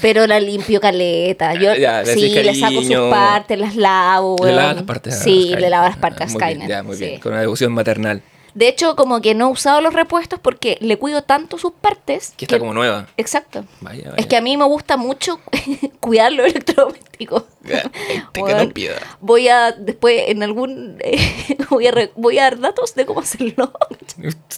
[0.02, 1.54] Pero la limpio caleta.
[1.54, 4.56] Yo Ya, le sí, le saco sus partes, las lavo, Le weón.
[4.56, 5.60] lavas las partes a Sí, Skynet.
[5.60, 6.70] le lavo las partes a Ah, muy bien, Skynet.
[6.70, 7.06] ya, muy sí.
[7.06, 7.20] bien.
[7.20, 8.22] Con una devoción maternal.
[8.54, 12.34] De hecho, como que no he usado los repuestos porque le cuido tanto sus partes.
[12.38, 13.08] Que está como nueva.
[13.18, 13.66] Exacto.
[13.80, 14.16] Vaya, vaya.
[14.18, 15.40] Es que a mí me gusta mucho
[16.00, 17.44] cuidar los electrodomésticos.
[18.34, 19.00] Te piedra.
[19.22, 20.98] Voy a, después, en algún.
[21.00, 23.72] eh, voy, a re- voy a dar datos de cómo hacerlo.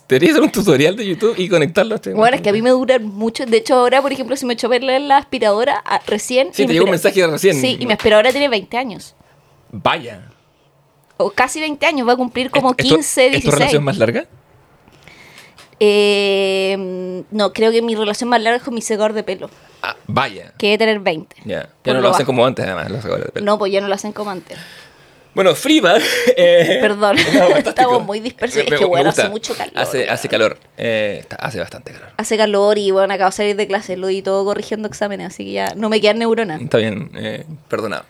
[0.08, 2.14] Debería hacer un tutorial de YouTube y conectarlo a este.
[2.14, 3.46] Bueno, es que a mí me duran mucho.
[3.46, 6.54] De hecho, ahora, por ejemplo, si me echo a verle la aspiradora ah, recién.
[6.54, 7.60] Sí, te llegó un mensaje recién.
[7.60, 9.16] Sí, y mi aspiradora tiene 20 años.
[9.72, 10.30] Vaya.
[11.18, 13.54] O casi 20 años, va a cumplir como ¿Es- es tu- 15, ¿Es tu 16.
[13.56, 14.26] relación más larga?
[15.80, 19.50] Eh, no, creo que mi relación más larga es con mi secador de pelo,
[19.82, 20.54] Ah, vaya.
[20.58, 21.36] que debe tener 20.
[21.46, 21.64] Ya.
[21.64, 23.46] Por Ya no lo lo hacen como antes, además, los secadores de pelo.
[23.46, 24.58] No, pues ya no lo hacen como antes.
[25.36, 26.00] Bueno, Freeman.
[26.38, 28.58] eh, Perdón, no, estamos muy dispersos.
[28.64, 29.74] Me- Es que bueno, hace mucho calor.
[29.76, 30.58] Hace, hace calor.
[30.78, 32.10] Eh, está- hace bastante calor.
[32.18, 35.44] Hace calor y bueno, acabo de salir de clase, lo di todo corrigiendo exámenes, así
[35.46, 36.62] que ya no me quedan neuronas.
[36.62, 38.06] Está bien, eh, perdonado.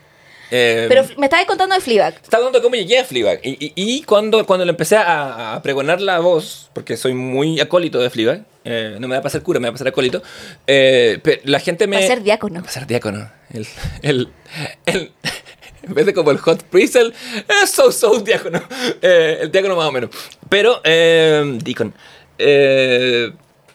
[0.50, 2.14] Eh, Pero me estabas contando de Fleabag.
[2.22, 3.40] Estaba de cómo llegué a Fleabag.
[3.42, 7.60] Y, y, y cuando, cuando le empecé a, a pregonar la voz, porque soy muy
[7.60, 10.22] acólito de Fleabag, eh, no me va a pasar cura, me va a pasar acólito,
[10.66, 11.96] eh, la gente me...
[11.98, 12.62] Va a ser diácono.
[12.62, 13.30] Va a ser diácono.
[13.52, 13.66] El,
[14.02, 14.28] el,
[14.86, 15.12] el-
[15.82, 17.12] en vez de como el hot priest, el
[17.66, 18.62] so so diácono.
[19.02, 20.10] Eh, el diácono más o menos.
[20.48, 21.94] Pero, eh, deacon.
[22.38, 23.30] Eh,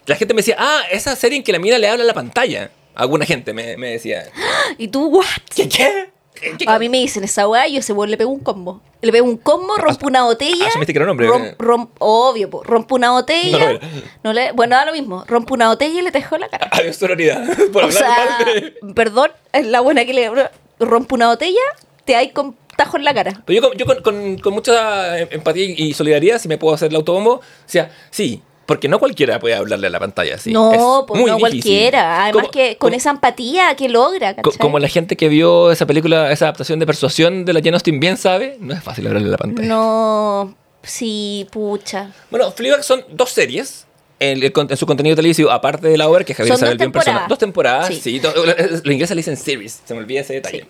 [0.07, 2.13] la gente me decía, ah, esa serie en que la mina le habla a la
[2.15, 2.71] pantalla.
[2.95, 4.23] Alguna gente me, me decía.
[4.79, 5.25] Y tú, what?
[5.55, 5.69] ¿Qué?
[5.69, 6.09] ¿Qué?
[6.57, 6.65] ¿Qué?
[6.67, 8.81] A mí me dicen esa weá y ese weón le pego un combo.
[9.01, 10.67] Le pego un combo, rompo una botella.
[10.67, 11.27] asumiste que era un hombre.
[11.27, 13.73] rom- rom- obvio, po, rompo una botella.
[13.73, 13.79] No
[14.23, 15.23] no le- bueno, da lo mismo.
[15.27, 16.69] Rompo una botella y le tejo la cara.
[16.71, 17.43] Adiós, sororidad.
[17.73, 20.31] Por o hablar sea, mal de- perdón, es la buena que le
[20.79, 21.59] rompo una botella,
[22.05, 23.41] te hay con tajo en la cara.
[23.45, 26.89] Pero yo, con, yo con, con- con mucha empatía y solidaridad, si me puedo hacer
[26.89, 30.37] el autobombo, o sea, sí, porque no cualquiera puede hablarle a la pantalla.
[30.37, 31.39] Sí, no, es pues no difícil.
[31.39, 32.23] cualquiera.
[32.25, 34.51] Además Como- que con como- esa empatía que logra, co-.
[34.59, 37.99] Como la gente que vio esa película, esa adaptación de persuasión de la Jane Austen
[37.99, 39.67] bien sabe, no es fácil hablarle a la pantalla.
[39.67, 40.53] No,
[40.83, 42.11] sí, pucha.
[42.29, 43.87] Bueno, Fleabag son dos series.
[44.21, 46.91] En, el en su contenido televisivo, aparte de la obra, que Javier sabe dos bien
[46.91, 47.25] persona.
[47.27, 48.01] Dos temporadas, Sí.
[48.01, 48.19] sí.
[48.19, 50.59] do- los ingleses le dicen series, se me olvida ese detalle.
[50.63, 50.67] Sí.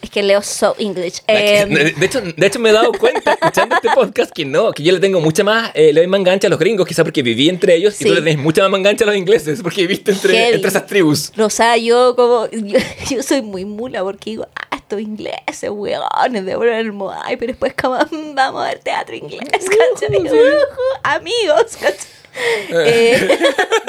[0.00, 1.22] Es que leo so English.
[1.26, 4.70] De, Em, de hecho, de hecho, me he dado cuenta escuchando este podcast que no,
[4.72, 7.02] que yo le tengo mucha más, eh, le doy más enganche a los gringos, quizá
[7.02, 8.04] porque viví entre ellos, y Sí.
[8.04, 11.32] tú le tenés mucha más enganche a los ingleses, porque viviste entre, entre esas tribus.
[11.38, 12.48] O sea, yo como.
[12.52, 12.78] Yo,
[13.10, 17.52] yo soy muy mula porque digo, ah, estos ingleses, weones, de bueno el Moai, pero
[17.52, 20.16] después, como, "Mm, vamos a ver teatro inglés, ¿cachai?
[20.16, 20.36] Ujú,
[21.02, 22.18] amigos, ¿cachai?
[22.70, 23.38] Eh,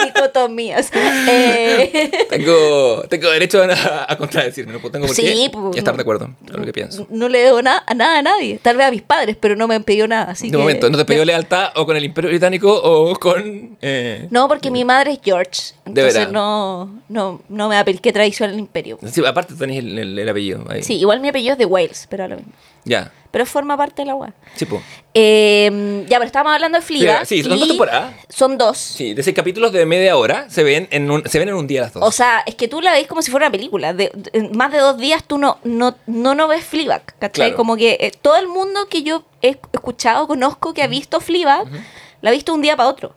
[0.05, 0.89] dicotomías.
[0.93, 6.01] Eh, Tengo, tengo derecho a, a contradecirme, no tengo por Sí, qué pues, estar de
[6.01, 7.05] acuerdo con lo que pienso.
[7.11, 8.59] no le debo na- a nada a nadie.
[8.61, 10.31] Tal vez a mis padres, pero no me han pedido nada.
[10.31, 13.77] Así De que, momento, ¿no te pidió lealtad o con el Imperio Británico o con...
[13.81, 15.73] eh, No, porque mi madre es George.
[15.85, 16.31] De Entonces veras.
[16.31, 18.97] no, no, no me pel- que traición al imperio.
[19.11, 20.81] sí, aparte tenés el, el- el apellido ahí.
[20.89, 22.51] Sí, igual mi apellido es de Wales, pero, a lo mismo.
[22.83, 24.33] Ya, pero forma parte de la web.
[24.55, 24.81] sí, pues.
[25.13, 27.27] Eh, ya, pero estábamos hablando de Fleabag.
[27.27, 28.15] Sí, son dos temporadas.
[28.27, 28.79] Son dos.
[28.79, 31.67] Sí, de seis capítulos de media hora se ven en un, se ven en un
[31.67, 32.01] día las dos.
[32.01, 33.93] O sea, es que tú la ves como si fuera una película.
[33.93, 34.11] De,
[34.55, 37.49] más de dos días tú no, no, no, no ves Fleabag, ¿cachai?
[37.49, 37.55] Claro.
[37.55, 41.67] Como que eh, todo el mundo que yo he escuchado, conozco, que ha visto Fleabag,
[42.21, 43.13] la ha visto un día para otro.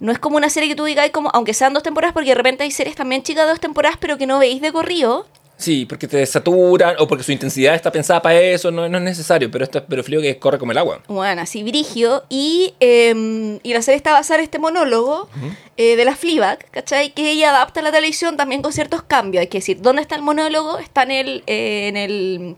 [0.00, 2.34] No es como una serie que tú digas, como, aunque sean dos temporadas, porque de
[2.34, 5.26] repente hay series también chicas de dos temporadas, pero que no veis de corrido.
[5.58, 9.04] Sí, porque te saturan o porque su intensidad está pensada para eso, no, no es
[9.04, 11.02] necesario, pero esto pero frío que corre como el agua.
[11.08, 12.22] Bueno, así Brigio.
[12.28, 15.28] Y, eh, y la serie está basada en este monólogo
[15.76, 17.10] eh, de la Fleabag, ¿cachai?
[17.12, 19.40] Que ella adapta a la televisión también con ciertos cambios.
[19.42, 20.78] Hay que decir, ¿dónde está el monólogo?
[20.78, 21.42] Está en el...
[21.48, 22.54] eh, en el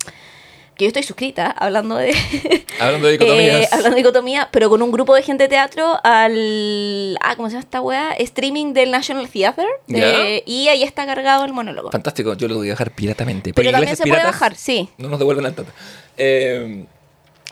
[0.81, 2.15] que yo estoy suscrita, hablando de...
[2.81, 3.65] Hablando de dicotomías.
[3.65, 7.19] Eh, hablando de dicotomía, pero con un grupo de gente de teatro al...
[7.21, 8.13] Ah, ¿cómo se llama esta weá?
[8.13, 9.67] Streaming del National Theatre.
[9.87, 11.91] de- y ahí está cargado el monólogo.
[11.91, 13.53] Fantástico, yo lo voy a bajar piratamente.
[13.53, 14.89] Pero también se puede bajar, sí.
[14.97, 15.71] No nos devuelven al tata.
[16.17, 16.87] Eh,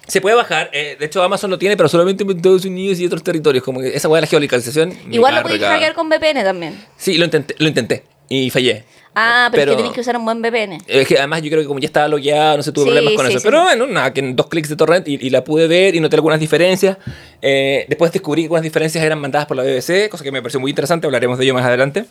[0.06, 3.04] se puede bajar, eh, de hecho Amazon lo tiene, pero solamente en Estados Unidos y
[3.04, 3.62] otros territorios.
[3.62, 4.96] Como que esa weá de la geolocalización.
[5.10, 5.68] Igual lo carga.
[5.72, 6.82] hackear con VPN también.
[6.96, 8.84] Sí, lo intenté, lo intenté y fallé.
[9.20, 10.78] Ah, pero, Pero- es que tenéis que usar un buen VPN.
[10.86, 13.14] Es que además yo creo que como ya estaba logueado, no sé, tuve Sí, problemas
[13.14, 13.40] con sí, eso.
[13.40, 13.44] sí.
[13.46, 16.00] Pero bueno, nada, que en dos clics de torrent y, y la pude ver y
[16.00, 16.98] noté algunas diferencias.
[17.42, 20.60] Eh, después descubrí que algunas diferencias eran mandadas por la BBC, cosa que me pareció
[20.60, 22.04] muy interesante, hablaremos de ello más adelante.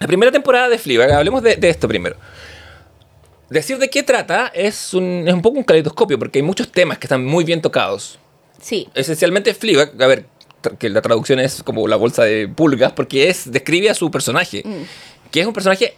[0.00, 2.16] La primera temporada de Fleabag, hablemos de, de esto primero.
[3.50, 6.98] Decir de qué trata es un, es un poco un caleidoscopio, porque hay muchos temas
[6.98, 8.18] que están muy bien tocados.
[8.60, 8.88] Sí.
[8.94, 10.24] Esencialmente Fleabag, a ver,
[10.78, 14.62] que la traducción es como la bolsa de pulgas, porque es describe a su personaje,
[14.64, 15.30] Mm.
[15.30, 15.94] que es un personaje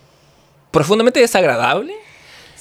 [0.80, 1.94] profundamente desagradable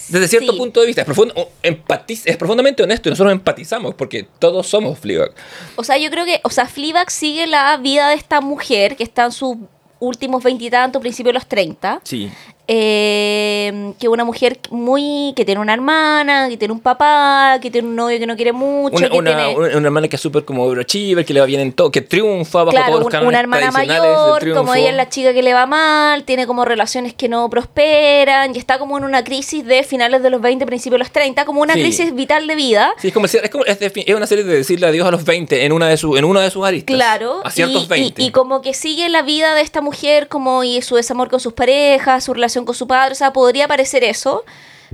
[0.08, 0.58] desde cierto Sí.
[0.58, 1.02] punto de vista.
[1.02, 5.32] Es, profundo, empatiz- es profundamente honesto y nosotros empatizamos porque todos somos Fleabag.
[5.76, 9.04] O sea, yo creo que, o sea, Fleabag sigue la vida de esta mujer que
[9.04, 9.58] está en sus
[10.00, 12.00] últimos veintitantos, principios de los treinta.
[12.04, 12.30] Sí.
[12.68, 17.88] Eh, que una mujer muy que tiene una hermana, que tiene un papá, que tiene
[17.88, 20.22] un novio que no quiere mucho, Una, que una, tiene una- una hermana que es
[20.22, 23.06] súper como overachiever, que le va bien en todo, que triunfa bajo claro, todos los
[23.06, 26.48] un- cánones una hermana mayor, como ella es la chica que le va mal, tiene
[26.48, 30.42] como relaciones que no prosperan y está como en una crisis de finales de los
[30.42, 31.82] 20, principios de los 30, como una Sí.
[31.82, 32.94] crisis vital de vida.
[32.98, 35.24] Sí, es como, es, como- es de- es una serie de decirle adiós a los
[35.26, 36.96] 20 en una de, su, en una de sus aristas.
[36.96, 38.22] Claro, A ciertos y, y- 20.
[38.24, 41.54] y como que sigue la vida de esta mujer como y su desamor con sus
[41.54, 44.46] parejas, su relación con su padre, o sea, podría parecer eso,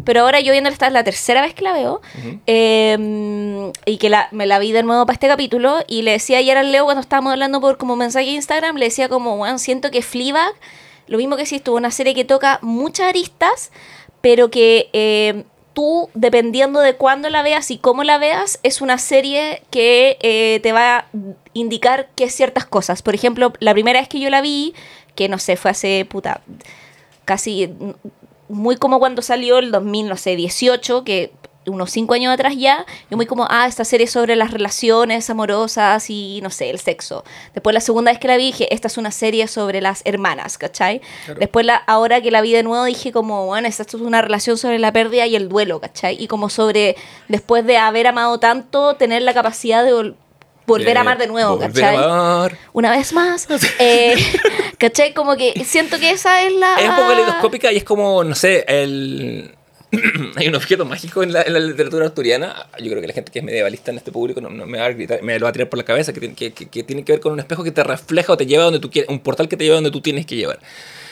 [0.03, 2.01] pero ahora yo viendo esta es la tercera vez que la veo
[2.47, 6.39] eh, y que la, me la vi de nuevo para este capítulo y le decía
[6.39, 9.59] ayer al Leo cuando estábamos hablando por como mensaje de Instagram, le decía como, bueno,
[9.59, 10.53] siento que Fleabag,
[11.07, 13.71] lo mismo que si estuvo una serie que toca muchas aristas,
[14.21, 14.89] pero que...
[14.93, 15.43] eh,
[15.73, 20.59] Tú, dependiendo de cuándo la veas y cómo la veas, es una serie que eh,
[20.61, 21.05] te va a
[21.53, 23.01] indicar que ciertas cosas.
[23.01, 24.73] Por ejemplo, la primera vez que yo la vi,
[25.15, 26.41] que no sé, fue hace puta,
[27.25, 27.91] casi mm,
[28.49, 31.31] muy como cuando salió el 2000, no sé, 18, que
[31.67, 36.09] unos cinco años atrás ya, yo muy como, ah, esta serie sobre las relaciones amorosas
[36.09, 37.23] y, no sé, el sexo.
[37.53, 40.57] Después la segunda vez que la vi dije, esta es una serie sobre las hermanas,
[40.57, 41.01] ¿cachai?
[41.37, 44.57] Después la, ahora que la vi de nuevo dije como, bueno, esta es una relación
[44.57, 46.21] sobre la pérdida y el duelo, ¿cachai?
[46.21, 46.95] Y como sobre,
[47.27, 50.15] después de haber amado tanto, tener la capacidad de
[50.79, 51.95] volver a amar de nuevo, ¿cachai?
[51.95, 52.57] amar.
[52.73, 53.47] una vez más.
[53.79, 54.15] Eh,
[54.77, 55.13] ¿Cachai?
[55.13, 56.75] Como que siento que esa es la.
[56.79, 59.55] Es un poco caleidoscópica y es como, no sé, el.
[60.37, 62.67] Hay un objeto mágico en la, en la literatura asturiana.
[62.79, 64.85] Yo creo que la gente que es medievalista en este público no, no me, va
[64.85, 66.83] a gritar, me lo va a tirar por la cabeza, que, tiene- que, que- que
[66.83, 69.09] tiene que ver con un espejo que te refleja o te lleva donde tú quieres,
[69.09, 70.59] un portal que te lleva donde tú tienes que llevar.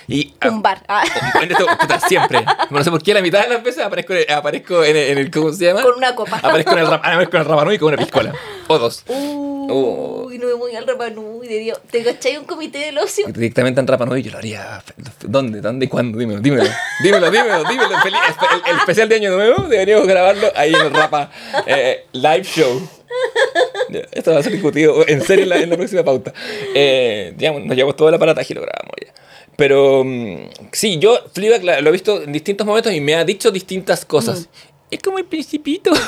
[0.09, 0.81] Y, ah, Un bar.
[0.87, 1.03] Ah,
[1.41, 2.43] en este- puta, siempre.
[2.71, 5.29] No sé por qué la mitad de las veces aparezco, aparezco en, el, en el-
[5.31, 5.83] ¿Cómo se llama?
[5.83, 6.37] Con una copa.
[6.37, 8.33] Aparezco en el, aparezco en el Rapanui con una piscola.
[8.67, 9.03] O dos.
[9.07, 11.79] Uy, no me voy al Rapanui de Dios.
[11.91, 13.27] ¿Te cachai un comité del ocio?
[13.27, 14.81] Directamente en Rapanui yo lo haría.
[15.21, 15.61] ¿Dónde?
[15.61, 16.17] ¿Dónde y cuándo?
[16.17, 16.69] Dímelo, dímelo.
[17.03, 17.89] Dímelo, dímelo, dímelo.
[18.03, 18.13] El,
[18.71, 21.29] el especial de Año Nuevo deberíamos grabarlo ahí en el Rapa
[21.67, 22.89] eh, Live Show.
[24.11, 26.33] Esto va a ser discutido en serio en la, en la próxima pauta.
[26.73, 29.11] Eh, digamos, nos llevamos todo el aparataje y lo grabamos ya.
[29.59, 30.37] Pero mm,
[30.71, 34.03] sí, yo Fleabag la- lo he visto en distintos momentos y me ha dicho distintas
[34.05, 34.49] cosas.
[34.89, 35.91] Es como el principito.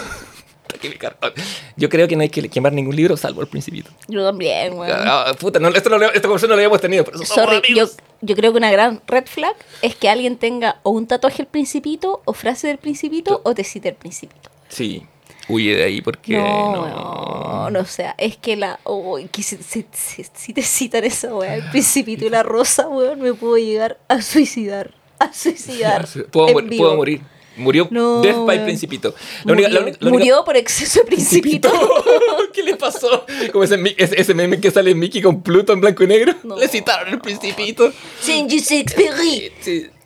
[1.75, 3.91] Yo creo que no hay que quemar ningún libro salvo el principito.
[4.07, 4.97] Yo también, weón.
[5.05, 7.05] Ah, puta, no, esto no, lo- esta conversación no la habíamos tenido.
[7.11, 7.97] Somos Sorry, amigos.
[8.21, 11.47] yo creo que una gran red flag es que alguien tenga o un tatuaje del
[11.47, 14.49] principito, o frase del principito, o te cite el principito.
[14.69, 15.03] Sí,
[15.51, 17.79] huye de ahí porque No, no.
[17.79, 18.79] o sea, es que la.
[18.83, 22.87] oh, que si, si- si- si te citan esa weá, el principito y la rosa,
[22.87, 24.93] weón, me puedo llegar a suicidar.
[25.19, 26.07] A suicidar.
[26.31, 26.83] Puedo, en mor- vivo.
[26.83, 27.21] puedo morir.
[27.57, 28.63] Murió No, Death by.
[28.63, 29.13] Principito.
[29.43, 31.69] La única- Murió, la única- la única- murió por exceso de principito.
[32.53, 33.25] ¿Qué le pasó?
[33.51, 36.33] Como ese, ese, meme que sale Mickey con Pluto en blanco y negro.
[36.43, 36.55] No.
[36.57, 37.91] Le citaron el Principito.
[38.21, 39.51] Saint-Exupéry,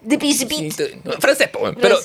[0.01, 0.83] de principito.
[1.19, 1.97] Francés, pero.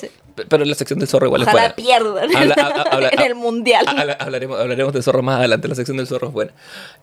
[0.49, 1.75] Pero la sección del zorro igual es Ojalá buena.
[1.75, 3.85] pierdan Habla- ha- habla- en el mundial.
[3.87, 5.67] Habla- hablaremos, hablaremos del zorro más adelante.
[5.67, 6.51] La sección del zorro es buena.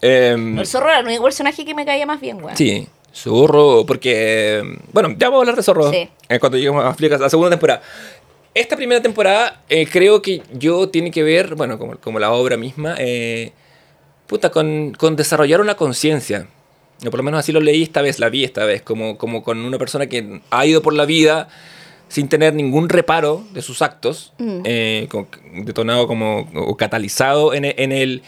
[0.01, 2.57] Em, El zorro era el único personaje que me caía más bien, weón.
[2.57, 4.62] Sí, Zorro, porque.
[4.93, 6.09] Bueno, ya vamos a hablar de Zorro Sí.
[6.29, 7.83] eh, cuando lleguemos a Flickas, la segunda temporada.
[8.55, 12.57] Esta primera temporada eh, creo que yo tiene que ver, bueno, como, como la obra
[12.57, 13.53] misma, eh,
[14.26, 16.49] puta, con, con desarrollar una conciencia.
[17.01, 19.43] Yo por lo menos así lo leí esta vez, la vi esta vez, como, como
[19.45, 21.49] con una persona que ha ido por la vida
[22.09, 24.61] sin tener ningún reparo de sus actos, Mm.
[24.65, 25.09] eh,
[25.65, 28.23] detonado como o catalizado en el, en el,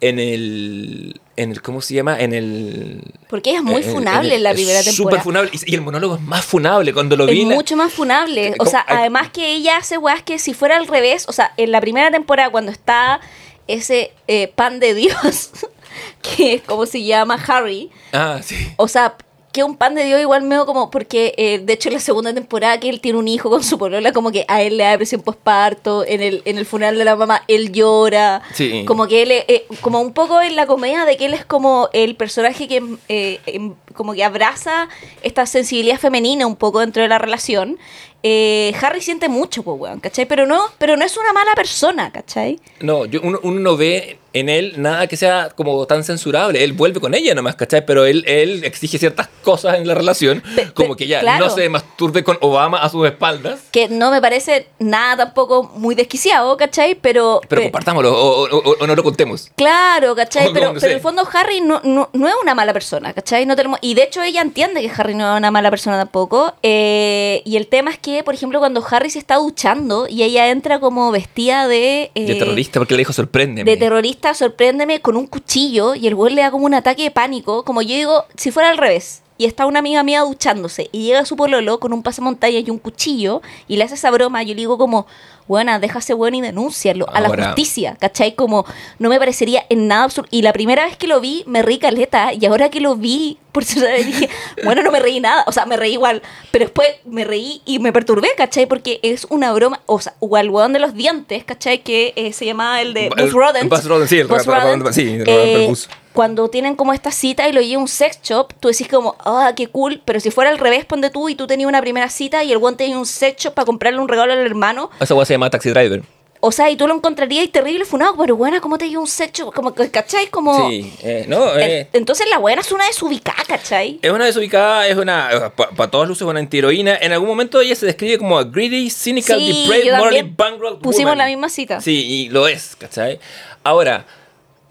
[0.00, 2.18] en el, en el- ¿cómo se llama?
[2.20, 3.02] En el...
[3.28, 5.22] Porque ella es muy funable en la es primera Súper temporada.
[5.22, 5.50] funable.
[5.54, 6.92] Y, y el monólogo es más funable.
[6.92, 7.44] Cuando lo Es vi...
[7.46, 8.54] la- mucho más funable.
[8.58, 11.72] O sea, además que ella hace weas que si fuera al revés, o sea, en
[11.72, 13.20] la primera temporada cuando está
[13.68, 15.50] ese eh, pan de Dios,
[16.36, 18.54] que es como se llama Harry, Ah, sí.
[18.76, 19.16] o sea,
[19.56, 22.32] que un pan de Dios igual medio como, porque eh, de hecho en la segunda
[22.34, 24.90] temporada que él tiene un hijo con su polola, como que a él le da
[24.90, 28.84] depresión postparto, en el, en el funeral de la mamá él llora, Sí.
[28.86, 31.88] como que él, eh, como un poco en la comedia de que él es como
[31.92, 34.88] el personaje que eh, em, como que abraza
[35.22, 37.78] esta sensibilidad femenina un poco dentro de la relación.
[38.22, 40.26] Eh, Harry siente mucho, pues, weón, ¿cachai?
[40.26, 42.58] Pero no, pero no es una mala persona, ¿cachai?
[42.80, 46.62] No, yo, uno, uno no ve en él nada que sea como tan censurable.
[46.64, 47.84] Él vuelve con ella nomás, ¿cachai?
[47.86, 51.46] Pero él, él exige ciertas cosas en la relación, Pe- como pe- que ya claro.
[51.46, 53.60] no se masturbe con Obama a sus espaldas.
[53.70, 56.94] Que no me parece nada tampoco muy desquiciado, ¿cachai?
[56.94, 57.40] Pero...
[57.48, 59.50] Pero pe- compartámoslo o, o- o- o no lo contemos.
[59.56, 60.52] Claro, ¿cachai?
[60.52, 63.46] Pero, pero en el fondo Harry no, no, no es una mala persona, ¿cachai?
[63.46, 66.54] No tenemos, y de hecho ella entiende que Harry no es una mala persona tampoco.
[66.62, 70.48] eh, y el tema es que, por ejemplo, cuando Harry se está duchando y ella
[70.50, 72.10] entra como vestida de...
[72.14, 73.64] eh, De terrorista, porque le dijo sorprende.
[73.64, 77.10] de terrorista, sorpréndeme, con un cuchillo y el güey le da como un ataque de
[77.10, 77.64] pánico.
[77.64, 79.22] Como yo digo, si fuera al revés.
[79.38, 82.78] Y está una amiga mía duchándose y llega su pololo con un pasamontañas y un
[82.78, 84.42] cuchillo y le hace esa broma.
[84.42, 85.06] Yo le digo como,
[85.46, 88.34] buena, déjase bueno y denúncialo a la Ahora- justicia, ¿cachai?
[88.34, 88.64] Como
[88.98, 90.28] no me parecería en nada absurdo.
[90.30, 93.38] Y la primera vez que lo vi me reí caleta y ahora que lo vi
[93.52, 94.28] por segunda vez dije,
[94.64, 95.44] bueno, no me reí nada.
[95.46, 96.20] O sea, me reí igual,
[96.50, 98.66] pero después me reí y me perturbé, ¿cachai?
[98.66, 101.82] Porque es una broma, o sea, o al hueón de los dientes, ¿cachai?
[101.82, 103.70] Que eh, se llamaba el de Buzz Rodent.
[103.70, 105.74] Buzz Rodent, sí, el Buzz sí, el eh.
[106.16, 109.16] Cuando tienen como esta cita y lo lleva a un sex shop, tú decís como,
[109.20, 112.08] ah, qué cool, pero si fuera al revés, ponte tú y tú tenías una primera
[112.08, 115.14] cita y el guante tenía un sex shop para comprarle un regalo al hermano, Esa
[115.14, 116.02] weá se llama Taxi Driver.
[116.40, 119.30] o sea, y tú lo encontrarías terrible funado, pero bueno, ¿cómo te lleva un sex
[119.40, 119.52] shop?
[119.52, 120.28] Como, ¿cachai?
[120.28, 120.70] Como...
[120.70, 123.98] Sí, eh, no, Eh, eh, Entonces la buena es una desubicada, ¿cachai?
[124.00, 126.96] Es una desubicada, es una, para todas luces, una antiheroína.
[126.96, 131.10] En algún momento ella se describe como a greedy, cynical, Sí, depraved, morally bankrupt Pusimos
[131.10, 131.18] woman.
[131.18, 131.80] la misma cita.
[131.82, 133.18] Sí, y lo es, ¿cachai?
[133.64, 134.06] Ahora,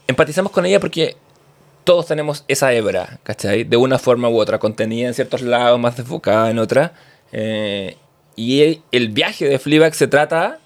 [0.07, 1.17] empatizamos con ella porque
[1.85, 3.63] todos tenemos esa hebra, ¿cachai?
[3.63, 6.93] De una forma u otra, contenida en ciertos lados, más desfocada en otra.
[7.31, 7.95] Eh,
[8.35, 10.59] y el, el viaje de Fleabag se trata,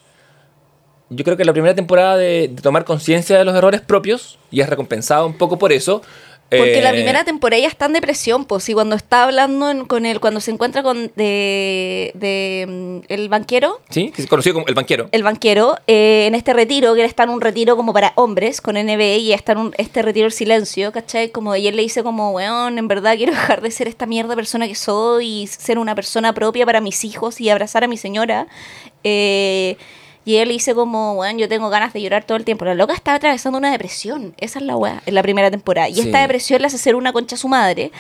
[1.10, 4.62] yo creo que la primera temporada de, de tomar conciencia de los errores propios, y
[4.62, 6.02] es recompensado un poco por eso,
[6.50, 9.86] Porque la Eh, primera temporada ya está en depresión, pues, y cuando está hablando en-
[9.86, 14.56] con él, cuando se encuentra con de, de, mm, el banquero, Sí, que es conocido
[14.56, 15.10] como el banquero.
[15.12, 18.62] el banquero, eh, en este retiro, que él está en un retiro como para hombres
[18.62, 21.30] con NB y está en un, este retiro del silencio, ¿cachai?
[21.30, 24.36] Como, y él le dice como, weón, en verdad quiero dejar de ser esta mierda
[24.36, 27.98] persona que soy y ser una persona propia para mis hijos y abrazar a mi
[27.98, 28.48] señora.
[29.04, 29.78] Eh,
[30.26, 32.66] y él dice como, weón, yo tengo ganas de llorar todo el tiempo.
[32.66, 34.34] La loca está atravesando una depresión.
[34.38, 35.90] Esa es la weá, en la primera temporada.
[35.90, 36.02] Y Sí.
[36.02, 37.92] esta depresión le hace ser una concha a su madre,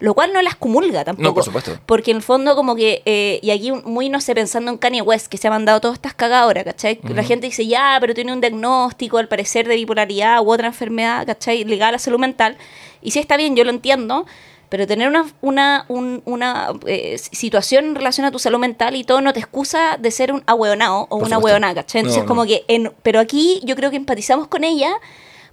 [0.00, 1.28] lo cual no las comulga tampoco.
[1.28, 1.78] No, por supuesto.
[1.86, 5.02] Porque en el fondo como que, eh, y aquí muy, no sé, pensando en Kanye
[5.02, 7.00] West, que se ha mandado todas estas cagadas ahora, ¿cachai?
[7.04, 11.26] La gente dice, ya, pero tiene un diagnóstico, al parecer, de bipolaridad u otra enfermedad,
[11.26, 11.64] ¿cachai?
[11.64, 12.56] Ligada a la salud mental.
[13.02, 14.26] Y sí está bien, yo lo entiendo,
[14.68, 19.04] pero tener una, una, un- una eh, situación en relación a tu salud mental y
[19.04, 22.00] todo no te excusa de ser un ahueonado o Por una ahueonada, ¿cachai?
[22.00, 22.28] Entonces no.
[22.28, 24.90] como que, en, pero aquí yo creo que empatizamos con ella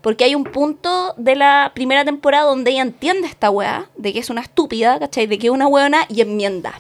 [0.02, 4.20] porque hay un punto de la primera temporada donde ella entiende esta weá, de que
[4.20, 5.26] es una estúpida, ¿cachai?
[5.28, 6.80] De que es una weona y enmienda.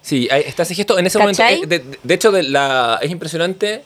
[0.00, 1.56] Sí, está ese gesto en ese ¿Cachai?
[1.58, 1.74] momento.
[1.74, 3.82] eh, De, de hecho, de la, es impresionante.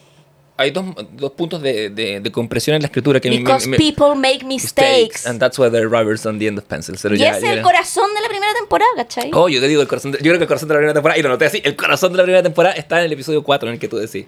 [0.59, 3.69] Hay dos, dos puntos de, de- de compresión en la escritura que mí me- Because
[3.69, 5.27] me- people make mistakes.
[5.27, 7.01] And that's why there are rubbers on the end of pencils.
[7.03, 9.31] Pero Y ya- ese es el corazón de la primera temporada, ¿cachai?
[9.35, 10.95] Oh, yo te digo, el corazón de- yo creo que el corazón de la primera
[10.95, 13.43] temporada, y lo noté así, el corazón de la primera temporada está en el episodio
[13.43, 14.25] 4, en el que tú decís.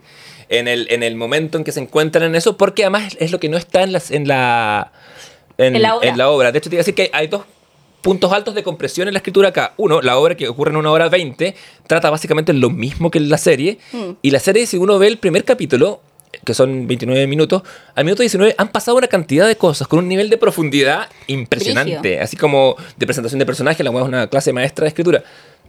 [0.50, 3.40] En el, en el momento en que se encuentran en eso, porque además es lo
[3.40, 4.92] que no está en, las, en, la,
[5.56, 6.08] en, En la obra.
[6.10, 6.52] en la obra.
[6.52, 7.42] De hecho, te iba a decir que hay dos
[8.02, 9.72] puntos altos de compresión en la escritura acá.
[9.76, 11.54] Uno, la obra que ocurre en una hora 20,
[11.86, 13.78] trata básicamente lo mismo que en la serie.
[13.92, 14.10] Mm.
[14.22, 16.00] Y la serie, si uno ve el primer capítulo,
[16.44, 17.62] que son 29 minutos,
[17.94, 21.98] al minuto 19 han pasado una cantidad de cosas con un nivel de profundidad impresionante.
[21.98, 22.22] Brigio.
[22.22, 25.22] Así como de presentación de personaje, la cual es una clase maestra de escritura.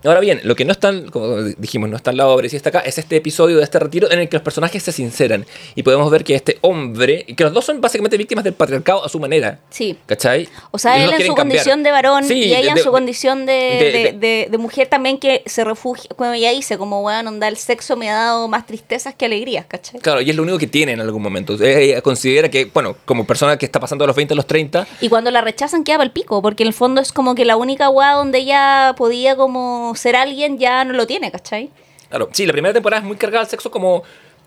[0.03, 2.55] Ahora bien, lo que no está, como dijimos, no está en la obra y sí
[2.55, 5.45] está acá, es este episodio de este retiro en el que los personajes se sinceran.
[5.75, 9.09] Y podemos ver que este hombre, que los dos son básicamente víctimas del patriarcado a
[9.09, 9.59] su manera.
[9.69, 9.97] Sí.
[10.05, 10.47] ¿Cachai?
[10.71, 11.35] O sea, él en su cambiar.
[11.59, 14.15] condición de varón Sí, y ella de- en su condición de,
[14.49, 18.09] de- mujer también que se refugia, como ella dice, como, weón, onda, el sexo me
[18.09, 19.99] ha dado más tristezas que alegrías, ¿cachai?
[20.01, 21.53] Claro, y es lo único que tiene en algún momento.
[21.63, 24.85] Ella considera que, bueno, como persona que está pasando de los 20 a los 30,
[25.01, 27.45] Y cuando la rechazan queda para el pico, porque en el fondo es como que
[27.45, 31.69] la única weá donde ella podía como ser alguien ya no lo tiene, ¿cachai?
[32.09, 34.01] claro, sí, la primera temporada es muy cargada al sexo como,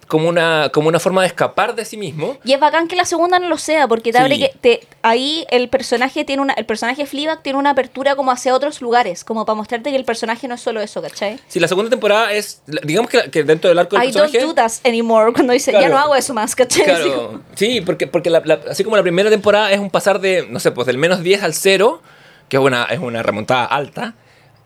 [0.08, 2.36] como, una, como una forma de escapar de sí mismo.
[2.44, 4.24] Y es bacán que la segunda no lo sea, porque te Sí.
[4.24, 8.32] abre que te, ahí el personaje tiene una, el personaje Fleabag tiene una apertura como
[8.32, 11.38] hacia otros lugares, como para mostrarte que el personaje no es solo eso, ¿cachai?
[11.46, 14.44] Sí, la segunda temporada es, digamos que, que dentro del arco del I don't personaje...
[14.46, 16.84] do that anymore, cuando dice, ya no hago eso más, ¿cachai?
[16.84, 20.46] Claro, sí, porque, porque la- la- así como la primera temporada es un pasar de,
[20.50, 22.02] no sé, pues del menos 10 al 0,
[22.48, 24.14] que es una, es una remontada alta,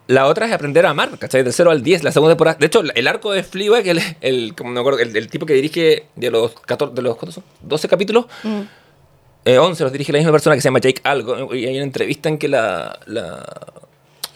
[0.08, 1.42] la otra es aprender a amar, ¿cachai?
[1.42, 2.56] Del 0 al 10, la segunda temporada.
[2.60, 5.54] De hecho, el arco de Fleabag, el, el, como no acuerdo, el, el tipo que
[5.54, 7.44] dirige de los, 14, de los ¿cuántos son?
[7.62, 8.60] 12 capítulos, Mm.
[9.44, 11.84] eh, 11 los dirige la misma persona que se llama Jake Algo, y hay una
[11.84, 12.98] entrevista en que la...
[13.06, 13.44] la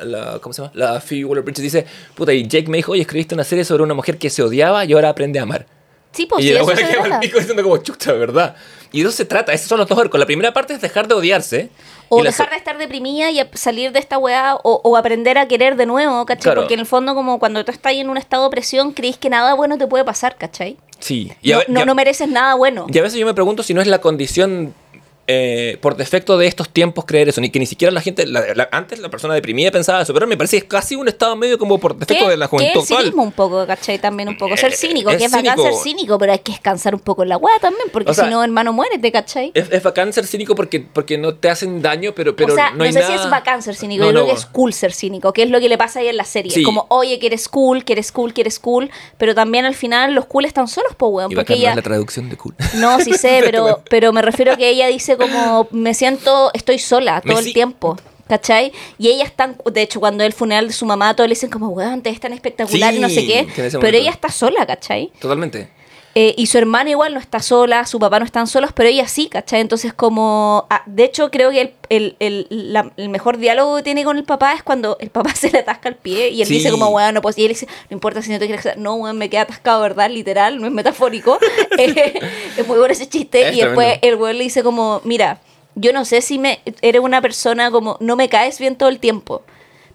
[0.02, 0.72] la, ¿Cómo se llama?
[0.74, 3.92] La Phoebe Waller-Bridge dice, puta, y Jake me dijo, oye, escribiste una serie sobre una
[3.92, 5.66] mujer que se odiaba y ahora aprende a amar.
[6.10, 8.56] Sí, pues y sí, la eso al pico diciendo como chucha, ¿verdad?
[8.92, 10.18] Y de eso se trata, esos son los dos arcos.
[10.18, 11.68] La primera parte es dejar de odiarse.
[12.08, 15.46] O la dejar de estar deprimida y salir de esta weá, o, o aprender a
[15.46, 16.42] querer de nuevo, ¿cachai?
[16.42, 16.62] Claro.
[16.62, 19.16] Porque en el fondo, como cuando tú estás ahí en un estado de presión, crees
[19.16, 20.76] que nada bueno te puede pasar, ¿cachai?
[20.98, 21.32] Sí.
[21.40, 22.86] Y No, no mereces nada bueno.
[22.92, 24.74] y a veces yo me pregunto si no es la condición
[25.32, 27.40] eh, por defecto de estos tiempos creer eso.
[27.40, 30.26] Ni que ni siquiera la gente, la- la- antes la persona deprimida pensaba eso, pero
[30.26, 32.80] me parece que es casi un estado medio como por defecto de la que juventud
[32.80, 33.02] es actual.
[33.04, 33.98] cinismo un poco, ¿cachai?
[34.00, 34.56] También un poco.
[34.56, 35.62] Ser Eh, cínico, es que es bacán cínico.
[35.74, 38.24] ser cínico, pero hay que descansar un poco en la weá también, porque O sea,
[38.24, 39.52] si no, hermano, muérete, ¿cachai?
[39.54, 42.70] Es, es bacán ser cínico porque, porque no te hacen daño, pero, pero o sea,
[42.72, 43.16] no no, hay sé nada...
[43.16, 44.30] si es bacán ser cínico, No, yo creo no.
[44.32, 46.50] que es cool ser cínico, que es lo que le pasa ahí en la serie.
[46.50, 46.62] Sí.
[46.64, 50.12] Como, oye, que eres cool, que eres cool, que eres cool, pero también al final
[50.14, 51.70] los cool están solos, po, weón, Y porque bacán no ella...
[51.70, 52.54] es la traducción de cool.
[52.74, 56.78] No, sí sé, pero, pero me refiero a que ella dice como, me siento, estoy
[56.78, 57.96] sola Me todo si- el tiempo.
[58.28, 58.72] ¿Cachai?
[58.96, 61.50] Y ella es tan, de hecho, cuando el funeral de su mamá, todos le dicen
[61.50, 63.46] como, weón, te es tan espectacular y no sé qué.
[63.56, 65.10] Pero momento- ella está sola, ¿cachai?
[65.20, 65.68] Totalmente.
[66.16, 69.06] Eh, y su hermana igual no está sola, su papá no están solos, pero ella
[69.06, 69.60] sí, ¿cachai?
[69.60, 70.66] Entonces como...
[70.68, 74.16] ah, de hecho, creo que el, el, el, la- el mejor diálogo que tiene con
[74.18, 76.54] el papá es cuando el papá se le atasca el pie y él Sí.
[76.54, 77.34] dice como, weón, no puedo...
[77.40, 78.76] Y él dice, no importa si no te quieres.
[78.76, 80.10] No, weón, me queda atascado, ¿verdad?
[80.10, 81.38] Literal, no es metafórico.
[81.78, 82.18] Eh,
[82.56, 83.48] es muy bueno ese chiste.
[83.50, 85.40] Es y después el weón le dice como, mira,
[85.76, 87.96] yo no sé si me eres una persona como...
[88.00, 89.42] No me caes bien todo el tiempo.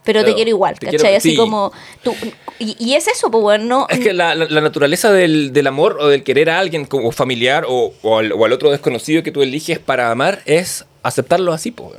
[0.06, 0.99] Pero te Claro, quiero igual, te ¿cachai?
[0.99, 1.36] quiero- Así sí.
[1.36, 1.72] como...
[2.03, 2.14] Tú,
[2.60, 3.88] y, y es eso, pues, weón, no...
[3.89, 7.12] Es que la, la- la naturaleza del, del amor o del querer a alguien como
[7.12, 11.51] familiar o, o al, o al otro desconocido que tú eliges para amar es aceptarlo
[11.51, 11.91] así, pues.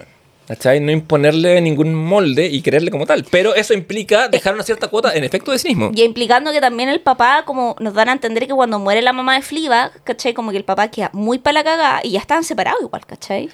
[0.49, 0.79] ¿Cachai?
[0.79, 3.25] No imponerle ningún molde y quererle como tal.
[3.29, 5.91] Pero eso implica dejar una cierta cuota en efecto de sí mismo.
[5.93, 9.13] Y implicando que también el papá, como nos dan a entender que cuando muere la
[9.13, 10.35] mamá de Fleabag, ¿cachai?
[10.35, 13.49] Como que el papá queda muy para la cagada y ya están separados igual, ¿cachai?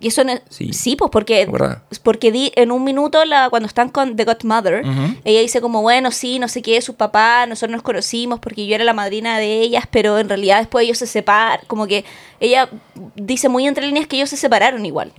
[0.00, 0.72] Y eso no- Sí.
[0.72, 0.94] sí.
[0.96, 1.82] pues porque, ¿Verdad?
[2.04, 5.16] porque di, en un minuto la, cuando están con The Godmother, Ujú.
[5.24, 8.74] ella dice como, bueno, sí, no sé qué, sus papás, nosotros nos conocimos porque yo
[8.76, 12.04] era la madrina de ellas, pero en realidad después ellos se separan, como que
[12.38, 12.68] ella
[13.16, 15.12] dice muy entre líneas que ellos se separaron igual.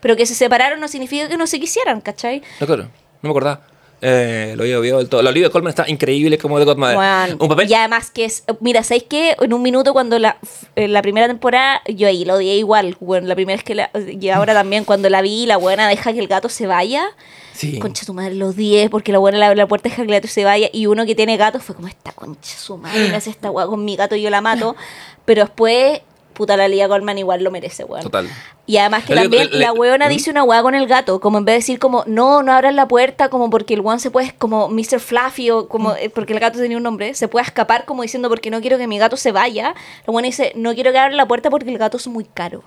[0.00, 2.42] Pero que se separaron no significa que no se quisieran, ¿cachai?
[2.60, 2.84] No, claro.
[2.84, 2.90] No
[3.22, 3.60] me acordaba.
[4.00, 5.22] Eh, lo había olvidado del todo.
[5.22, 6.96] La Olivia Colman está increíble como de Godmother.
[6.96, 7.68] Bueno, Un papel.
[7.70, 9.36] Y además que es, mira, ¿sabéis qué?
[9.40, 10.38] En un minuto cuando la,
[10.76, 13.90] en la primera temporada, yo ahí lo odié igual, bueno, la primera vez que la,
[14.08, 17.04] y ahora también cuando la vi, la buena deja que el gato se vaya,
[17.54, 17.80] Sí.
[17.80, 20.28] concha su madre, lo odié porque la buena abre la puerta, deja que el gato
[20.28, 23.50] se vaya, y uno que tiene gato fue como, esta concha su madre, hace esta
[23.50, 24.76] weá con mi gato y yo la mato,
[25.24, 26.00] pero después,
[26.38, 28.02] puta, la Lía Goldman igual lo merece, weón.
[28.04, 28.26] Total.
[28.66, 30.08] Y además que también la weona ¿Mm?
[30.08, 32.76] dice una weá con el gato, como en vez de decir como, no, no abran
[32.76, 35.00] la puerta, como porque el weón se puede, como Mr.
[35.00, 38.30] Fluffy o como, eh, porque el gato tenía un nombre, se puede escapar como diciendo
[38.30, 39.74] porque no quiero que mi gato se vaya.
[40.06, 42.62] La weona dice, no quiero que abran la puerta porque el gato es muy caro.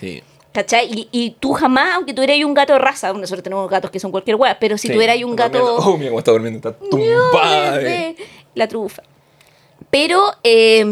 [0.00, 0.22] Sí.
[0.52, 0.86] ¿Cachai?
[0.92, 4.10] Y, y tú jamás, aunque tuvieras un gato de raza, nosotros tenemos gatos que son
[4.10, 4.92] cualquier weá, pero si Sí.
[4.94, 5.76] tuvieras un Está durmiendo.
[5.78, 5.88] gato...
[5.90, 6.68] Oh, mira cómo está durmiendo.
[6.68, 7.80] Está tumbada.
[7.80, 8.16] eh.
[8.54, 9.02] La trufa.
[9.92, 10.82] Pero eh,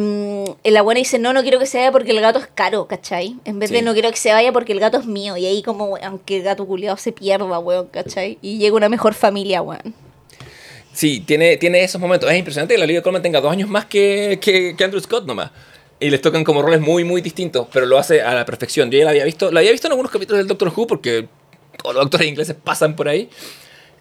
[0.62, 3.34] la buena dice, no, no quiero que se vaya porque el gato es caro, ¿cachai?
[3.46, 5.38] En vez de no quiero que se vaya porque el gato es mío.
[5.38, 8.36] Y ahí como, aunque el gato culiado se pierda, weón, ¿cachai?
[8.42, 9.94] Y llega una mejor familia, weón.
[10.92, 12.30] Sí, tiene, tiene esos momentos.
[12.30, 15.24] Es impresionante que la Olivia Colman tenga dos años más que, que, que Andrew Scott
[15.24, 15.50] nomás.
[15.98, 18.90] Y les tocan como roles muy, muy distintos, pero lo hace a la perfección.
[18.90, 21.26] Yo ya la había visto, la había visto en algunos capítulos del Doctor Who porque
[21.82, 23.30] todos los actores ingleses pasan por ahí.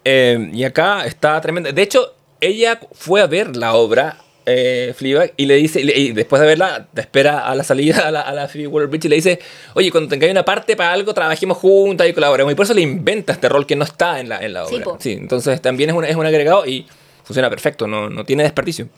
[0.03, 1.71] Eh, y acá está tremenda.
[1.71, 4.17] De hecho, ella fue a ver la obra
[4.49, 8.11] eh, Fleabag y le dice, y después de verla, te espera a la salida a
[8.11, 9.39] la, a la Phoebe Waller-Bridge y le dice,
[9.75, 12.51] oye, cuando tengáis una parte para algo, trabajemos juntas y colaboremos.
[12.51, 14.75] Y por eso le inventa este rol que no está en la, en la Sí,
[14.75, 14.83] obra.
[14.85, 14.97] po.
[14.99, 16.85] Sí, entonces también es un, es un agregado y
[17.23, 18.89] funciona perfecto, no, no tiene desperdicio.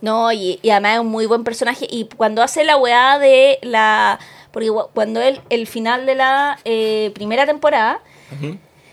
[0.00, 1.86] No, y, y además es un muy buen personaje.
[1.90, 4.18] Y cuando hace la weá de la...
[4.50, 8.00] Porque cuando él, el final de la eh, primera temporada...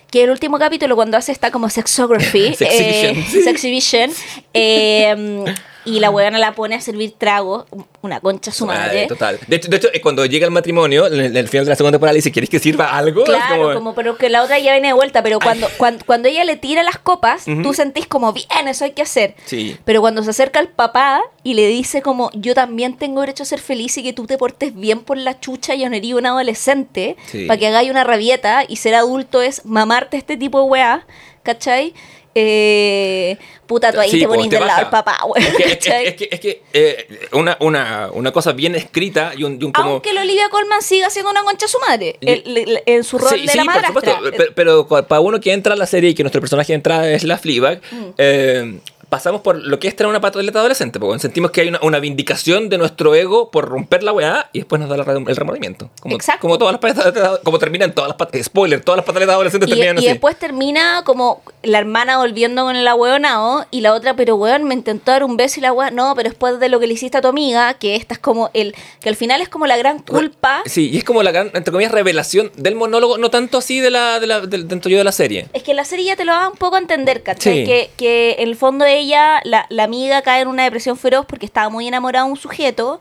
[0.09, 3.41] Que el último capítulo, cuando hace esta como sexography, eh, sí.
[3.43, 4.09] Sexivision,
[4.53, 5.43] eh,
[5.87, 7.65] y la weona la pone a servir trago,
[8.01, 9.05] una concha su madre.
[9.05, 9.39] Ah, Total.
[9.47, 11.95] De hecho, de hecho, eh, cuando llega el matrimonio, en el, final de la segunda
[11.95, 13.23] temporada, le dice, ¿quieres que sirva algo?
[13.23, 13.95] Claro, como...
[13.95, 16.83] pero que la otra ya viene de vuelta, pero cuando, cuando, cuando ella le tira
[16.83, 19.35] las copas, tú sentís como, bien, eso hay que hacer.
[19.45, 19.77] Sí.
[19.85, 23.45] Pero cuando se acerca el papá y le dice como, yo también tengo derecho a
[23.45, 27.15] ser feliz y que tú te portes bien por la chucha y honería un adolescente,
[27.27, 27.45] Sí.
[27.45, 31.05] para que hagáis una rabieta y ser adulto es mamarte este tipo de weá,
[31.43, 31.93] ¿cachai?
[32.39, 35.75] Eh, puta, tú ahí Sí, te del lado del papá, weón, Es que, es que-
[35.89, 36.05] ¿cachai?
[36.07, 39.71] es que- es que, eh, una, una, una cosa bien escrita y un, y un
[39.71, 39.89] como...
[39.91, 43.51] Aunque la Olivia Colman siga siendo una concha su madre, en su rol Sí, de
[43.51, 44.15] sí, la por madrastra.
[44.17, 44.43] supuesto.
[44.55, 47.23] Pero, para uno que entra a la serie y que nuestro personaje de entrada es
[47.23, 48.05] la Fleabag, Mm.
[48.17, 48.79] eh,
[49.09, 50.99] pasamos por lo que es tener una pataleta adolescente.
[50.99, 54.59] Porque sentimos que hay una, una vindicación de nuestro ego por romper la weá y
[54.59, 55.89] después nos da el remordimiento.
[56.01, 56.41] Como, Exacto.
[56.41, 58.45] Como todas las pataletas, como terminan todas las pataletas.
[58.47, 60.07] Spoiler, todas las pataletas adolescentes Y, terminan y así.
[60.07, 64.73] después termina como la hermana volviendo con el ahueonao y la otra, pero weón, me
[64.73, 67.17] intentó dar un beso y la weón, no, pero después de lo que le hiciste
[67.17, 69.99] a tu amiga, que esta es como el, que al final es como la gran
[69.99, 70.61] culpa.
[70.65, 73.91] Sí, y es como la gran, entre comillas, revelación del monólogo, no tanto así de
[73.91, 75.47] la, de la, del- dentro yo de la serie.
[75.53, 77.59] Es que la serie ya te lo da un poco a entender, ¿cachai?
[77.59, 77.65] Sí.
[77.65, 81.45] Que, que en el fondo ella, la, la amiga cae en una depresión feroz porque
[81.45, 82.99] estaba muy enamorada de un sujeto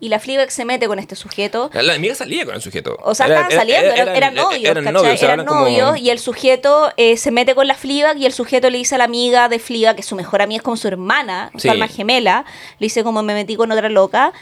[0.00, 1.70] y la Fleabag se mete con este sujeto.
[1.74, 2.96] La amiga salía con el sujeto.
[3.02, 5.60] O sea, Era- estaban era- saliendo, eran, novios, eran novios, o sea, eran eran como-
[5.62, 8.94] novios y el sujeto eh, se mete con la Fleabag y el sujeto le dice
[8.94, 11.68] a la amiga de Fleabag, que su mejor amiga es como su hermana, su Sí.
[11.68, 12.44] alma gemela,
[12.78, 14.32] le dice como me metí con otra loca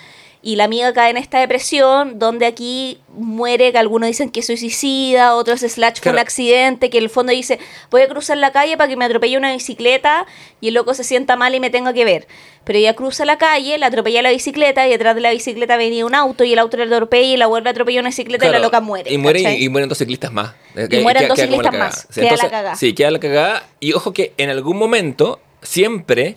[0.46, 4.56] y la amiga cae en esta depresión donde aquí muere, que algunos dicen que soy
[4.56, 7.58] suicida, otros slash fue un accidente, que en el fondo dice
[7.90, 10.24] voy a cruzar la calle para que me atropelle una bicicleta
[10.60, 12.28] y el loco se sienta mal y me tenga que ver.
[12.62, 16.06] Pero ella cruza la calle, la atropella la bicicleta y detrás de la bicicleta venía
[16.06, 18.50] un auto y el auto le atropella y la vuelve a atropellar una bicicleta y
[18.50, 19.12] la loca muere.
[19.12, 19.62] Y mueren, ¿cachai?
[19.64, 20.54] y mueren dos ciclistas más.
[20.76, 22.06] Y mueren queda- dos queda la ciclistas más.
[22.08, 22.74] Sí, Queda la entonces- cagada.
[22.76, 23.66] Sí, queda la cagada.
[23.80, 26.36] Y ojo que en algún momento, siempre.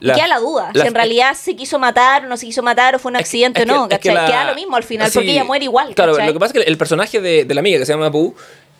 [0.00, 2.98] Queda la duda, si en realidad se quiso matar o no se quiso matar o
[2.98, 4.26] fue un accidente es o no, que- es que ¿cachai?
[4.26, 6.26] Queda lo mismo al final, Sí, porque ella muere igual, Claro, ¿cachai?
[6.28, 8.34] lo que pasa es que el personaje de, de la amiga que se llama Boo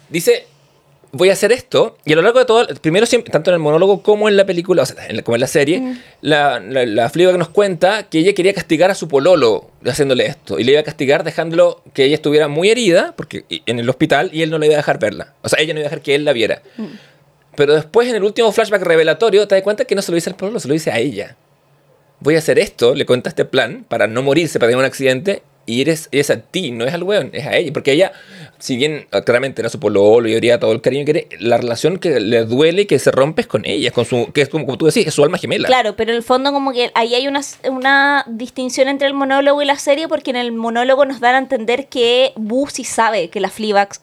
[0.09, 0.47] dice.
[1.11, 3.61] Voy a hacer esto, y a lo largo de todo, primero siempre, tanto en el
[3.61, 5.99] monólogo como en la película, o sea, en la- como en la serie, Mm.
[6.21, 10.59] la, la, la Fleabag nos cuenta que ella quería castigar a su pololo haciéndole esto,
[10.59, 14.29] y le iba a castigar dejándolo que ella estuviera muy herida, porque en el hospital,
[14.35, 15.33] y él no le iba a dejar verla.
[15.41, 16.61] O sea, ella no iba a dejar que él la viera.
[16.77, 16.85] Mm.
[17.59, 20.31] Pero después, en el último flashback revelatorio, te das cuenta que no se lo dice
[20.31, 21.35] al pololo, se lo dice a ella.
[22.21, 25.43] Voy a hacer esto, le cuenta este plan para no morirse, para tener un accidente,
[25.67, 27.73] y eres, es a ti, no es al weón, es a ella.
[27.73, 28.13] Porque ella,
[28.61, 31.57] si bien ah, claramente era su pololo y habría todo el cariño que quiere, la
[31.57, 34.49] relación que le duele y que se rompe es con ella, con su, que es
[34.49, 35.67] como, como tú decís, es su alma gemela.
[35.67, 39.63] Claro, pero en el fondo como que ahí hay una, una distinción entre el monólogo
[39.63, 43.31] y la serie porque en el monólogo nos dan a entender que Boo sí sabe
[43.31, 43.99] que la Fleabag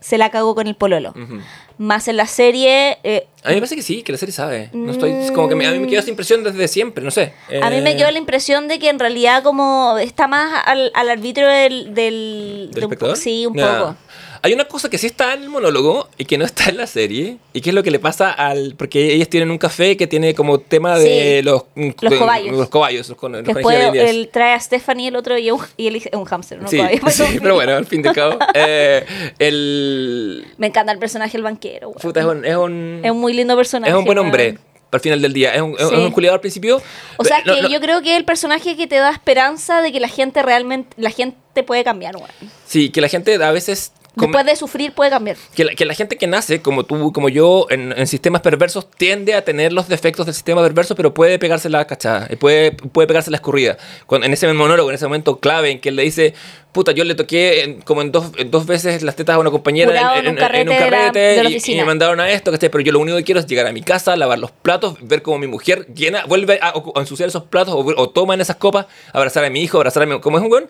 [0.00, 1.10] se la cagó con el pololo.
[1.10, 1.40] Ujú.
[1.78, 2.98] Más en la serie...
[3.04, 4.68] eh, A mí me parece que sí, que la serie sabe.
[4.72, 7.10] No estoy, es como que me- a mí me quedó esa impresión desde siempre, no
[7.10, 7.32] sé.
[7.62, 10.90] A mí me Eh, quedó la impresión de que en realidad como está más al,
[10.94, 11.94] al arbitrio del...
[11.94, 13.16] del, ¿Del de un espectador?
[13.16, 13.96] sí, un poco.
[14.42, 16.86] Hay una cosa que sí está en el monólogo y que no está en la
[16.86, 17.36] serie.
[17.52, 18.74] Y que es lo que le pasa al.
[18.76, 22.56] Porque ellos tienen un café que tiene como tema de Sí, los, los de- cobayos.
[22.56, 25.66] Los cobayos, los, los después de él trae a Stephanie el otro y, es un-
[25.76, 26.68] y él es un hámster, ¿no?
[26.68, 27.00] Sí, Caballo.
[27.10, 28.38] sí, pero bueno, al fin de cabo.
[28.54, 29.04] eh,
[29.38, 30.46] el.
[30.58, 31.92] Me encanta el personaje del banquero.
[31.92, 32.44] Puta, es un.
[32.44, 33.90] Es un, Es un muy lindo personaje.
[33.92, 34.58] es un buen hombre.
[34.92, 35.54] Al final del día.
[35.54, 35.94] Es un, es Sí.
[35.94, 36.82] un culiado al principio.
[37.16, 39.82] O sea, No, que no, yo creo que es el personaje que te da esperanza
[39.82, 42.30] de que la gente realmente, la gente puede cambiar, güey.
[42.66, 43.92] Sí, que la gente a veces.
[44.26, 45.36] Después de sufrir puede cambiar.
[45.54, 48.90] que la, que la gente que nace, como tú, como yo, en, en sistemas perversos,
[48.90, 53.06] tiende a tener los defectos del sistema perverso, pero puede pegarse la cachada, puede, puede
[53.08, 53.76] pegarse la escurrida.
[54.06, 56.34] Cuando, en ese monólogo, en ese momento clave en que él le dice,
[56.72, 59.50] puta, yo le toqué en- como en dos, en dos veces las tetas a una
[59.50, 62.68] compañera Jurado en un carrete de la- de la y- me mandaron a esto, ¿cachai?
[62.68, 65.22] Pero yo lo único que quiero es llegar a mi casa, lavar los platos, ver
[65.22, 68.56] cómo mi mujer llena, vuelve a, a ensuciar esos platos o, o toma en esas
[68.56, 70.20] copas, abrazar a mi hijo, abrazar a mi...
[70.20, 70.68] Como es un weón,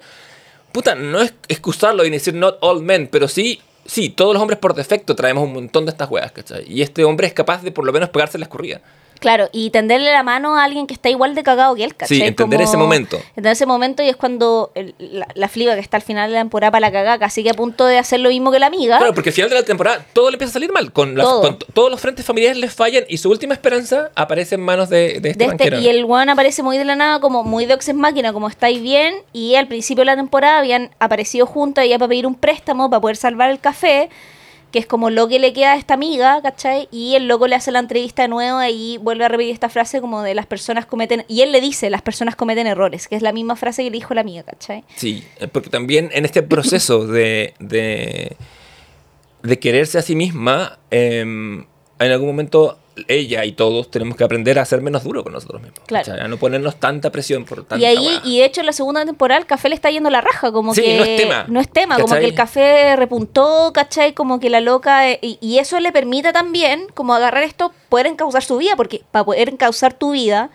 [0.72, 4.58] puta, no es excusarlo y decir not all men, pero sí, sí, todos los hombres
[4.58, 6.64] por defecto traemos un montón de estas weas, ¿cachai?
[6.66, 8.80] Y este hombre es capaz de por lo menos pegarse la escurrida.
[9.20, 12.16] Claro, y tenderle la mano a alguien que está igual de cagado que él, ¿cachai?
[12.16, 13.16] Sí, entender ese momento.
[13.28, 16.34] Entender ese momento y es cuando el- la, la fliba que está al final de
[16.36, 18.66] la temporada para la cagada, casi que a punto de hacer lo mismo que la
[18.66, 18.96] amiga.
[18.98, 20.90] Claro, porque al final de la temporada todo le empieza a salir mal.
[20.92, 21.42] Con, las- Todo.
[21.42, 25.20] con todos los frentes familiares les fallan y su última esperanza aparece en manos de,
[25.20, 27.74] de este de este, y el weón aparece muy de la nada, como muy de
[27.74, 29.14] Oxes Máquina, como estáis bien.
[29.34, 33.00] Y al principio de la temporada habían aparecido juntos ya para pedir un préstamo para
[33.02, 34.08] poder salvar el café,
[34.70, 36.88] que es como lo que le queda a esta amiga, ¿cachai?
[36.90, 40.00] Y el loco le hace la entrevista de nuevo y vuelve a repetir esta frase
[40.00, 41.24] como de las personas cometen.
[41.28, 43.96] Y él le dice, las personas cometen errores, que es la misma frase que le
[43.96, 44.84] dijo la amiga, ¿cachai?
[44.96, 48.36] Sí, eh, porque también en este proceso de, de,
[49.42, 51.66] de quererse a sí misma, em,
[51.98, 55.62] en algún momento ella y todos tenemos que aprender a ser menos duro con nosotros
[55.62, 55.80] mismos.
[55.86, 56.12] Claro.
[56.12, 59.04] A no ponernos tanta presión por tanta Y ahí, y de hecho en la segunda
[59.04, 61.60] temporada el café le está yendo la raja, como Sí, que no es tema, no
[61.60, 64.12] es tema, como que el café repuntó, ¿cachai?
[64.12, 68.06] Como que la loca, eh, y, y eso le permite también, como agarrar esto, poder
[68.06, 70.50] encauzar su vida, porque para poder encauzar tu vida,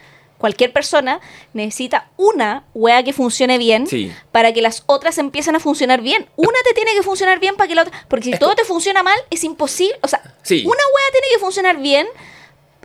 [0.45, 1.19] cualquier persona
[1.53, 4.11] necesita una wea que funcione bien Sí.
[4.31, 6.27] para que las otras empiecen a funcionar bien.
[6.35, 9.01] Una te tiene que funcionar bien para que la otra, porque si todo te funciona
[9.01, 10.61] mal, es imposible, o sea, Sí.
[10.63, 12.05] una wea tiene que funcionar bien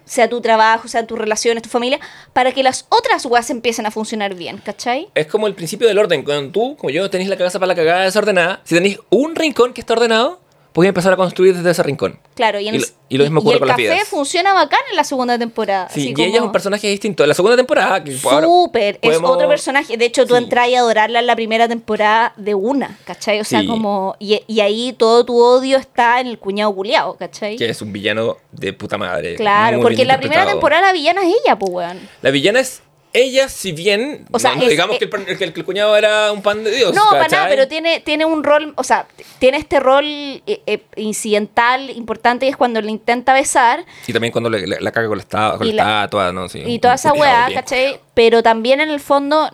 [0.06, 2.00] sea tu trabajo, sea tus relaciones, tu familia,
[2.32, 5.08] para que las otras weas empiecen a funcionar bien, ¿cachai?
[5.14, 6.24] Es como el principio del orden.
[6.24, 9.72] Cuando tú, como yo, tenéis la casa para la cagada desordenada, si tenéis un rincón
[9.74, 10.40] que está ordenado,
[10.72, 12.18] podéis empezar a construir desde ese rincón.
[12.34, 14.08] Claro, y, en Y el- lo- y lo mismo ocurre el con las café vidas.
[14.08, 15.88] funciona bacán en la segunda temporada.
[15.90, 17.24] Sí, así y ella es un personaje distinto.
[17.24, 18.02] En la segunda temporada,
[18.40, 19.96] Súper, es podemos- otro personaje.
[19.96, 20.42] De hecho, tú Sí.
[20.44, 23.40] entras a adorarla en la primera temporada de una, ¿cachai?
[23.40, 23.66] O sea, Sí.
[23.66, 24.14] como.
[24.18, 27.56] Y, y ahí todo tu odio está en el cuñado culiao, ¿cachai?
[27.56, 29.34] Que es un villano de puta madre.
[29.36, 32.08] Claro, porque en la primera temporada la villana es ella, pues, weón.
[32.22, 34.26] La villana es ella, si bien.
[34.30, 35.96] O sea, no- no es- digamos es- que, el, per- que el- que el cuñado
[35.96, 36.94] era un pan de Dios.
[36.94, 39.06] No, para nada, pero tiene, tiene un rol, o sea,
[39.38, 44.32] tiene este rol eh, eh, incidental importante y es cuando le intenta besar Y también
[44.32, 46.48] cuando le, le- la caga con la, esta- con Y la la- estatua, ¿no?
[46.48, 47.48] Sí, y toda esa weá.
[47.52, 48.00] ¿cachai?
[48.14, 49.50] Pero también en el fondo,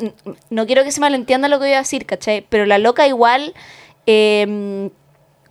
[0.50, 2.44] no quiero que se malentienda lo que voy a decir, ¿cachai?
[2.48, 3.54] Pero la loca igual,
[4.07, 4.90] eh,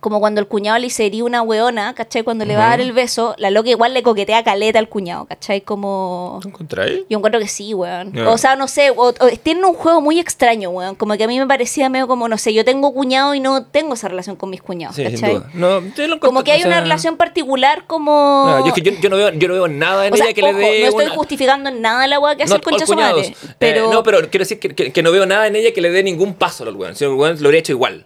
[0.00, 2.22] como cuando el cuñado le sería una weona, ¿cachai?
[2.22, 5.24] Cuando le va a dar el beso, la loca igual le coquetea caleta al cuñado,
[5.26, 5.60] ¿cachai?
[5.62, 6.38] Como...
[6.42, 7.00] ¿Tú encontráis?
[7.08, 8.16] Yo encuentro que sí, weón.
[8.26, 10.94] O sea, no sé, o- o- tienen un juego muy extraño, weón.
[10.94, 13.64] Como que a mí me parecía medio como, no sé, yo tengo cuñado y no
[13.64, 15.34] tengo esa relación con mis cuñados, Sí, sin ¿cachai?
[15.34, 15.50] duda.
[15.54, 18.44] No, yo lo Como que hay o sea, una relación particular como...
[18.48, 20.26] no, yo, es que yo, yo no veo, yo no veo nada en O sea,
[20.26, 20.80] ella que ojo, le dé.
[20.82, 23.26] no estoy una- justificando nada la weá que hace el concha all su madre.
[23.28, 25.80] Eh, Pero, no, pero quiero decir que, que- que no veo nada en ella que
[25.80, 26.94] le dé ningún paso al weón.
[26.96, 28.04] Si el weón lo habría hecho igual.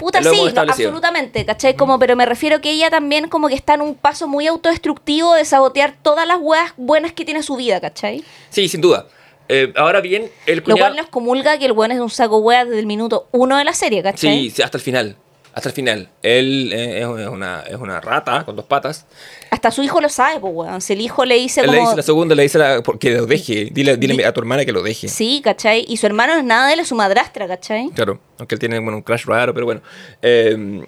[0.00, 1.76] Puta, lo sí, no, absolutamente, ¿cachai?
[1.76, 5.34] Como, pero me refiero que ella también como que está en un paso muy autodestructivo
[5.34, 8.24] de sabotear todas las weas buenas que tiene su vida, ¿cachai?
[8.48, 9.06] Sí, sin duda.
[9.48, 10.80] Eh, ahora bien, el Lo cuñado.
[10.80, 13.64] cual nos comulga que el weón es un saco weas desde el minuto uno de
[13.64, 14.50] la serie, ¿cachai?
[14.50, 15.16] Sí, hasta el final.
[15.52, 16.08] Hasta el final.
[16.22, 19.06] Él eh, es, una, es una rata con dos patas.
[19.50, 20.80] Hasta su hijo lo sabe, pues, weón.
[20.80, 21.76] Si el hijo le dice Él como...
[21.76, 23.68] le dice la segunda, le dice la, porque lo deje.
[23.72, 25.08] Dile, dile Di- a tu hermana que lo deje.
[25.08, 25.84] Sí, ¿cachai?
[25.88, 27.90] Y su hermano no es nada de él, es su madrastra, ¿cachai?
[27.90, 29.80] Claro, aunque él tiene bueno, un crash raro, pero bueno.
[30.22, 30.84] Eh,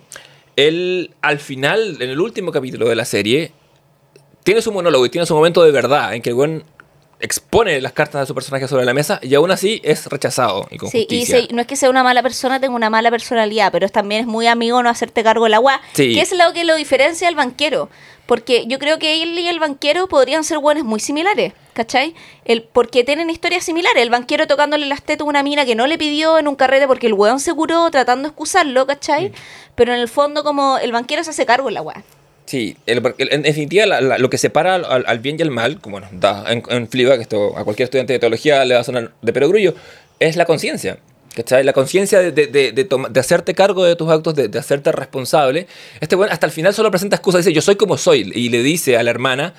[0.57, 3.53] él, al final, en el último capítulo de la serie,
[4.45, 6.65] tiene su monólogo y tiene su momento de verdad, en que el weón
[7.23, 10.77] expone las cartas de su personaje sobre la mesa y aún así es rechazado y
[10.77, 13.87] con Sí, y no es que sea una mala persona, tengo una mala personalidad, pero
[13.87, 15.81] es- también es muy amigo no hacerte cargo de la weá.
[15.95, 16.15] Sí.
[16.15, 17.89] Que es lo que lo diferencia del banquero.
[18.27, 22.15] Porque yo creo que él y el banquero podrían ser buenos muy similares, ¿cachai?
[22.45, 24.01] El, porque tienen historias similares.
[24.03, 26.87] El banquero tocándole las tetas a una mina que no le pidió en un carrete
[26.87, 29.33] porque el weón se curó tratando de excusarlo, ¿cachai?
[29.75, 32.03] Pero en el fondo como el banquero se hace cargo de la weá.
[32.47, 35.81] Sí, el- el- en definitiva la- la- lo que separa al, bien y al mal,
[35.81, 38.81] como bueno, da en, en Fleabag, que esto a cualquier estudiante de teología le va
[38.81, 39.75] a sonar de perogrullo,
[40.19, 40.99] es la conciencia.
[41.35, 41.65] ¿Cachai?
[41.65, 44.93] La conciencia de, de, de, de toma- de hacerte cargo de tus actos, de, hacerte
[44.93, 45.67] responsable.
[45.99, 48.63] Este bueno hasta el final solo presenta excusas, dice yo soy como soy, y le
[48.63, 49.55] dice a la hermana,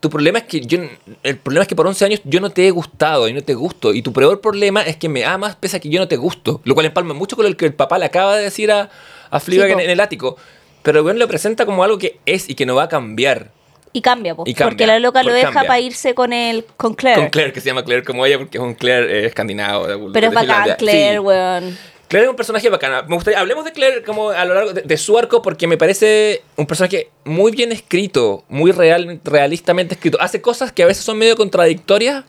[0.00, 0.78] tu problema es que yo
[1.24, 3.54] el problema es que por 11 años yo no te he gustado y no te
[3.54, 6.16] gusto y tu peor problema es que me amas pese a que yo no te
[6.16, 8.90] gusto lo cual empalma mucho con lo que el papá le acaba de decir a,
[9.30, 9.78] a Fleabag Sí, po.
[9.80, 10.36] en, en el ático
[10.82, 13.50] pero el weón lo presenta como algo que es y que no va a cambiar
[13.92, 16.94] Y cambia, po, Y cambia, porque la loca lo deja para irse con el con
[16.94, 17.20] Claire.
[17.20, 20.10] con Claire que se llama Claire como ella porque es un Claire eh, escandinavo de-
[20.12, 20.76] Pero es bacán.
[20.78, 21.18] Claire, Sí.
[21.18, 21.78] weón.
[22.08, 23.02] Claire es un personaje bacana.
[23.02, 25.76] Me gustaría, hablemos de Claire como a lo largo de, de su arco porque me
[25.76, 30.16] parece un personaje muy bien escrito, muy real, realistamente escrito.
[30.20, 32.24] Hace cosas que a veces son medio contradictorias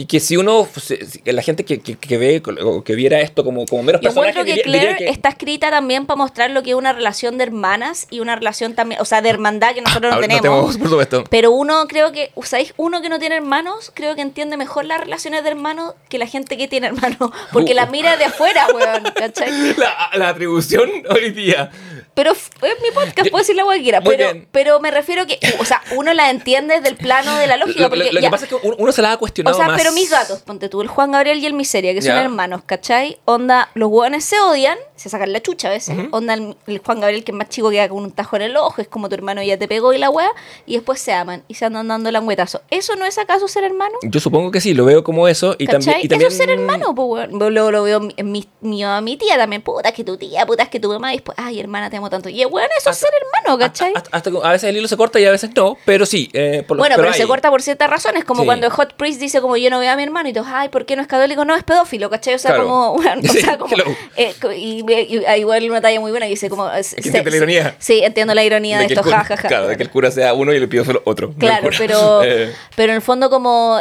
[0.00, 3.20] y que si uno, pues, si- la gente que, que, que ve o que viera
[3.20, 6.06] esto como, como meros Yo personajes, encuentro que diría- diría Claire que- está escrita también
[6.06, 9.22] para mostrar lo que es una relación de hermanas y una relación también, o sea,
[9.22, 10.76] de hermandad que nosotros no Ahora tenemos.
[10.78, 11.24] por supuesto.
[11.28, 12.74] Pero uno creo que, ¿sabéis?
[12.76, 16.26] Uno que no tiene hermanos, creo que entiende mejor las relaciones de hermanos que la
[16.28, 17.32] gente que tiene hermanos.
[17.52, 17.76] Porque Uh.
[17.76, 19.50] las mira de afuera, weón, ¿cachai?
[19.76, 21.70] La, la atribución hoy día.
[22.18, 22.50] Pero es
[22.82, 24.00] mi podcast, puedo decir la hueá que quiera.
[24.00, 24.48] Pero, bien.
[24.50, 27.82] pero me refiero que, o sea, uno la entiende desde el plano de la lógica.
[27.82, 29.56] Lo, porque lo ya- que pasa es que uno, uno se la ha O cuestionado
[29.56, 29.78] sea, más.
[29.80, 32.22] pero mis gatos, ponte tú, el Juan Gabriel y el Miseria, que son Ya.
[32.22, 33.18] hermanos, ¿cachai?
[33.24, 35.96] Onda, los hueones se odian, se sacan la chucha a veces.
[36.10, 38.56] Onda, el, el Juan Gabriel, que es más chico, queda con un tajo en el
[38.56, 40.30] ojo, es como tu hermano ya te pegó y la wea,
[40.66, 42.62] y después se aman y se andan dando langüetazo.
[42.70, 43.94] ¿Eso no es acaso ser hermano?
[44.02, 45.54] Yo supongo que sí, lo veo como eso.
[45.58, 47.28] Y también, y también Eso es ser hermano, pues.
[47.30, 50.64] Luego lo veo en mi, mi, mi tía también, puta, es que tu tía, puta,
[50.64, 52.28] es que tu mamá, y después, ay, hermana, te amo tanto.
[52.28, 53.92] Y, weón, eso es ser hermano, ¿cachai?
[53.94, 56.28] Hasta- hasta- a veces el hilo se corta y a veces no, pero sí.
[56.32, 58.46] eh, por lo- Bueno, pero, se corta por ciertas razones, como Sí.
[58.46, 60.86] cuando Hot Priest dice como yo no veo a mi hermano y todos, ay, ¿por
[60.86, 61.44] qué no es católico?
[61.44, 62.34] No, es pedófilo, ¿cachai?
[62.34, 62.64] O sea, Claro.
[62.68, 63.74] como, bueno, o sea, como,
[64.16, 66.70] eh, y, y- y- igual una talla muy buena y dice como...
[66.70, 67.76] Es, que entiende la ironía.
[67.78, 69.48] Sí, entiendo la ironía de, el esto, jajaja.
[69.48, 71.28] Claro, de que el cura sea uno y le pido solo otro.
[71.28, 73.80] el Claro, pero, Eh, pero en el fondo como...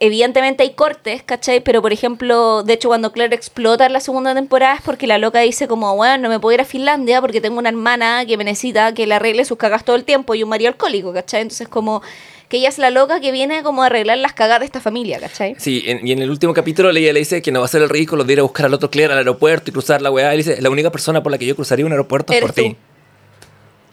[0.00, 1.60] evidentemente hay cortes, ¿cachai?
[1.60, 5.18] Pero por ejemplo, de hecho cuando Claire explota en la segunda temporada es porque la
[5.18, 8.36] loca dice como, bueno, no me puedo ir a Finlandia porque tengo una hermana que
[8.36, 11.42] me necesita que le arregle sus cagas todo el tiempo y un marido alcohólico, ¿cachai?
[11.42, 12.02] Entonces como
[12.48, 15.20] que ella es la loca que viene como a arreglar las cagas de esta familia,
[15.20, 15.54] ¿cachai?
[15.58, 17.82] Sí, en- y en el último capítulo ella le dice que no va a ser
[17.82, 20.34] el ridículo de ir a buscar al otro Claire al aeropuerto y cruzar la weá.
[20.34, 22.70] Y dice, la única persona por la que yo cruzaría un aeropuerto es por ti.
[22.70, 22.76] tú.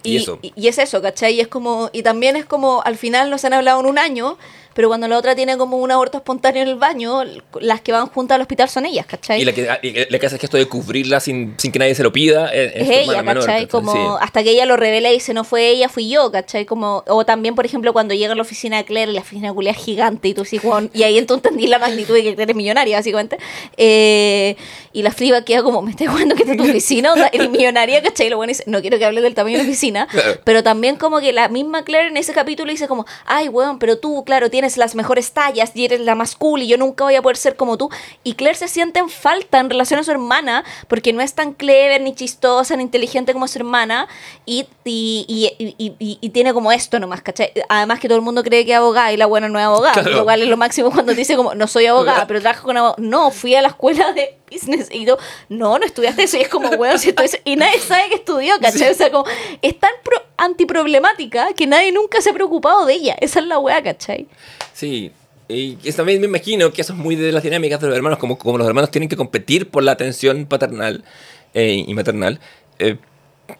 [0.03, 0.39] Y eso.
[0.41, 1.33] Y, y es eso, ¿cachai?
[1.35, 3.97] Y es como, y también es como, al final no se han hablado en un
[3.99, 4.37] año,
[4.77, 7.23] pero cuando la otra tiene como un aborto espontáneo en el baño,
[7.61, 9.41] las que van juntas al hospital son ellas, ¿cachai?
[9.41, 11.71] Y la que, ah, y la que hace es que esto de cubrirla sin, sin
[11.71, 13.67] que nadie se lo pida es, es ella, menor, ¿cachai?
[13.67, 13.99] Como Sí.
[14.21, 16.65] hasta que ella lo revela y dice, no fue ella, fui yo, ¿cachai?
[16.67, 19.71] Como, o también, por ejemplo, cuando llega a la oficina de Claire, la oficina culia
[19.71, 22.51] es gigante y tú sí, Juan, y ahí entonces entendí la magnitud de que Claire
[22.51, 23.39] es millonaria, básicamente.
[23.77, 24.55] Eh,
[24.93, 27.49] y la Fliba queda como, me estás jugando que esta es tu oficina, Onda, eres
[27.49, 28.27] millonaria, ¿cachai?
[28.27, 30.39] Y lo bueno dice, no quiero que hable del tamaño de la oficina, Claro.
[30.43, 33.97] pero también como que la misma Claire en ese capítulo dice como, ay, weón, pero
[33.97, 37.15] tú, claro, tienes las mejores tallas y eres la más cool y yo nunca voy
[37.15, 37.89] a poder ser como tú.
[38.25, 41.53] Y Claire se siente en falta en relación a su hermana porque no es tan
[41.53, 44.07] clever, ni chistosa, ni inteligente como su hermana
[44.45, 45.25] y, y,
[45.59, 47.51] y, y- tiene como esto nomás, ¿cachai?
[47.69, 49.93] Además que todo el mundo cree que es abogada y la buena no es abogada,
[49.93, 50.11] Claro.
[50.17, 52.99] lo cual es lo máximo cuando dice como, no soy abogada, pero trabajo con abogados.
[52.99, 55.17] No, fui a la escuela de business y yo,
[55.49, 58.15] no, no estudiaste eso y es como, weón, si esto es- y nadie sabe que
[58.15, 58.91] estudió, ¿cachai?
[58.91, 59.25] O sea, como,
[59.61, 63.15] es tan pro- antiproblemática que nadie nunca se ha preocupado de ella.
[63.19, 64.27] Esa es la weá, ¿cachai?
[64.73, 65.11] Sí.
[65.49, 68.37] Y también me imagino que eso es muy de las dinámicas de los hermanos, como,
[68.37, 71.03] como los hermanos tienen que competir por la atención paternal
[71.53, 72.39] eh, y maternal.
[72.79, 72.97] eh,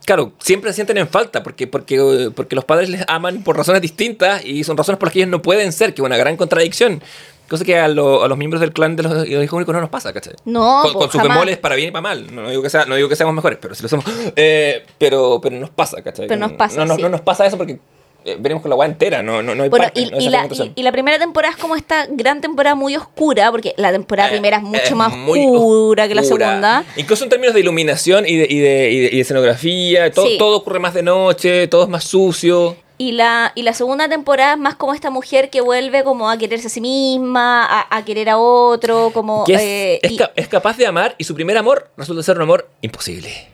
[0.06, 3.82] claro, siempre se sienten en falta porque, porque, porque los padres les aman por razones
[3.82, 6.36] distintas y son razones por las que ellos no pueden ser, que es una gran
[6.36, 7.02] contradicción.
[7.50, 9.74] Cosa que a, lo- a los miembros del clan de los, de los hijos únicos
[9.74, 10.34] no nos pasa, ¿cachai?
[10.46, 12.34] No, con, con sus bemoles para bien y para mal.
[12.36, 14.06] No, no digo que sea, no digo que seamos mejores, pero sí lo somos.
[14.36, 16.28] Eh, pero, pero nos pasa, ¿cachai?
[16.28, 17.02] Pero nos pasa, No, no, sí.
[17.02, 17.80] no nos pasa eso porque
[18.26, 20.48] eh, venimos con la guay entera, no, no, no hay Bueno, parte, y, no la,
[20.52, 24.28] y, y la primera temporada es como esta gran temporada muy oscura, porque la temporada
[24.28, 26.84] Eh, primera es mucho es más oscura que la segunda.
[26.98, 30.38] Incluso en términos de iluminación y de, y de, y de- de escenografía, todo, Sí.
[30.38, 32.76] todo ocurre más de noche, todo es más sucio.
[33.00, 36.38] Y la, y la segunda temporada es más como esta mujer que vuelve como a
[36.38, 39.44] quererse a sí misma, a, a querer a otro, como...
[39.44, 42.24] Que es, eh, es y- ca- es capaz de amar y su primer amor resulta
[42.24, 43.50] ser un amor imposible.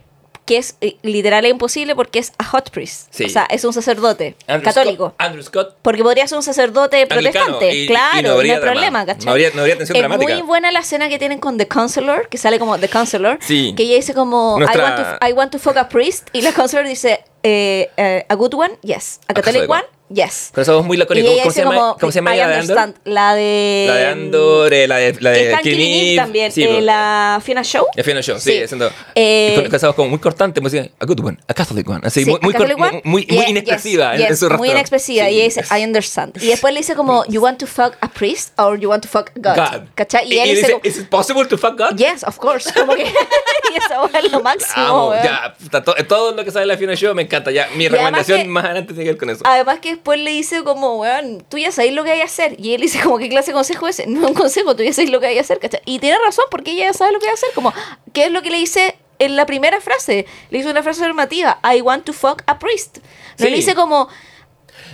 [0.46, 3.08] Que es eh, literal e imposible porque es a hot priest.
[3.12, 3.24] Sí.
[3.26, 5.06] O sea, es un sacerdote Andrew católico.
[5.10, 5.76] Scott- Andrew Scott.
[5.82, 7.74] Porque podría ser un sacerdote protestante.
[7.74, 8.72] y- claro, no no, habría hay drama.
[8.74, 9.26] problema, ¿cachai?
[9.26, 10.34] No habría- no habría tensión es dramática.
[10.34, 13.38] muy buena la escena que tienen con The Counselor, que sale como The Counselor.
[13.42, 13.74] Sí.
[13.78, 16.28] Que ella dice como, Nuestra- I, want to, I want to fuck a priest.
[16.34, 19.20] Y la Counselor dice, eh, eh, a good one, yes.
[19.28, 19.84] A Catholic one.
[20.14, 20.52] Yes.
[20.54, 21.06] Pero es muy ella
[21.44, 22.78] ¿Cómo se llama, como, ¿cómo se llama I ella de Andor?
[22.78, 22.96] understand.
[23.06, 23.86] La de...
[23.88, 26.52] La de Andor, eh, la de, la de en Killing también.
[26.52, 26.84] Sí, eh, pues.
[26.84, 27.86] la Fiona Show.
[27.96, 28.64] La Fiona Show, sí, Sí.
[28.64, 28.92] haciendo.
[29.16, 32.02] Eh, casados como muy cortante, decía, a good one, a Catholic one.
[32.04, 32.76] Así, Sí, muy, muy, one.
[32.76, 34.58] muy, muy Yeah, inexpresiva yes, en, en yes, su rostro.
[34.60, 35.30] Muy inexpresiva.
[35.30, 36.38] Y ella dice, I understand.
[36.42, 39.10] Y después le dice como, you want to fuck a priest or you want to
[39.10, 39.56] fuck God.
[39.56, 39.82] God.
[39.96, 40.28] ¿Cachai?
[40.28, 41.96] Y, Y, él y dice, como, ¿is it possible to fuck God?
[41.98, 42.72] yes, of course.
[42.74, 43.04] Como que,
[43.74, 45.12] y eso es lo máximo.
[45.12, 45.56] Amo, ya,
[46.08, 47.52] todo lo que sale de la Fiona Show me encanta.
[47.52, 49.42] Ya, mi recomendación más adelante tiene que ver con eso.
[49.46, 52.58] Además que después le dice como, weón, tú ya sabes lo que hay que hacer.
[52.60, 54.10] Y él dice como, ¿qué clase de consejo es ese?
[54.12, 55.82] No es un consejo, tú ya sabes lo que hay que hacer, ¿cachai?
[55.86, 57.50] Y tiene razón porque ella ya sabe lo que hay que hacer.
[57.56, 57.74] Como,
[58.12, 60.26] ¿qué es lo que le dice en la primera frase?
[60.50, 62.98] Le hizo una frase afirmativa, I want to fuck a priest.
[62.98, 63.50] No Sí.
[63.50, 64.10] le dice como,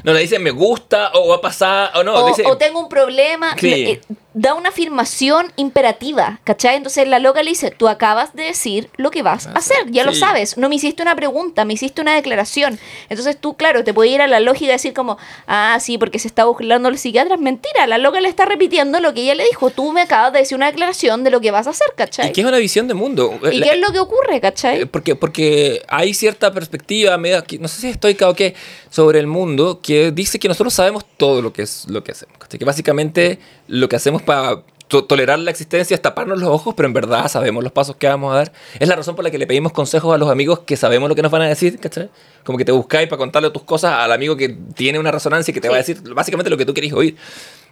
[0.03, 2.13] No le dice me gusta o va a pasar o no.
[2.13, 3.55] o, dice, o tengo un problema.
[3.57, 3.73] Sí.
[3.73, 4.01] Eh,
[4.41, 6.77] Da una afirmación imperativa, ¿cachai?
[6.77, 10.05] Entonces la loca le dice, tú acabas de decir lo que vas a hacer, ya
[10.05, 12.79] lo sabes, no me hiciste una pregunta, me hiciste una declaración.
[13.09, 16.19] Entonces tú, claro, te puede ir a la lógica y decir como, ah, sí, porque
[16.19, 17.35] se está burlando el psiquiatra.
[17.35, 20.31] Es mentira, la loca le está repitiendo lo que ella le dijo, tú me acabas
[20.31, 22.29] de decir una declaración de lo que vas a hacer, ¿cachai?
[22.29, 23.37] y que es una visión de mundo.
[23.51, 24.83] ¿Y La- qué es lo que ocurre, cachai?
[24.83, 28.55] Eh, Porque, porque hay cierta perspectiva, no sé si estoica o qué,
[28.89, 32.37] sobre el mundo que dice que nosotros sabemos todo lo que es lo que hacemos.
[32.37, 32.57] ¿cachai?
[32.57, 33.39] Que básicamente
[33.69, 37.27] lo que hacemos para to- tolerar la existencia es taparnos los ojos, pero en verdad
[37.27, 38.51] sabemos los pasos que vamos a dar.
[38.79, 41.15] Es la razón por la que le pedimos consejos a los amigos que sabemos lo
[41.15, 42.09] que nos van a decir, ¿cachai?
[42.43, 45.53] Como que te buscáis para contarle tus cosas al amigo que tiene una resonancia y
[45.53, 47.15] que te va a decir básicamente lo que tú querés oír.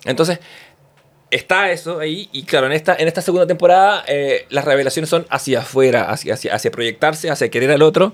[0.06, 0.40] Entonces,
[1.32, 5.26] está eso ahí y claro, en esta, en esta segunda temporada eh, las revelaciones son
[5.30, 8.14] hacia afuera, hacia, hacia, hacia proyectarse, hacia querer al otro,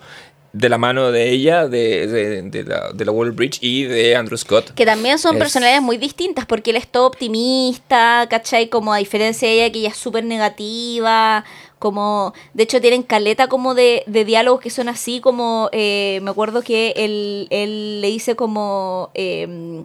[0.53, 4.15] de la mano de ella, de, de, de la, de la Wall Bridge y de
[4.15, 4.71] Andrew Scott.
[4.75, 8.69] Que también son Es- personalidades muy distintas, porque él es todo optimista, ¿cachai?
[8.69, 11.43] Como a diferencia de ella, que ella es súper negativa,
[11.79, 12.33] como...
[12.53, 15.69] De hecho, tienen caleta como de, de diálogos que son así, como...
[15.71, 19.09] eh, me acuerdo que él, él le dice como...
[19.15, 19.81] eh,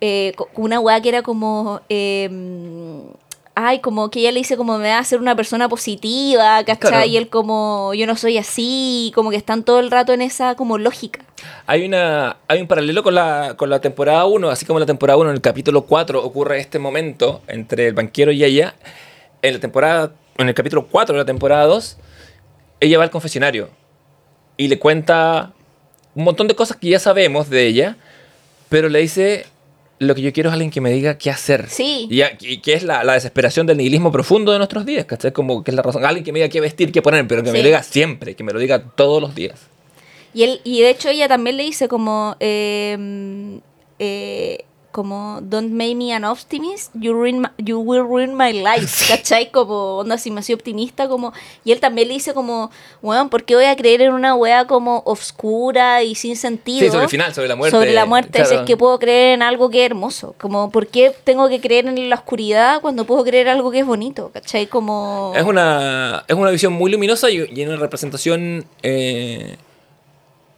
[0.00, 1.80] eh, una weá que era como...
[3.54, 6.90] Ay, como que ella le dice como me va a ser una persona positiva, ¿cachai?
[6.90, 7.06] Claro.
[7.06, 10.54] Y él como yo no soy así, como que están todo el rato en esa
[10.54, 11.20] como lógica.
[11.66, 14.86] Hay, una, hay un paralelo con la, con la temporada 1, así como en la
[14.86, 18.74] temporada 1, en el capítulo 4 ocurre este momento entre el banquero y ella.
[19.42, 21.98] En la temporada, en el capítulo 4 de la temporada 2,
[22.80, 23.70] ella va al confesionario
[24.56, 25.52] y le cuenta
[26.14, 27.96] un montón de cosas que ya sabemos de ella,
[28.68, 29.46] pero le dice,
[30.02, 31.68] lo que yo quiero es alguien que me diga qué hacer.
[31.68, 32.08] Sí.
[32.10, 35.32] Y, y que es la, la desesperación del nihilismo profundo de nuestros días, ¿cachai?
[35.32, 36.04] Como que es la razón.
[36.04, 38.44] Alguien que me diga qué vestir, qué poner, pero que me lo diga siempre, que
[38.44, 39.60] me lo diga todos los días.
[40.34, 43.60] Y él, y de hecho ella también le dice como eh,
[43.98, 49.06] eh, como don't make me an optimist, you, ruin my- you will ruin my life,
[49.08, 49.50] ¿cachai?
[49.50, 51.32] Como onda si me hacía optimista, como,
[51.64, 52.70] y él también le dice como,
[53.00, 56.80] bueno, ¿por qué voy a creer en una wea como oscura y sin sentido?
[56.80, 57.76] Sí, sobre el final, sobre la muerte.
[57.76, 60.34] Sobre la muerte, si es que puedo creer en algo que es hermoso.
[60.38, 63.86] Como, ¿por qué tengo que creer en la oscuridad cuando puedo creer algo que es
[63.86, 64.30] bonito?
[64.32, 64.66] ¿Cachai?
[64.66, 65.32] Como...
[65.34, 69.56] Es una, es una visión muy luminosa y, y una representación, eh,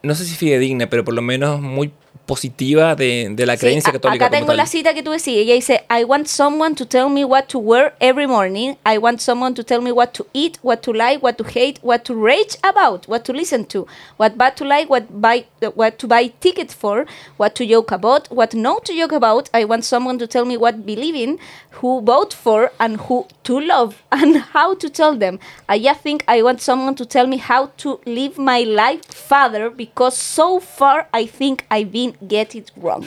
[0.02, 1.92] no sé si fidedigna, pero por lo menos muy
[2.26, 4.26] positiva de, de la Sí, creencia a- católica.
[4.26, 4.56] Acá tengo tal.
[4.56, 5.38] la cita que tú decías.
[5.38, 8.76] Ella dice, I want someone to tell me what to wear every morning.
[8.84, 11.78] I want someone to tell me what to eat, what to like, what to hate,
[11.82, 15.44] what to rage about, what to listen to, what bad to like, what buy,
[15.74, 17.06] what to buy tickets for,
[17.36, 19.50] what to joke about, what not to joke about.
[19.52, 21.38] I want someone to tell me what believe in,
[21.80, 25.38] who vote for, and who to love, and how to tell them.
[25.68, 29.68] I just think I want someone to tell me how to live my life, Father,
[29.70, 33.04] because so far I think I've been get it wrong.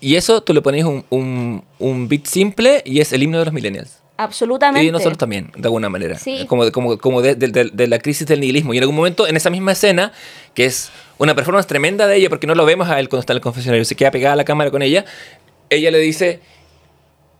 [0.00, 3.46] Y eso tú le pones un, un, un beat simple y es el himno de
[3.46, 3.98] los millennials.
[4.16, 4.86] Absolutamente.
[4.86, 6.16] Y nosotros también, de alguna manera.
[6.18, 6.44] Sí.
[6.46, 8.72] Como, como, como de, de- de- de la crisis del nihilismo.
[8.74, 10.12] Y en algún momento, en esa misma escena,
[10.54, 13.32] que es una performance tremenda de ella, porque no lo vemos a él cuando está
[13.32, 15.04] en el confesionario, se queda pegada a la cámara con ella,
[15.70, 16.40] ella le dice,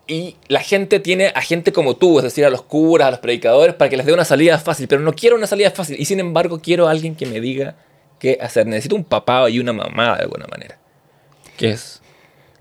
[0.08, 3.20] y la gente tiene a gente como tú, es decir, a los curas, a los
[3.20, 5.96] predicadores, para que les dé una salida fácil, pero no quiero una salida fácil.
[6.00, 7.76] Y sin embargo, quiero a alguien que me diga
[8.18, 8.66] qué hacer.
[8.66, 10.78] Necesito un papá y una mamá de alguna manera.
[11.56, 12.02] Que es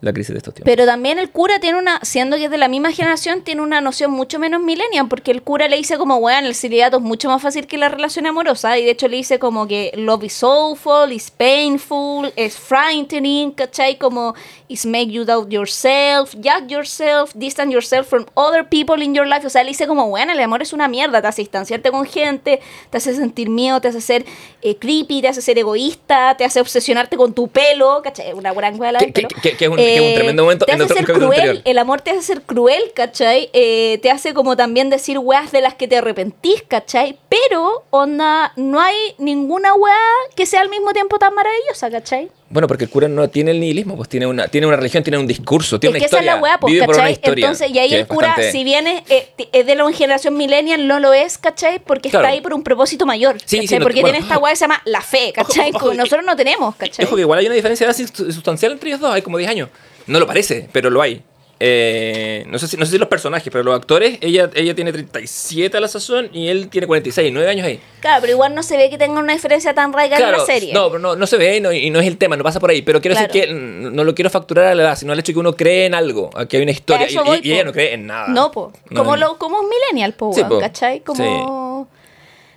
[0.04, 0.70] la crisis de estos tiempos.
[0.72, 3.82] Pero también el cura tiene una, siendo que es de la misma generación, tiene una
[3.82, 7.30] noción mucho menos millennial, porque el cura le dice como, weón, el celibato es mucho
[7.30, 10.34] más fácil que la relación amorosa, y de hecho le dice como que love is
[10.34, 13.98] soulful, is painful, is frightening, ¿cachai?
[13.98, 14.36] Como,
[14.68, 19.46] is make you doubt yourself, judge yourself, distance yourself from other people in your life,
[19.46, 22.06] o sea, le dice como, weón, el amor es una mierda, te hace distanciarte con
[22.06, 22.60] gente,
[22.90, 24.26] te hace sentir miedo, te hace ser
[24.62, 28.34] eh, creepy, te hace ser egoísta, te hace obsesionarte con tu pelo, ¿cachai?
[28.34, 29.42] Una gran hueá la Que- del que- pelo.
[29.42, 31.24] que- que es un- que es un tremendo momento Te en hace otro ser cruel,
[31.40, 31.62] anterior.
[31.66, 33.50] el amor te hace ser cruel, ¿cachai?
[33.54, 37.18] Eh, te hace como también decir weas de las que te arrepentís, ¿cachai?
[37.30, 39.94] Pero, onda, no hay ninguna wea
[40.36, 42.30] que sea al mismo tiempo tan maravillosa, ¿cachai?
[42.54, 45.18] Bueno, porque el cura no tiene el nihilismo, pues tiene una, tiene una religión, tiene
[45.18, 46.22] un discurso, tiene es que una historia.
[46.32, 48.28] esa es la weá, pues, vive por una historia Entonces, y ahí que el cura,
[48.28, 51.80] bastante- si bien es, eh, es de la generación millennial, no lo es, ¿cachai?
[51.80, 52.26] Porque Claro.
[52.26, 53.68] está ahí por un propósito mayor, Sí, ¿cachai?
[53.68, 54.14] sí, no, Porque bueno.
[54.14, 55.72] tiene esta weá que se llama la fe, ¿cachai?
[55.74, 57.06] Ojo, nosotros no tenemos, ¿cachai?
[57.06, 59.70] Ojo que igual hay una diferencia sustancial entre ellos dos, hay como 10 años.
[60.06, 61.24] No lo parece, pero lo hay.
[61.66, 64.92] Eh, no, sé si, no sé si los personajes, pero los actores, ella, ella tiene
[64.92, 67.80] 37 a la sazón y él tiene 46, 9 años ahí.
[68.02, 70.74] Claro, pero igual no se ve que tenga una diferencia tan radical en la serie.
[70.74, 72.60] No, pero no, no se ve y no, y no es el tema, no pasa
[72.60, 72.82] por ahí.
[72.82, 73.32] Pero quiero Claro.
[73.32, 75.56] decir que no lo quiero facturar a la edad, sino al hecho de que uno
[75.56, 77.08] cree en algo, que hay una historia.
[77.08, 78.28] Y, eso voy, y- y ella no cree en nada.
[78.28, 78.74] No, po.
[78.90, 80.60] No, como, lo, como un millennial, po, Sí, po.
[80.60, 81.00] ¿cachai?
[81.00, 81.88] Como...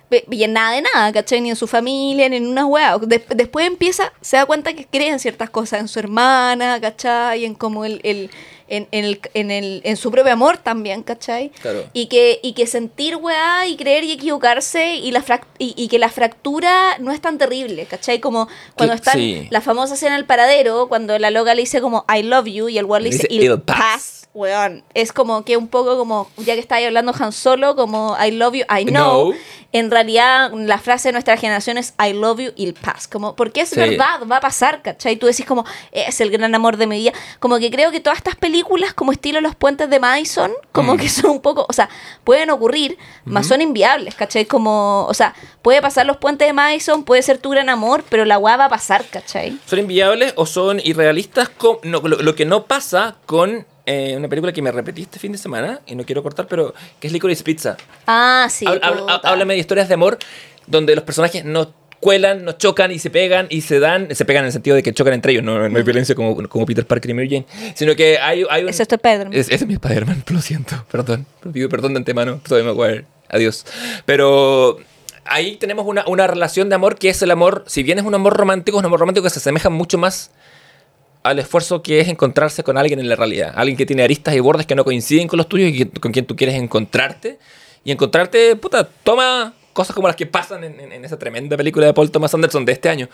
[0.09, 1.39] Ve- Y en nada de nada, ¿cachai?
[1.41, 2.97] Ni en su familia, ni en una weá.
[2.97, 7.45] Des- después empieza, se da cuenta que cree en ciertas cosas, en su hermana, ¿cachai?
[7.45, 8.01] En como el...
[8.03, 8.29] el-
[8.67, 11.49] en, en el, en, el, en su propio amor también, ¿cachai?
[11.61, 11.85] Claro.
[11.93, 15.87] Y que, y que sentir weá y creer y equivocarse y, la frac- y, y
[15.87, 18.19] que la fractura no es tan terrible, ¿cachai?
[18.19, 19.47] Como cuando están sí.
[19.51, 22.69] la famosa escena en el paradero, cuando la loca le dice como I love you
[22.69, 23.77] y el weón le dice, dice, "It'll "It'll pass".
[23.77, 24.13] pass".
[24.33, 28.29] Weón, es como que un poco como, ya que estaba hablando Han Solo, como I
[28.31, 29.31] love you, I know.
[29.31, 29.37] No.
[29.73, 33.07] En realidad, la frase de nuestra generación es I love you, it'll pass.
[33.07, 33.79] Como, porque es Sí.
[33.79, 35.17] verdad, va a pasar, ¿cachai?
[35.17, 37.13] Tú decís como, es el gran amor de mi vida.
[37.39, 38.56] Como que creo que todas estas películas,
[38.95, 40.97] como estilo Los Puentes de Madison, como Mm.
[40.97, 41.89] que son un poco, o sea,
[42.23, 44.45] pueden ocurrir, mas son inviables, ¿cachai?
[44.45, 48.25] Como, o sea, puede pasar Los Puentes de Madison, puede ser tu gran amor, pero
[48.25, 49.57] la weá va a pasar, ¿cachai?
[49.65, 51.49] ¿Son inviables o son irrealistas?
[51.49, 55.17] con- no, lo, lo que no pasa con eh, una película que me repetí este
[55.17, 57.77] fin de semana, y no quiero cortar, pero que es Licorice Pizza.
[58.05, 58.65] Ah, sí.
[59.23, 60.17] Háblame de historias de amor
[60.65, 64.43] donde los personajes no cuelan, no chocan y se pegan y se dan, se pegan
[64.43, 66.85] en el sentido de que chocan entre ellos, no, no hay violencia como, como Peter
[66.85, 67.45] Parker y Mary Jane,
[67.75, 68.69] sino que hay, hay un...
[68.69, 69.33] Eso es Spider-Man.
[69.33, 71.25] Es, ese es mi Spider-Man, lo siento, perdón.
[71.51, 73.65] Pido perdón de antemano, Tobey Maguire, adiós.
[74.05, 74.77] Pero
[75.25, 78.15] ahí tenemos una, una relación de amor que es el amor, si bien es un
[78.15, 80.31] amor romántico, es un amor romántico que se asemeja mucho más
[81.23, 83.53] al esfuerzo que es encontrarse con alguien en la realidad.
[83.55, 86.25] Alguien que tiene aristas y bordes que no coinciden con los tuyos y con quien
[86.25, 87.37] tú quieres encontrarte.
[87.83, 91.85] Y encontrarte, puta, toma cosas como las que pasan en, en- en esa tremenda película
[91.85, 93.07] de Paul Thomas Anderson de este año.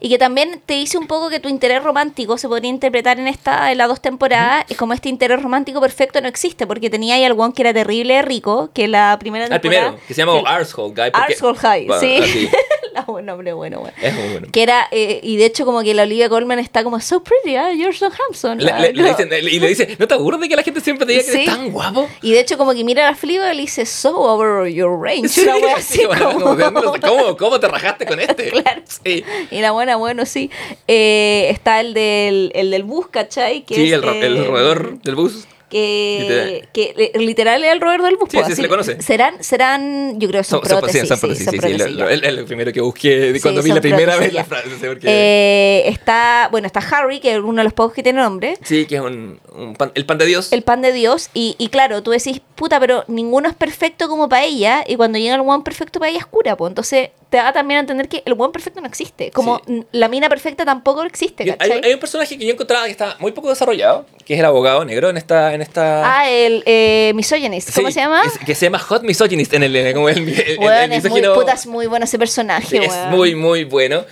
[0.00, 3.26] Y que también te dice un poco que tu interés romántico se podría interpretar en
[3.26, 7.14] esta, en las dos temporadas, y como este interés romántico perfecto no existe, porque tenía
[7.14, 9.86] ahí algún que era terrible rico, que la primera Al temporada.
[9.92, 11.10] primero, que se llama Arsehole Guy.
[11.10, 12.16] porque- Arsehole High, Bueno, sí.
[12.22, 12.50] así.
[13.10, 13.94] buen nombre, bueno, bueno.
[14.02, 14.48] Es muy bueno.
[14.52, 17.56] Que era, eh, y de hecho como que la Olivia Colman está como, so pretty,
[17.56, 18.62] ah, you're so handsome.
[18.62, 19.08] Le- ah, le- le no.
[19.08, 21.30] dicen- y le dice, ¿no te aburres de que la gente siempre te diga que
[21.32, 22.08] eres tan guapo?
[22.22, 25.00] Y de hecho como que mira a la fliba y le dice, so over your
[25.00, 25.28] range.
[25.28, 26.56] Sí, una wea así bueno, como...
[26.56, 28.50] ¿de dónde lo- ¿Cómo, ¿Cómo te rajaste con este?
[28.50, 28.82] Claro.
[29.04, 30.50] Sí, Y la buena, bueno, sí.
[30.88, 33.62] Eh, está el del, el del bus, ¿cachai?
[33.64, 35.46] Que sí es, el, el eh, roedor del bus.
[35.70, 38.28] Que, que li- literal es el roedor del bus.
[38.30, 39.00] Sí, sí, se le conoce.
[39.00, 41.00] Serán, serán, yo creo que son, Son- son- prótesis.
[41.02, 43.70] sí, son sí, prótesis, sí, sí, lo- el, el primero que busqué Sí, cuando vi
[43.70, 44.68] la primera vez la frase.
[44.70, 48.20] sí, porque- Eh, está, bueno, está Harry, que es uno de los pocos que tiene
[48.20, 48.56] nombre.
[48.62, 50.52] sí, que es un, un pan- el pan de Dios.
[50.52, 51.30] El pan de Dios.
[51.34, 54.84] Y, y claro, tú decís, puta, pero ninguno es perfecto como para ella.
[54.86, 56.70] Y cuando llega el one perfecto para ella es cura, pues.
[56.70, 59.30] Entonces te da también a entender que el one perfecto no existe.
[59.30, 59.84] Como Sí.
[59.92, 63.30] la mina perfecta tampoco existe, hay, hay un personaje que yo encontraba que está muy
[63.30, 65.54] poco desarrollado, que es el abogado negro en esta...
[65.54, 67.74] En esta Ah, el eh, misogynist.
[67.74, 68.22] ¿Cómo Sí, se llama?
[68.24, 70.92] es- que se llama Hot Misogynist en el, en el- como el, el- el- Weón,
[70.92, 73.10] el es muy, puta, es muy bueno ese personaje, Sí, es weón.
[73.10, 74.04] muy, muy bueno.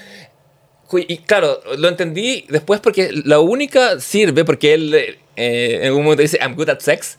[1.07, 4.95] Y claro, lo entendí después porque la única sirve porque él
[5.37, 7.19] eh, en algún momento dice, I'm good at sex.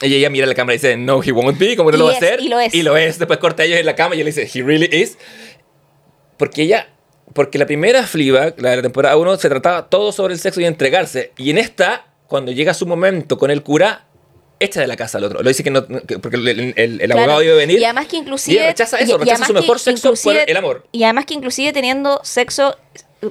[0.00, 1.98] Y ella mira a la cámara y dice, no, he won't be, como no Y
[1.98, 2.40] lo va a es, hacer.
[2.40, 2.74] y lo es.
[2.74, 3.18] Y lo es.
[3.18, 5.18] Después corta a ellos en la cama y él dice, he really is.
[6.36, 6.88] Porque ella,
[7.34, 10.60] porque la primera Fleabag, la de la temporada 1, se trataba todo sobre el sexo
[10.60, 11.32] y entregarse.
[11.36, 14.06] Y en esta, cuando llega su momento con el cura,
[14.58, 15.42] echa de la casa al otro.
[15.42, 17.20] Lo dice que no, que- porque el, el- el Claro.
[17.20, 17.78] abogado iba a venir.
[17.78, 18.60] Y además que inclusive.
[18.62, 20.86] Y rechaza eso, y- rechaza su que mejor sexo por el amor.
[20.92, 22.76] Y además que inclusive teniendo sexo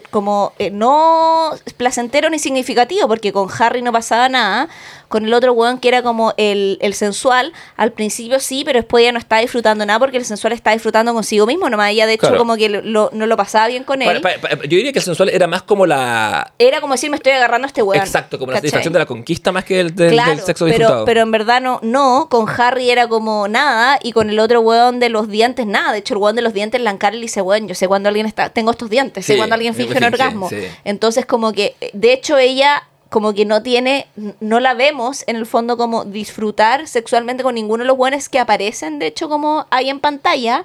[0.10, 4.70] como eh, no placentero ni significativo, porque con Harry no pasaba nada,
[5.12, 9.04] con el otro weón que era como el, el sensual, al principio sí, pero después
[9.04, 12.14] ya no estaba disfrutando nada porque el sensual está disfrutando consigo mismo, nomás ella de
[12.14, 12.38] hecho Claro.
[12.40, 14.22] como que lo- no lo pasaba bien con él.
[14.22, 16.54] Pa- pa- pa- yo diría que el sensual era más como la.
[16.58, 18.02] Era como decir, me estoy agarrando a este weón.
[18.04, 20.78] Exacto, como la satisfacción de la conquista más que del, del- Claro, del sexo pero,
[20.78, 21.06] disfrutado.
[21.06, 25.00] pero en verdad no, no, con Harry era como nada y con el otro weón
[25.00, 25.92] de los dientes nada.
[25.92, 28.26] De hecho, el weón de los dientes, Lancar le dice, weón, yo sé cuando alguien
[28.26, 30.50] está, tengo estos dientes, sé Sí, cuando alguien finge un finge, orgasmo.
[30.50, 30.58] sí.
[30.86, 34.08] Entonces como que, de hecho ella como que no tiene,
[34.40, 38.40] no la vemos en el fondo como disfrutar sexualmente con ninguno de los buenos que
[38.40, 40.64] aparecen, de hecho como hay en pantalla,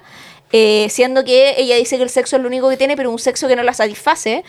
[0.53, 3.19] eh, siendo que ella dice que el sexo es lo único que tiene, pero un
[3.19, 4.45] sexo que no la satisface.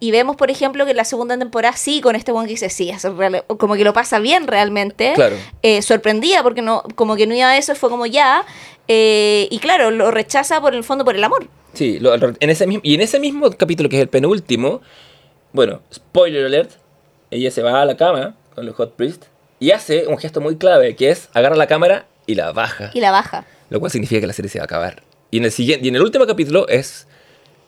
[0.00, 2.70] Y vemos, por ejemplo, que en la segunda temporada sí, con este one que dice,
[2.70, 5.12] sí, es real- como que lo pasa bien realmente.
[5.14, 5.36] Claro.
[5.62, 8.44] Eh, sorprendía porque no, como que no iba a eso, fue como ya.
[8.88, 11.46] eh, y claro, lo rechaza por el fondo por el amor.
[11.74, 14.80] Sí, lo- en ese mismo, y en ese mismo capítulo, que es el penúltimo,
[15.52, 16.72] bueno, spoiler alert,
[17.32, 19.24] ella se va a la cama con los Hot Priest
[19.58, 22.90] y hace un gesto muy clave, que es agarra la cámara y la baja.
[22.94, 23.44] Y la baja.
[23.70, 25.02] Lo cual significa que la serie se va a acabar.
[25.30, 27.06] Y en el, siguiente, y en el último capítulo es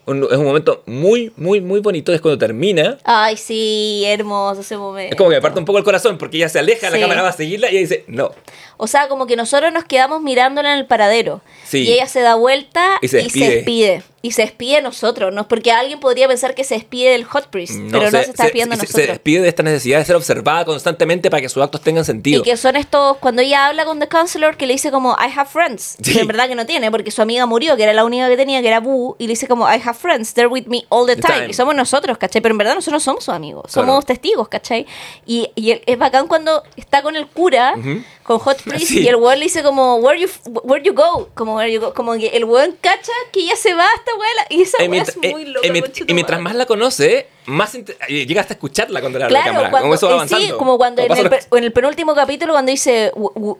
[0.05, 2.13] un, es un momento muy, muy, muy bonito.
[2.13, 2.99] Es cuando termina.
[3.03, 5.13] Ay, sí, hermoso ese momento.
[5.13, 7.01] Es como que me parte un poco el corazón porque ella se aleja, la Sí.
[7.01, 8.31] cámara va a seguirla y ella dice, no.
[8.77, 11.41] O sea, como que nosotros nos quedamos mirándola en el paradero.
[11.63, 11.79] Sí.
[11.87, 13.49] Y ella se da vuelta Y se despide.
[13.55, 14.03] despide.
[14.25, 15.33] Y se despide de nosotros.
[15.33, 15.47] ¿no?
[15.47, 17.75] Porque alguien podría pensar que se despide del Hot Priest.
[17.91, 19.07] pero no se está despidiendo de se- se nosotros.
[19.17, 22.41] despide de esta necesidad de ser observada constantemente para que sus actos tengan sentido.
[22.41, 25.31] Y que son estos, cuando ella habla con The Counselor, que le dice como, I
[25.37, 25.97] have friends.
[26.01, 26.13] Sí.
[26.13, 28.37] Que en verdad que no tiene, porque su amiga murió, que era la única que
[28.37, 31.05] tenía, que era Boo, y le dice como, I have friends, they're with me all
[31.05, 31.33] the time.
[31.33, 31.47] time.
[31.49, 32.41] Y somos nosotros, ¿cachai?
[32.41, 33.87] Pero en verdad nosotros no somos sus amigos, Claro.
[33.87, 34.85] somos testigos, ¿cachai?
[35.25, 38.01] Y, y es bacán cuando está con el cura, Ujú.
[38.23, 39.01] con Hot Priest, Sí.
[39.01, 40.27] y el weón le dice como, where you,
[40.63, 41.29] where you go?
[41.35, 41.93] Como, where you go?
[41.93, 44.14] Como que el weón cacha que ya se va esta
[44.49, 47.27] y esa Eh, weá mientras, es muy eh, loca, eh, y mientras más la conoce,
[47.45, 47.73] más
[48.07, 49.71] llega hasta escucharla cuando le habla la Claro, cámara.
[49.71, 50.45] cuando, como eso va avanzando.
[50.45, 53.57] sí, como cuando en el, en el penúltimo capítulo cuando dice, como-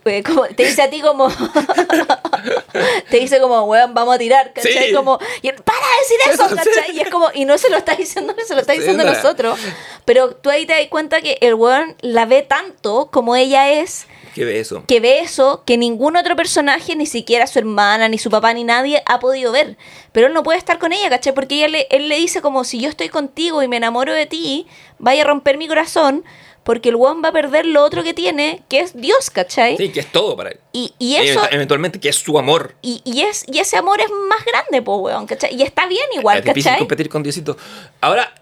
[0.55, 1.27] te dice a ti como,
[3.09, 4.87] te dice como, weón, vamos a tirar, ¿cachai?
[4.89, 4.93] Sí.
[4.93, 6.91] Como, y él, para de decir eso, ¿cachai?
[6.91, 6.97] sí.
[6.97, 9.05] Y es como, y no se lo está diciendo, se lo está Sí, diciendo a
[9.05, 9.17] nada.
[9.21, 9.59] nosotros,
[10.05, 14.07] pero tú ahí te das cuenta que el weón la ve tanto como ella es,
[14.35, 14.83] ¿Qué ve eso?
[14.85, 18.63] que ve eso que ningún otro personaje, ni siquiera su hermana, ni su papá, ni
[18.63, 19.77] nadie ha podido ver.
[20.11, 21.33] Pero él no puede estar con ella, ¿cachai?
[21.33, 24.27] Porque ella le, él le dice como si yo estoy contigo y me enamoro de
[24.27, 24.67] ti,
[24.99, 26.23] vaya a romper mi corazón,
[26.63, 29.77] porque el one va a perder lo otro que tiene, que es Dios, ¿cachai?
[29.77, 30.59] Sí, que es todo para él.
[30.73, 31.39] Y, y eso...
[31.41, 32.75] Event- Eventualmente, que es su amor.
[32.81, 35.55] Y, y, es, y ese amor es más grande, po, weón, ¿cachai?
[35.55, 36.79] Y está bien igual, es difícil ¿cachai?
[36.79, 37.55] competir con Diosito.
[38.01, 38.33] Ahora,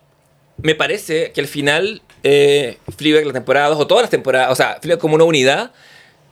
[0.63, 4.55] me parece que al final, eh, Fleabag, la temporada 2, o todas las temporadas, o
[4.55, 5.71] sea, Fleabag como una unidad,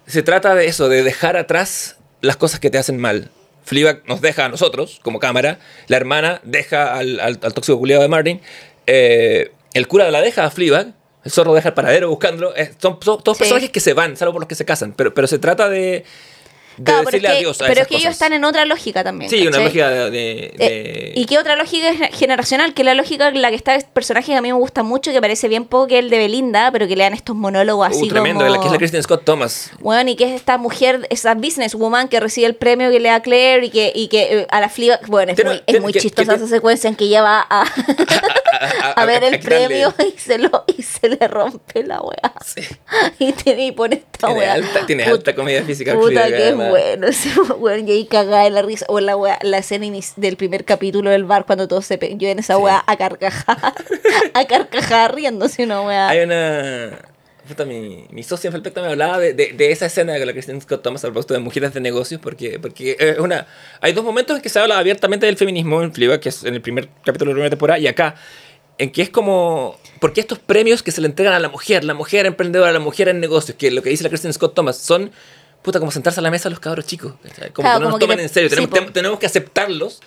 [0.07, 3.29] se trata de eso, de dejar atrás las cosas que te hacen mal.
[3.63, 8.01] Fleabag nos deja a nosotros, como cámara, la hermana deja al, al, al tóxico culiado
[8.01, 8.41] de Martin,
[8.87, 10.93] eh, el cura la deja a Fleabag,
[11.23, 13.43] el zorro deja el paradero buscándolo, eh, son, son todos Sí.
[13.43, 16.03] personajes que se van, salvo por los que se casan, pero, pero se trata de,
[16.85, 19.29] pero que, adiós a pero esas es que ellos están en otra lógica también.
[19.29, 20.09] Sí, una lógica de...
[20.11, 22.73] de- Eh, de- ¿Y qué otra lógica es generacional?
[22.73, 25.11] Que la lógica en la que está el personaje que a mí me gusta mucho,
[25.11, 27.87] que parece bien poco, que es el de Belinda, pero que le dan estos monólogos
[27.87, 28.55] así Uh, tremendo, como...
[28.55, 29.71] la que es la Kristen Scott Thomas.
[29.79, 33.21] Bueno, y que es esta mujer, esa businesswoman que recibe el premio que le da
[33.21, 35.99] Claire y que, y que eh, a la Fleabag, bueno, es muy, es muy que-
[35.99, 37.63] chistosa que- esa secuencia en que ella va a,
[38.81, 42.33] a- a ver el premio y se, lo, y se le rompe la weá.
[43.19, 44.53] Y, tiene, y pone esta Tiene weá.
[44.53, 45.93] alta, tiene Put- alta comedia física.
[45.93, 46.55] Puta que es.
[46.72, 47.88] Bueno ese weón.
[47.88, 48.85] Y ahí cagada de la risa.
[48.89, 49.85] O la weá, la escena
[50.15, 52.61] del primer capítulo del bar cuando todos se pe- Yo en esa Sí.
[52.61, 53.73] weá a carcajar.
[54.34, 56.10] a carcajar riéndose una weá.
[56.10, 56.98] Hay una...
[57.48, 60.34] puta, mi, mi socia en Felpecta me hablaba de, de, de esa escena con la
[60.34, 63.45] Kristen Scott Thomas al de mujeres de negocios, porque, porque es una...
[63.81, 66.53] Hay dos momentos en que se habla abiertamente del feminismo en Fleabag, que es en
[66.53, 68.15] el primer capítulo de la primera temporada, y acá,
[68.77, 69.77] en que es como...
[69.99, 72.80] ¿Por qué estos premios que se le entregan a la mujer, la mujer emprendedora, la
[72.80, 75.11] mujer en negocios, que lo que dice la Kristen Scott Thomas, son...
[75.61, 77.13] Puta, como sentarse a la mesa los cabros chicos.
[77.23, 77.51] ¿cachai?
[77.51, 78.49] Como Claro, que no nos toman en serio.
[78.49, 80.01] sí, tenemos, tenemos que aceptarlos,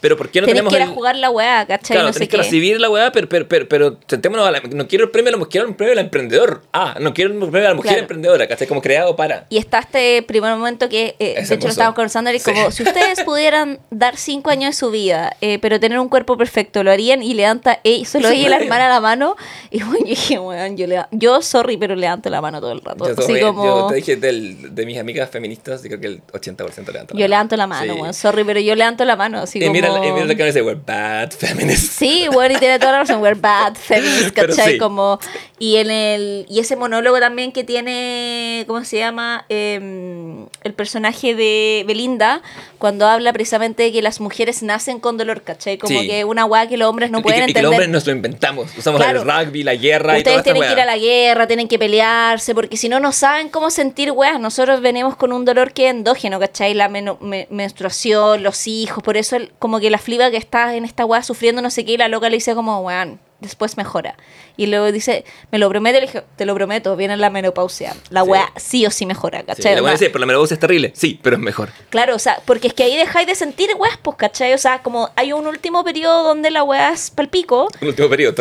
[0.00, 1.94] pero ¿por qué no Tenés tenemos que ir a el- jugar la weá, ¿cachai?
[1.96, 2.42] Claro, no sé tenés que qué.
[2.42, 5.36] recibir la weá, pero, pero, pero, pero sentémonos a la- no quiero el premio a
[5.38, 6.62] la, quiero el premio al emprendedor.
[6.72, 8.00] Ah, no quiero el premio a la mujer Claro.
[8.02, 8.66] emprendedora, ¿cachai?
[8.66, 9.46] Como creado para.
[9.48, 12.52] Y está este primer momento que, eh, de hecho, lo estábamos conversando, y Sí.
[12.52, 16.36] como, si ustedes pudieran dar cinco años de su vida, eh, pero tener un cuerpo
[16.36, 17.22] perfecto, ¿lo harían?
[17.22, 19.36] Y levanta, eh, solo ella la hermana la mano,
[19.70, 22.80] y bueno, yo dije, weón, yo, le, yo, sorry, pero levanto la mano todo el
[22.82, 23.06] rato.
[23.06, 23.64] Yo, Así tomé- como...
[23.64, 27.18] yo te dije del- de mis amigas feministas, y creo que el 80% levanta la
[27.20, 27.28] Yo mano.
[27.28, 28.00] levanto la mano, Sí.
[28.00, 28.14] weón.
[28.14, 29.38] Sorry, pero yo levanto la mano.
[29.40, 29.72] Así Y como...
[29.72, 31.94] mira, mira, y mira lo que me dice, we're bad feminists.
[31.96, 33.20] Sí, bueno, y tiene toda la razón.
[33.22, 34.72] We're bad feminists, ¿cachai?
[34.72, 34.78] sí.
[34.78, 35.18] Como,
[35.58, 39.44] y en el y ese monólogo también que tiene, ¿cómo se llama?
[39.48, 42.42] Em, el personaje de Belinda,
[42.78, 45.78] cuando habla precisamente de que las mujeres nacen con dolor, ¿cachai?
[45.78, 46.06] Como Sí.
[46.08, 47.64] que una weá que los hombres no Y pueden que, y que entender.
[47.64, 48.76] los hombres nos lo inventamos.
[48.76, 49.22] Usamos Claro.
[49.22, 51.68] el rugby, la guerra y toda Ustedes esta tienen que ir a la guerra, tienen
[51.68, 54.38] que pelearse, porque si no, no saben cómo sentir weas.
[54.40, 56.74] Nosotros venimos con un dolor que es endógeno, ¿cachai?
[56.74, 60.74] La meno- me- menstruación, los hijos, por eso el- como que la fliba que está
[60.74, 63.76] en esta wea sufriendo no sé qué, y la loca le dice como, weón, después
[63.76, 64.16] mejora.
[64.56, 67.94] Y luego dice, me lo prometo, le dije, te lo prometo, viene la menopausia.
[68.08, 68.30] La Sí.
[68.56, 69.74] sí o sí mejora, ¿cachai?
[69.74, 70.92] le voy a Onda- decir, pero la menopausia es terrible.
[70.94, 71.68] Sí, pero es mejor.
[71.90, 74.54] Claro, o sea, porque es que ahí dejáis de sentir weas, pues, ¿cachai?
[74.54, 78.34] O sea, como hay un último periodo donde la wea es palpico, El último periodo.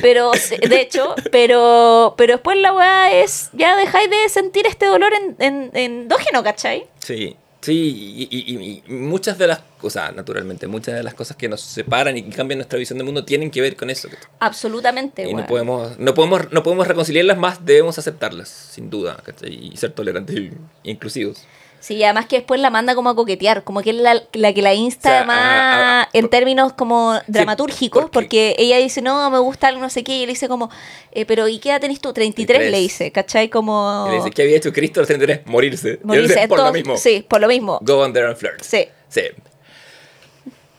[0.00, 0.30] pero,
[0.68, 5.34] de hecho, pero, pero después la weá es, ya dejáis de sentir este dolor en,
[5.40, 6.86] en, endógeno, ¿cachai?
[7.04, 11.48] Sí, sí, y, y- y- muchas de las cosas, naturalmente, muchas de las cosas que
[11.48, 14.08] nos separan y que cambian nuestra visión del mundo tienen que ver con eso.
[14.40, 19.54] Absolutamente, Y no podemos, no podemos, no podemos reconciliarlas más, debemos aceptarlas, sin duda, ¿cachai?
[19.72, 20.52] y ser tolerantes e
[20.84, 21.44] inclusivos.
[21.80, 24.52] Sí, y además que después la manda como a coquetear, como que es la, la
[24.52, 28.56] que la insta O sea, además a- a- en términos como dramatúrgicos, porque- porque...
[28.58, 30.70] ella dice, no, me gusta algo, no sé qué, y él dice como,
[31.12, 32.12] eh, pero ¿y qué edad tenés tú?
[32.12, 32.82] 33 le 33.
[32.82, 33.48] dice, ¿cachai?
[33.48, 34.06] Como...
[34.08, 35.46] Y le dice, ¿qué había hecho Cristo a los 33?
[35.46, 36.00] Morirse.
[36.02, 36.96] Morirse, dice, por lo entonces- mismo.
[36.98, 37.78] Sí, por lo mismo.
[37.82, 38.60] Go on there and flirt.
[38.62, 38.86] Sí.
[39.08, 39.22] Sí.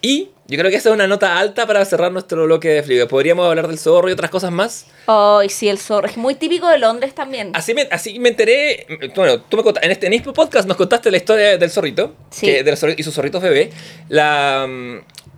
[0.01, 3.07] Y yo creo que esa es una nota alta para cerrar nuestro bloque de fligo.
[3.07, 4.87] Podríamos hablar del zorro y otras cosas más.
[5.07, 6.07] Ay, sí, el zorro.
[6.07, 7.51] Es muy típico de Londres también.
[7.53, 8.85] Así me, así me enteré.
[9.15, 12.15] Bueno, tú me contaste, en este en este podcast nos contaste la historia del zorrito.
[12.31, 12.47] Sí.
[12.47, 13.69] Que, del zorri- y sus zorritos bebé.
[14.09, 14.67] La,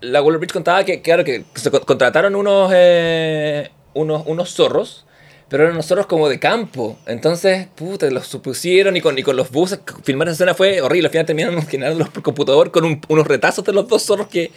[0.01, 5.05] la Waller Bridge contaba que, claro, que se co- contrataron unos, eh, unos, unos zorros.
[5.49, 6.97] Pero eran unos zorros como de campo.
[7.05, 9.81] Entonces, puta, los supusieron y con, y con los buses.
[10.05, 11.07] Filmar esa escena fue horrible.
[11.07, 14.49] Al final terminaron generándolos por computador con un- unos retazos de los dos zorros que,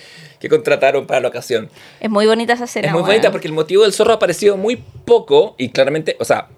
[0.45, 1.71] que contrataron para la ocasión.
[2.01, 2.89] Es muy bonita esa escena.
[2.89, 6.25] Es muy bonita porque el motivo del zorro ha aparecido muy poco y claramente, o
[6.27, 6.49] sea,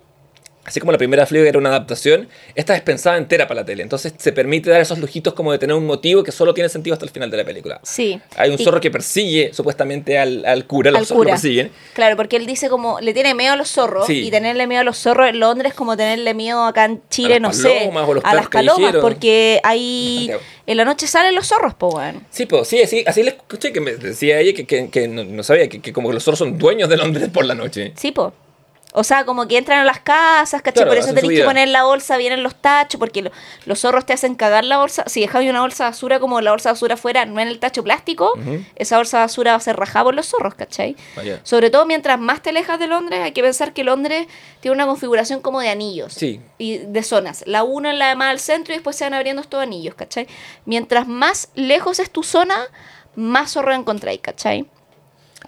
[0.67, 3.83] así como la primera Flieg era una adaptación, esta es pensada entera para la tele.
[3.83, 6.95] Entonces se permite dar esos lujitos como de tener un motivo que solo tiene sentido
[6.95, 7.81] hasta el final de la película.
[7.85, 8.21] Sí.
[8.37, 11.35] Hay un Y- zorro que persigue supuestamente al, al cura, los al zorros lo cura.
[11.35, 11.71] persiguen.
[11.95, 14.27] Claro, porque él dice como le tiene miedo a los zorros Sí.
[14.27, 17.37] y tenerle miedo a los zorros en Londres es como tenerle miedo acá en Chile,
[17.37, 20.41] A no sé, los a las palomas, porque ahí Santiago.
[20.67, 22.25] en la noche salen los zorros, po, weón.
[22.31, 25.25] Sí, pues sí, sí, así le escuché que me decía ella que, que, que no,
[25.25, 27.93] no sabía, que, que como que los zorros son dueños de Londres por la noche.
[27.97, 28.33] Sí, po.
[28.93, 30.85] O sea, como que entran a las casas, ¿cachai?
[30.85, 33.31] Claro, Por eso tenés que poner la bolsa bien en los tachos, porque lo-
[33.67, 35.05] los zorros te hacen cagar la bolsa.
[35.07, 37.59] Si dejas una bolsa de basura como la bolsa de basura fuera, no en el
[37.59, 38.33] tacho plástico,
[38.75, 40.97] esa bolsa de basura va a ser rajada por los zorros, ¿cachai?
[41.15, 41.41] Vaya.
[41.43, 44.29] Sobre todo mientras más te alejas de Londres, hay que pensar que Londres
[44.61, 46.15] tiene una configuración como de anillos.
[46.15, 46.41] Sí.
[46.57, 47.45] Y de zonas.
[47.47, 50.27] La una es la más al centro y después se van abriendo estos anillos, ¿cachai?
[50.65, 52.57] Mientras más lejos es tu zona,
[53.15, 54.67] más zorro encontráis, ¿cachai?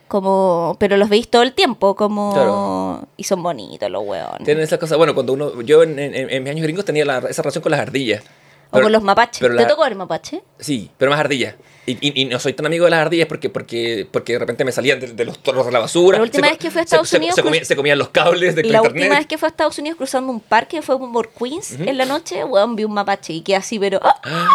[0.08, 2.32] Como, pero los veis todo el tiempo, como...
[2.32, 3.06] Claro.
[3.16, 4.44] Y son bonitos los hueones.
[4.44, 4.96] Tienen esas cosas.
[4.98, 5.60] Bueno, cuando uno.
[5.62, 8.22] Yo en, en- en mis años gringos tenía la- esa relación con las ardillas.
[8.70, 9.40] o con los mapaches.
[9.40, 10.42] pero ¿Te la- tocó ver mapache?
[10.58, 11.54] Sí, pero más ardillas.
[11.88, 14.64] Y, y- y no soy tan amigo de las ardillas porque, porque, porque de repente
[14.64, 16.18] me salían de, de los torros de la basura.
[16.18, 17.98] La última Se vez que fui a Estados se- Unidos, Se, comía- cruz- se comían
[17.98, 18.92] los cables de La internet.
[18.92, 21.84] última vez que fue a Estados Unidos cruzando un parque fue por Queens Ujú.
[21.84, 24.00] en la noche, weón, vi un mapache y quedé así, pero...
[24.02, 24.48] ¡ah!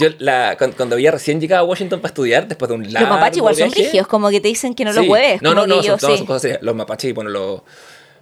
[0.00, 3.08] Yo la, cuando, cuando había recién llegado a Washington para estudiar, después de un largo
[3.08, 5.10] los mapaches igual son rígidos, como que te dicen que no los Sí.
[5.10, 5.42] hueves.
[5.42, 6.16] No, no, no, son, no, sí.
[6.18, 6.62] son cosas serias.
[6.62, 7.62] Los mapaches bueno, los,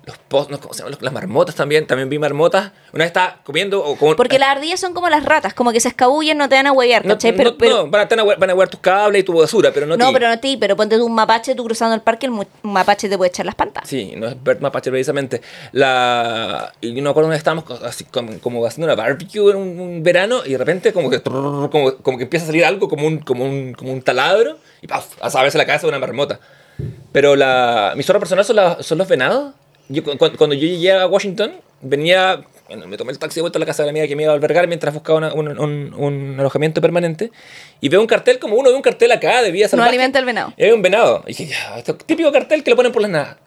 [0.07, 0.97] los pos, no, ¿cómo se llaman?
[1.01, 1.87] Las marmotas también.
[1.87, 2.71] También vi marmotas.
[2.93, 5.81] Una vez estaba comiendo o con, Porque las ardillas son como las ratas, como que
[5.81, 7.33] se escabullen, no te van a huevear, no, ¿cachai?
[7.33, 9.33] no, pero, no, pero, van, a, van a hue- van a tus cables y tu
[9.39, 11.95] basura, pero no no, pero no a ti, pero ponte tú un mapache, tú cruzando
[11.97, 13.89] el parque, un mapache te puede echar las pantas.
[13.89, 15.43] Sí, no es Bert Mapache precisamente.
[15.73, 16.73] La...
[16.81, 20.03] Y no me acuerdo dónde estábamos así como, como haciendo una barbecue en un, un
[20.03, 23.07] verano y de repente como que, trrr, como, como que empieza a salir algo como
[23.07, 25.07] un, como un, como un taladro y ¡paf!
[25.21, 26.39] a saberse la cabeza de una marmota.
[27.13, 29.55] Pero la, mi zorro personal son, la- son los venados.
[29.89, 33.43] Yo, cu- cu- cuando yo llegué a Washington, venía, bueno, me tomé el taxi de
[33.43, 35.33] vuelta a la casa de la amiga que me iba a albergar mientras buscaba una-
[35.35, 37.31] un, un- un alojamiento permanente
[37.81, 39.91] y veo un cartel como uno ve un cartel acá de vida No salvaje.
[39.91, 40.53] alimenta el venado.
[40.57, 41.23] Y un venado.
[41.27, 43.39] Y dije, ya, este típico cartel que lo ponen por las nada.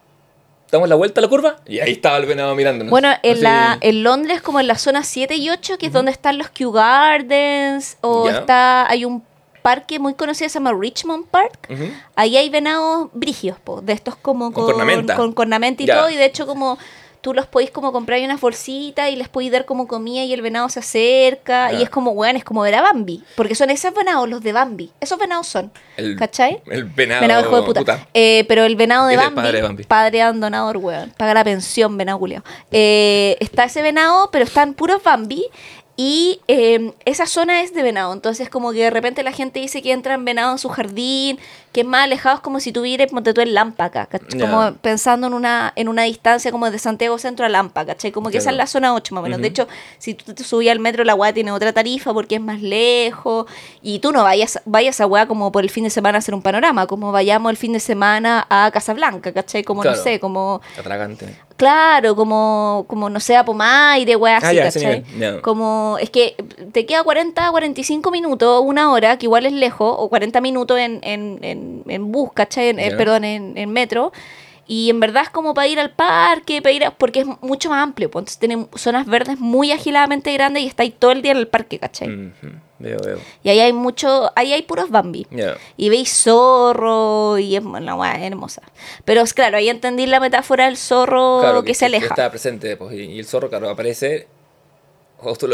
[0.72, 2.91] Damos la vuelta a la curva y ahí estaba el venado mirándonos.
[2.91, 5.91] Bueno, en, Así- la, en Londres, como en la zona 7 y 8, que es
[5.91, 9.24] donde están los Kew Gardens, o está, hay un
[9.61, 11.68] parque muy conocido que se llama Richmond Park.
[11.69, 11.86] Ujú.
[12.15, 15.15] Ahí hay venados brigios, po, de estos como Con cornamenta.
[15.15, 15.98] con cornamenta y Ya.
[15.98, 16.77] todo, y de hecho como
[17.22, 20.31] tú los podéis como comprar en unas bolsitas y les podéis dar como comida y
[20.31, 23.69] el venado se acerca y es como, weón, es como ver a Bambi, porque son
[23.72, 26.61] esos venados, los de Bambi, esos venados son, El, ¿cachai?
[26.68, 27.19] El venado.
[27.19, 28.07] Venado hijo de puta.
[28.14, 29.84] Eh, pero el venado de Es el Bambi, padre de Bambi.
[29.84, 31.14] padre abandonador, weón.
[31.18, 32.41] Paga la pensión, venado culiao.
[32.72, 35.45] Eh, está ese venado, pero están puros Bambi.
[36.01, 39.81] Y eh, esa zona es de venado, entonces como que de repente la gente dice
[39.81, 41.39] que entra en venado en su jardín,
[41.72, 44.40] que es más alejado, es como si tuvieras, ponte tú en ¿cach- Ya.
[44.50, 48.12] como pensando en una, en una distancia como de Santiago Centro a Lampa, ¿cachai?
[48.12, 49.40] Como que esa es la zona 8 más o menos.
[49.41, 49.68] De hecho,
[49.98, 53.46] si tú te subías al metro, la weá tiene otra tarifa porque es más lejos,
[53.82, 56.34] y tú no vayas, vayas a weá como por el fin de semana a hacer
[56.34, 59.64] un panorama, como vayamos el fin de semana a Casablanca, ¿cachai?
[59.64, 59.98] Como Claro.
[59.98, 60.62] no sé, como...
[60.78, 61.36] Atragante.
[61.58, 65.04] Claro, como, como no sé, a Pomaire, weá, así, Ah, ese ¿cachai?
[65.20, 65.41] ya.
[65.41, 66.36] Como, es que
[66.72, 71.02] te queda 40, 45 minutos, una hora, que igual es lejos, o 40 minutos en,
[71.04, 72.69] en, en, en bus, ¿cachai?
[72.69, 72.98] En- eh, Ya.
[72.98, 74.11] perdón, en, en metro.
[74.72, 77.72] Y en verdad es como para ir al parque, para ir a- porque es mucho
[77.72, 78.11] más amplio.
[78.11, 81.48] Pues, entonces tiene zonas verdes muy agiladamente grandes y estáis todo el día en el
[81.48, 82.07] parque, ¿cachai?
[82.07, 83.18] Ujú, Veo, veo.
[83.44, 85.26] Y ahí hay mucho, ahí hay puros Bambi.
[85.31, 85.56] Ya.
[85.76, 88.61] Y veis zorro y es una weá hermosa.
[89.06, 92.06] Pero es claro, ahí entendí la metáfora del zorro Claro, que, se aleja.
[92.06, 94.27] Está presente, pues, y, el zorro, claro, aparece.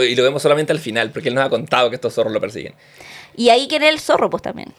[0.08, 2.42] y lo vemos solamente al final, porque él nos ha contado que estos zorros lo
[2.42, 2.74] persiguen.
[3.36, 4.74] Y ahí quiere el zorro, pues también.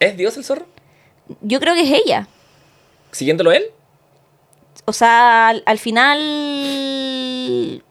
[0.00, 0.66] ¿Es Dios el zorro?
[1.42, 2.26] Yo creo que es ella.
[3.12, 3.66] ¿Siguiéndolo él?
[4.86, 5.78] O sea, al, al
[6.50, 7.82] final.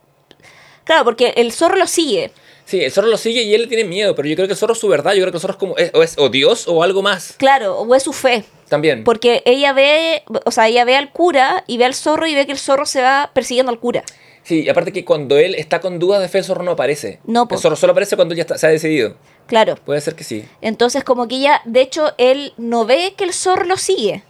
[0.84, 2.32] Claro, porque el zorro lo sigue.
[2.66, 4.60] Sí, el zorro lo sigue y él le tiene miedo, pero yo creo que el
[4.60, 5.14] zorro es su verdad.
[5.14, 5.78] Yo creo que el zorro es como.
[5.78, 7.34] es- o, es, o Dios o algo más.
[7.38, 8.44] Claro, o es su fe.
[8.68, 9.04] También.
[9.04, 12.46] Porque ella ve, o sea, ella ve al cura y ve al zorro y ve
[12.46, 14.04] que el zorro se va persiguiendo al cura.
[14.44, 17.20] Sí, y aparte que cuando él está con dudas de fe, el zorro no aparece.
[17.26, 17.56] No, po.
[17.56, 19.16] El zorro solo aparece cuando ya está- se ha decidido.
[19.50, 19.76] Claro.
[19.84, 20.46] Puede ser que sí.
[20.62, 24.24] Entonces, como que ella, de hecho, él no ve que el zorro lo sigue.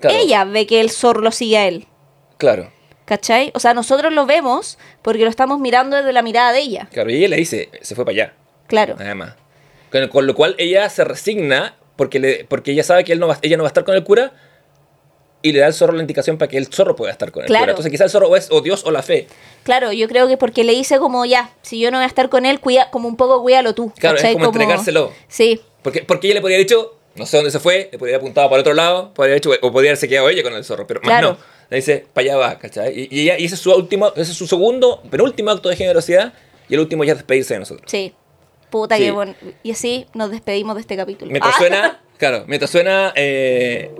[0.00, 1.86] Claro, Ella ve que el zorro lo sigue a él.
[2.36, 2.70] Claro,
[3.04, 3.50] ¿Cachai?
[3.54, 6.88] O sea, nosotros lo vemos porque lo estamos mirando desde la mirada de ella.
[6.92, 7.10] claro.
[7.10, 8.34] Y ella le dice, se fue para allá.
[8.66, 8.96] Claro.
[8.98, 9.34] Nada más.
[9.90, 13.26] Con, con lo cual ella se resigna porque, le, porque ella sabe que él no
[13.26, 14.34] va, ella no va a estar con el cura
[15.42, 17.46] y le da al zorro la indicación para que el zorro pueda estar con el
[17.48, 17.70] Claro.
[17.70, 19.26] Entonces quizá el zorro es o Dios o la fe.
[19.62, 22.28] Claro, yo creo que porque le dice como ya, si yo no voy a estar
[22.28, 23.92] con él, cuida, como un poco cuídalo tú.
[23.98, 25.12] Claro, es como entregárselo.
[25.28, 28.16] Sí, Porque, porque ella le podría haber dicho, no sé dónde se fue, le podría
[28.16, 30.52] haber apuntado para el otro lado, podría haber hecho, o podría haberse quedado ella con
[30.54, 31.30] el zorro, pero más Claro.
[31.32, 31.58] no.
[31.70, 32.92] Le dice, para allá va, ¿cachai?
[32.98, 35.76] Y, y, ella- y ese es su último, ese es su segundo, penúltimo acto de
[35.76, 36.32] generosidad,
[36.68, 37.90] y el último ya es despedirse de nosotros.
[37.90, 38.12] sí.
[38.70, 39.04] Puta Sí.
[39.04, 39.34] que bueno.
[39.62, 41.30] Y así nos despedimos de este capítulo.
[41.30, 41.58] Mientras Ah.
[41.58, 43.90] suena, claro, mientras suena eh,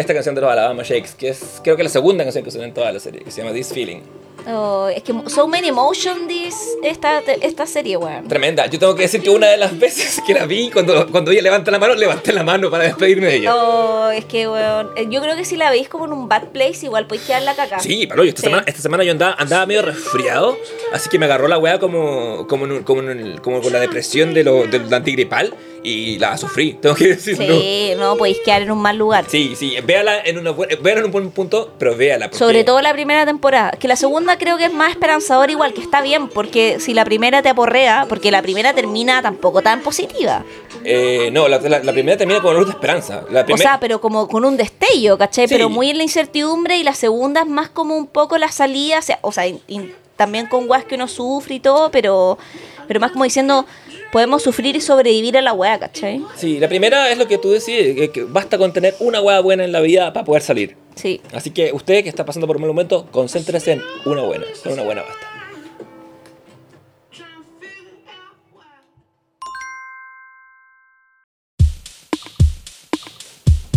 [0.00, 2.66] esta canción de los Alabama Shakes, que es creo que la segunda canción que suena
[2.66, 4.00] en toda la serie, que se llama This Feeling.
[4.48, 8.26] Oh, es que so many emotion this, esta, esta serie, weón.
[8.26, 8.64] Tremenda.
[8.66, 11.42] Yo tengo que decir que una de las veces que la vi, cuando, cuando ella
[11.42, 13.54] levanta la mano, levanté la mano para despedirme de ella.
[13.54, 14.90] Oh, es que, weón.
[14.96, 17.42] eh, Yo creo que si la veis como en un bad place, igual podéis quedar
[17.42, 17.80] la caca.
[17.80, 18.46] Sí, Pablo, yo esta, Sí.
[18.46, 20.56] semana, esta semana yo andaba, andaba medio resfriado,
[20.94, 23.78] así que me agarró la weá como, como, en como, en el- como con la
[23.80, 27.58] depresión de lo, del antigripal y la sufrí, tengo que decirlo.
[27.60, 29.24] Sí, no, podéis quedar en un mal lugar.
[29.28, 32.26] Sí, sí, véala en, una, véala en un buen punto, pero véala.
[32.26, 33.70] porque- Sobre todo la primera temporada.
[33.72, 37.04] Que la segunda creo que es más esperanzadora igual, que está bien, porque si la
[37.04, 40.44] primera te aporrea, porque la primera termina tampoco tan positiva.
[40.84, 43.24] Eh, no, la, la- la primera termina con luz de esperanza.
[43.30, 45.46] La O sea, pero como con un destello, ¿cachai?
[45.48, 45.54] Sí.
[45.54, 48.98] Pero muy en la incertidumbre y la segunda es más como un poco la salida,
[48.98, 52.38] o sea, o sea, in- in- también con guas que uno sufre y todo, pero,
[52.86, 53.64] pero más como diciendo,
[54.12, 56.22] podemos sufrir y sobrevivir a la weá, ¿cachai?
[56.36, 59.40] sí, la primera es lo que tú decís, que, que basta con tener una weá
[59.40, 60.76] buena en la vida para poder salir.
[61.00, 61.22] Sí.
[61.32, 64.74] Así que usted que está pasando por un mal momento, concéntrese en una buena, con
[64.74, 65.26] una buena basta.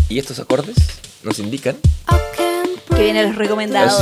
[0.10, 0.76] Y estos acordes
[1.24, 1.78] nos indican
[2.96, 3.94] Que vienen los recomendados.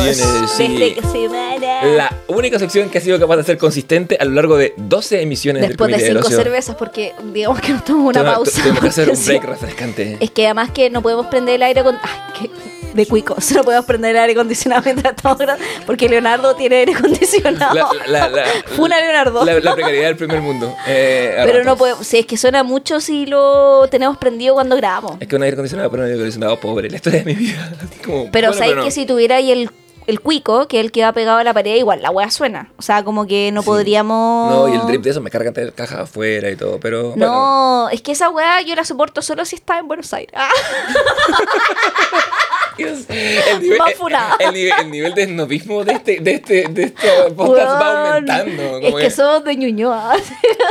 [0.55, 0.67] Sí.
[0.77, 1.83] de esta semana.
[1.83, 5.21] la única sección que ha sido capaz de ser consistente a lo largo de 12
[5.21, 6.37] emisiones Después del de Comité del cinco Ocio.
[6.43, 8.61] cervezas, porque digamos que nos tomamos una pausa.
[8.61, 9.29] Tuvimos que hacer un Sí.
[9.29, 10.17] break refrescante.
[10.19, 11.95] Es que además que no podemos prender el aire con...
[12.01, 13.49] Ay, que de cuicos.
[13.55, 17.73] No podemos prender el aire acondicionado mientras estamos grabando, porque Leonardo tiene aire acondicionado.
[17.73, 18.43] La- la- la-
[18.75, 19.45] Funa Leonardo.
[19.45, 20.75] La, precariedad del primer mundo.
[20.87, 22.05] eh, Pero no podemos...
[22.05, 25.15] Sí, es que suena mucho si lo tenemos prendido cuando grabamos.
[25.21, 26.89] Es que un aire acondicionado, pero un aire acondicionado pobre.
[26.89, 27.71] La historia de mi vida.
[28.03, 29.69] Como, Pero bueno, sabéis que si tuviera ahí el,
[30.07, 32.71] el cuico, que es el que va pegado a la pared, igual la wea suena.
[32.77, 33.65] O sea, como que no Sí.
[33.67, 34.51] podríamos...
[34.51, 37.09] No, y el drip de eso me carga tener caja afuera y todo, pero.
[37.11, 37.25] bueno.
[37.27, 40.33] No, es que esa weá yo la soporto solo si está en Buenos Aires.
[40.35, 40.49] Ah.
[42.77, 43.93] Dios, el, nivel, Más
[44.39, 48.79] el, nivel, el nivel de snobismo de este, de este, de este podcast va aumentando.
[48.79, 50.15] Es que somos de Ñuñoa.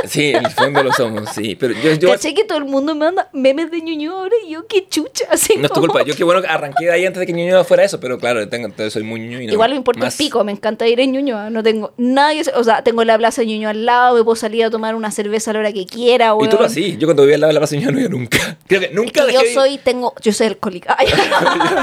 [0.06, 1.56] Sí, en el fondo lo somos, sí.
[1.56, 4.50] Pero yo, yo Caché que todo el mundo me manda memes de Ñuñoa ahora y
[4.52, 5.26] yo qué chucha.
[5.30, 6.02] Así no es tu culpa.
[6.02, 8.48] Yo qué bueno que arranqué de ahí antes de que Ñuñoa fuera eso, pero claro,
[8.48, 10.86] tengo, entonces soy muy Ñuñoa y no- Igual me importa más- el pico, me encanta
[10.88, 11.50] ir en Ñuñoa.
[11.50, 14.64] No tengo nadie, o sea, tengo la plaza de Ñuñoa al lado, me puedo salir
[14.64, 16.34] a tomar una cerveza a la hora que quiera.
[16.42, 16.98] Y tú lo hacís.
[16.98, 18.56] Yo cuando vivía al lado de la plaza Ñuñoa no iba nunca.
[18.66, 19.54] Creo que nunca Que dejé yo de ir.
[19.54, 20.96] soy, tengo, yo soy alcohólica.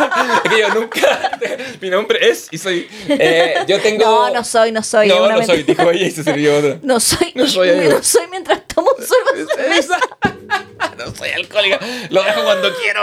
[0.44, 1.40] Es que yo nunca.
[1.82, 2.88] Mi nombre es y soy.
[3.10, 4.04] eh, yo tengo.
[4.06, 5.08] No, no soy, no soy.
[5.08, 6.78] No, no soy, dijo ella y se sirvió otra.
[6.82, 7.92] No soy, No soy amigo.
[7.94, 9.98] no soy mientras tomo un sorbo de cerveza.
[10.98, 11.80] no soy alcohólica.
[12.10, 13.02] Lo dejo cuando quiero.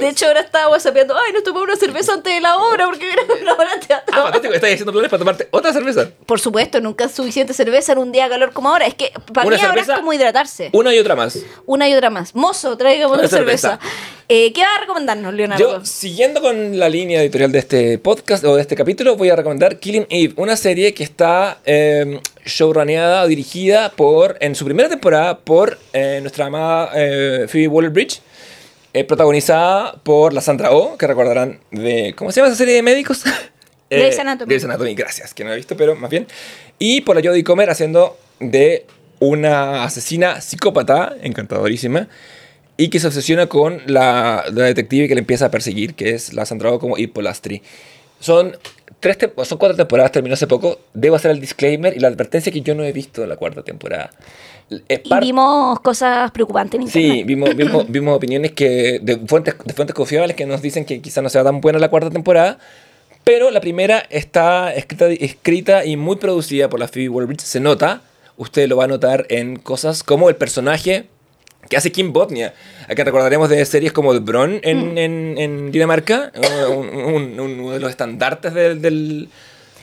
[0.00, 3.10] De hecho, ahora estaba whatsappeando, ay, no tomé una cerveza antes de la obra porque
[3.10, 4.14] era una obra de teatro.
[4.16, 4.54] Ah, fantástico.
[4.54, 6.08] Estás haciendo planes para tomarte otra cerveza.
[6.26, 8.86] Por supuesto, nunca es suficiente cerveza en un día de calor como ahora.
[8.86, 10.70] Es que para Una mí ahora es cerveza- como hidratarse.
[10.72, 11.38] Una y otra más.
[11.66, 12.34] Una y otra más.
[12.34, 13.78] Mozo, tráigame una Una cerveza.
[13.78, 13.90] cerveza.
[14.28, 15.78] Eh, ¿Qué vas a recomendarnos, Leonardo?
[15.78, 19.36] Yo, siguiendo con la línea editorial de este podcast o de este capítulo, voy a
[19.36, 24.88] recomendar Killing Eve, una serie que está eh, showruneada o dirigida por, en su primera
[24.88, 28.20] temporada, por eh, nuestra amada eh, Phoebe Waller-Bridge,
[28.92, 32.14] eh, protagonizada por la Sandra Oh, que recordarán de...
[32.16, 33.24] ¿Cómo se llama esa serie de médicos?
[33.88, 34.48] Eh, Grey's Anatomy.
[34.48, 36.26] Grey's Anatomy, gracias, que no he visto, pero más bien.
[36.76, 38.84] Y por la Jodie Comer haciendo de
[39.20, 42.08] una asesina psicópata, encantadorísima,
[42.76, 46.32] y que se obsesiona con la, la detective que le empieza a perseguir, que es
[46.32, 47.62] la Oh como Hippolastri.
[48.20, 48.56] Son,
[49.00, 50.80] tres son cuatro temporadas, terminó hace poco.
[50.94, 54.10] Debo hacer el disclaimer y la advertencia que yo no he visto la cuarta temporada.
[54.88, 59.72] Es Y vimos cosas preocupantes en Sí, vimos, vimos, vimos opiniones que de fuentes, de
[59.74, 62.58] fuentes confiables que nos dicen que quizá no sea tan buena la cuarta temporada,
[63.24, 67.40] pero la primera está escrita, escrita y muy producida por la Phoebe Waller-Bridge.
[67.40, 68.02] Se nota,
[68.36, 71.06] usted lo va a notar en cosas como el personaje
[71.68, 72.54] que hace Kim Botnia,
[72.88, 74.98] a quien recordaremos de series como The Bron en, Mm.
[74.98, 76.32] en, en Dinamarca,
[76.70, 78.80] un- un- un- uno de los estandartes del...
[78.82, 79.28] del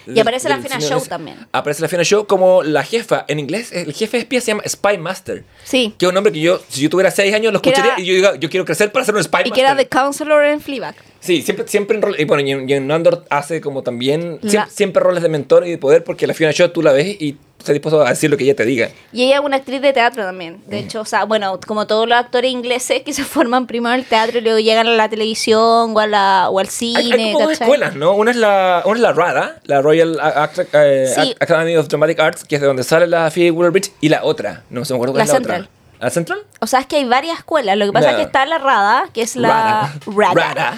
[0.05, 1.38] Y aparece la del cine Show también.
[1.53, 3.23] Aparece la Fina Show como la jefa.
[3.30, 5.45] En inglés, el jefe de espía se llama Spy Master.
[5.64, 5.93] Sí.
[5.97, 8.05] Que es un nombre que yo, si yo tuviera 6 años, lo escucharía era- y
[8.05, 9.53] yo diga, yo quiero crecer para ser un Spy Y Master.
[9.53, 10.95] que era The Counselor en Fleabag.
[11.22, 14.39] Sí, siempre, siempre en Y bueno, y en, y en Andor hace como también.
[14.45, 17.07] Siempre, siempre roles de mentor y de poder, porque la Fiona Shaw tú la ves
[17.22, 18.90] y estás dispuesto a decir lo que ella te diga.
[19.11, 20.61] Y ella es una actriz de teatro también.
[20.65, 20.69] Mm.
[20.69, 24.02] De hecho, o sea, bueno, como todos los actores ingleses que se forman primero en
[24.02, 27.14] el teatro y luego llegan a la televisión o, a la, o al Hay, cine.
[27.26, 28.14] hay como dos escuelas, ¿no?
[28.14, 31.22] Una es la, una es la RADA, la Royal Act- eh, Sí.
[31.22, 34.23] Act- Academy of Dramatic Arts, que es de donde sale la Phoebe Waller-Bridge, y la
[34.23, 35.61] otra, no se me acuerdo cuál La es la Central.
[35.61, 35.72] otra.
[35.99, 36.40] ¿La Central?
[36.60, 37.77] O sea, es que hay varias escuelas.
[37.77, 38.11] Lo que pasa No.
[38.11, 39.94] es que está la RADA, que es la RADA.
[40.06, 40.53] RADA.
[40.53, 40.77] RADA.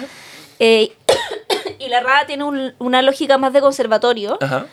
[0.60, 0.92] Eh,
[1.80, 4.38] y la RADA tiene un- una lógica más de conservatorio.
[4.40, 4.66] Ajá.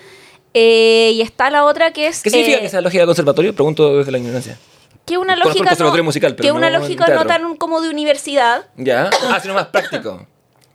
[0.54, 2.22] Eh, y está la otra que es.
[2.22, 3.54] ¿Qué significa eh, que sea lógica de conservatorio?
[3.54, 4.58] Pregunto desde la ignorancia.
[5.06, 5.76] que una lógica.
[5.78, 8.66] no, musical, que una no lógica no tan como de universidad.
[8.78, 9.10] ¿Ya?
[9.30, 10.28] Ah, sino más práctico.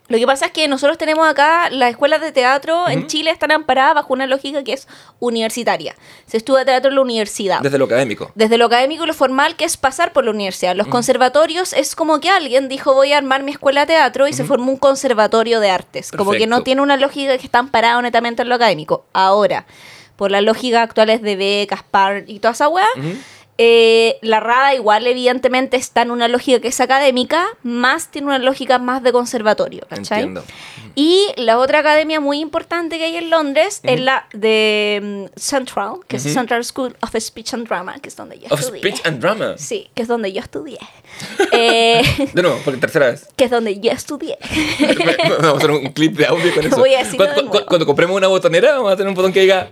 [0.09, 3.53] Lo que pasa es que nosotros tenemos acá las escuelas de teatro en Chile están
[3.53, 4.89] amparadas bajo una lógica que es
[5.21, 5.95] universitaria.
[6.27, 7.61] Se estudia teatro en la universidad.
[7.61, 8.33] Desde lo académico.
[8.35, 10.75] Desde lo académico y lo formal, que es pasar por la universidad.
[10.75, 14.33] Los conservatorios es como que alguien dijo voy a armar mi escuela de teatro y
[14.33, 16.11] se formó un conservatorio de artes.
[16.11, 19.05] Como que no tiene una lógica que está amparada netamente en lo académico.
[19.13, 19.67] Ahora,
[20.17, 22.89] por las lógicas actuales de becas, par y toda esa weá,
[23.59, 28.39] eh, la RADA igual evidentemente está en una lógica que es académica, más tiene una
[28.39, 30.23] lógica más de conservatorio, ¿cachai?
[30.23, 30.45] Entiendo.
[30.95, 35.95] Y la otra academia muy importante que hay en Londres es la de mm, Central,
[36.09, 38.81] que es Central School of Speech and Drama, que es donde yo Of estudié.
[38.81, 39.55] speech and drama.
[39.59, 40.79] Sí, que es donde yo estudié.
[41.53, 42.03] Eh,
[42.33, 43.29] De nuevo, por tercera vez.
[43.37, 44.39] que es donde yo estudié.
[45.41, 46.77] Vamos a hacer un clip de audio con eso.
[46.77, 49.71] Voy a cuando- cuando compremos una botonera, vamos a tener un botón que diga.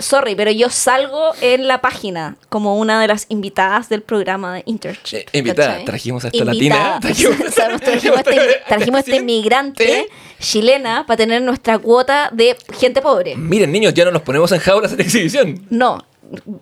[0.00, 4.62] Sorry, pero yo salgo en la página como una de las invitadas del programa de
[4.66, 5.16] Internship.
[5.16, 5.68] Eh, invitada.
[5.70, 5.84] ¿cachai?
[5.84, 7.00] Trajimos a esta Invitada.
[7.00, 7.00] latina.
[7.00, 10.08] Trajimos- O sea, trajimos a este, trajimos a este inmigrante
[10.38, 13.36] chilena para tener nuestra cuota de gente pobre.
[13.36, 15.66] Miren, niños, ya no nos ponemos en jaulas en exhibición.
[15.70, 16.04] No.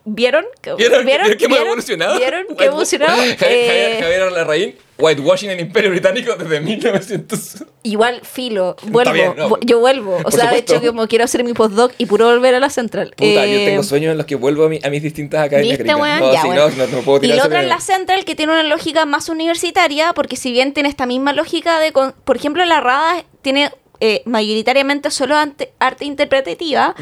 [0.05, 0.45] ¿Vieron?
[0.63, 0.77] ¿Vieron?
[0.79, 2.19] ¿Vieron, ¿Vieron que hemos evolucionado?
[2.19, 3.17] ¿Vieron White- evolucionado?
[3.19, 7.65] Javier, Eh, Javier, Javier Larraín, whitewashing el Imperio Británico desde 1900.
[7.83, 9.51] Igual, filo, vuelvo, bien, no.
[9.51, 10.19] vu- yo vuelvo.
[10.25, 10.75] O sea, de supuesto.
[10.77, 13.13] hecho, como quiero hacer mi postdoc y puro volver a la central.
[13.17, 15.79] Puta, yo Eh, tengo sueños en los que vuelvo a, mi- a mis distintas academias.
[15.79, 16.01] ¿Viste, gringas.
[16.01, 16.21] weón?
[16.21, 16.69] No, Ya, sí, bueno.
[16.71, 19.29] no, no, no puedo y la otra es la Central, que tiene una lógica más
[19.29, 21.93] universitaria, porque si bien tiene esta misma lógica de...
[21.93, 23.71] con- Por ejemplo, la RADA tiene
[24.01, 26.95] eh, mayoritariamente solo ante- arte interpretativa,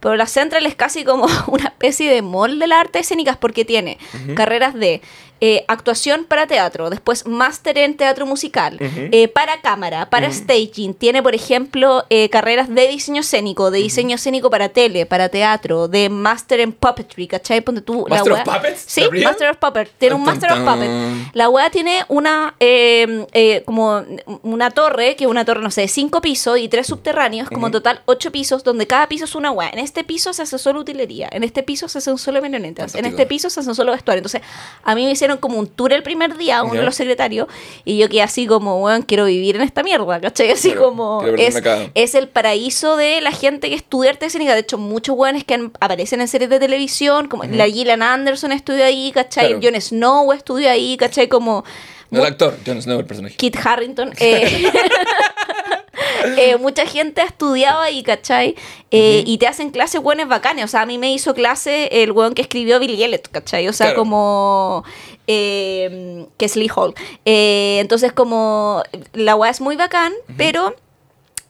[0.00, 3.64] pero la Central es casi como una especie de mall de las artes escénicas, porque
[3.64, 3.98] tiene
[4.34, 5.00] carreras de...
[5.40, 10.94] eh, actuación para teatro, después máster en teatro musical, eh, para cámara, para staging.
[10.94, 15.88] Tiene, por ejemplo, eh, carreras de diseño escénico, de diseño escénico para tele, para teatro,
[15.88, 17.60] de máster en puppetry, ¿cachai?
[17.60, 18.84] Ponte tú, ¿Master of wea- Puppets?
[18.86, 19.02] Sí.
[19.24, 19.90] Master of Puppets.
[19.98, 21.34] Tiene un Master of Puppets.
[21.34, 24.02] La wea tiene una, eh, eh, como
[24.42, 27.70] una torre, que es una torre, no sé, de cinco pisos y tres subterráneos, como
[27.70, 29.68] total ocho pisos, donde cada piso es una wea.
[29.70, 33.04] En este piso se hace solo utilería, en este piso se hacen solo marionetas, en
[33.04, 34.18] este piso se hacen solo vestuario.
[34.20, 34.40] Entonces,
[34.82, 36.80] a mí me hicieron como un tour el primer día, uno Ya.
[36.80, 37.48] de los secretarios,
[37.84, 40.50] y yo quedé así como, weón, quiero vivir en esta mierda, ¿cachai?
[40.52, 41.60] Así como, es,
[41.94, 44.54] es el paraíso de la gente que estudia arte escénica.
[44.54, 48.52] De hecho, muchos weones que han- aparecen en series de televisión, como la Gillian Anderson
[48.52, 49.48] estudió ahí, ¿cachai?
[49.58, 49.60] Claro.
[49.62, 51.28] Jon Snow estudió ahí, ¿cachai?
[51.28, 51.64] Como
[52.10, 53.34] No el actor, Jon Snow, el personaje.
[53.36, 54.12] Kit Harrington.
[54.20, 54.70] eh,
[56.38, 58.54] eh, mucha gente ha estudiado ahí, ¿cachai?
[58.90, 60.64] Eh, Y te hacen clases buenas bacanes.
[60.64, 63.68] O sea, a mí me hizo clase el weón que escribió Billy Elliot, ¿cachai?
[63.68, 64.00] O sea, Claro.
[64.00, 64.84] como.
[65.26, 66.94] Eh, que es Lee Hall.
[67.24, 68.82] Eh, entonces, como.
[69.12, 70.74] La weá es muy bacán, pero.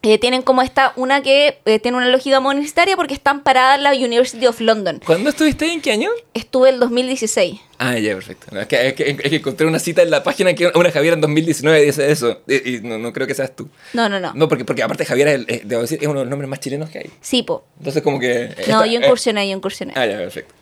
[0.08, 3.82] Eh, tienen como esta, una que eh, tiene una lógica monetaria porque están paradas en
[3.84, 5.00] la University of London.
[5.04, 5.72] ¿Cuándo estuviste ahí?
[5.72, 6.10] ¿En qué año?
[6.34, 7.60] Estuve el 2016.
[7.78, 8.46] Ah, ya, perfecto.
[8.52, 10.90] No, es, que, es que- es que encontré una cita en la página que una
[10.92, 12.40] Javiera en 2019 dice eso.
[12.46, 13.68] Y, y no, no creo que seas tú.
[13.92, 14.32] No, no, no.
[14.34, 16.48] No, porque, porque aparte Javiera es, el- es- debo decir, es uno de los nombres
[16.48, 17.10] más chilenos que hay.
[17.20, 17.64] Sí, po.
[17.78, 18.54] Entonces como que...
[18.68, 19.92] No, yo incursioné, yo incursioné.
[19.96, 20.54] Ah, ya, perfecto.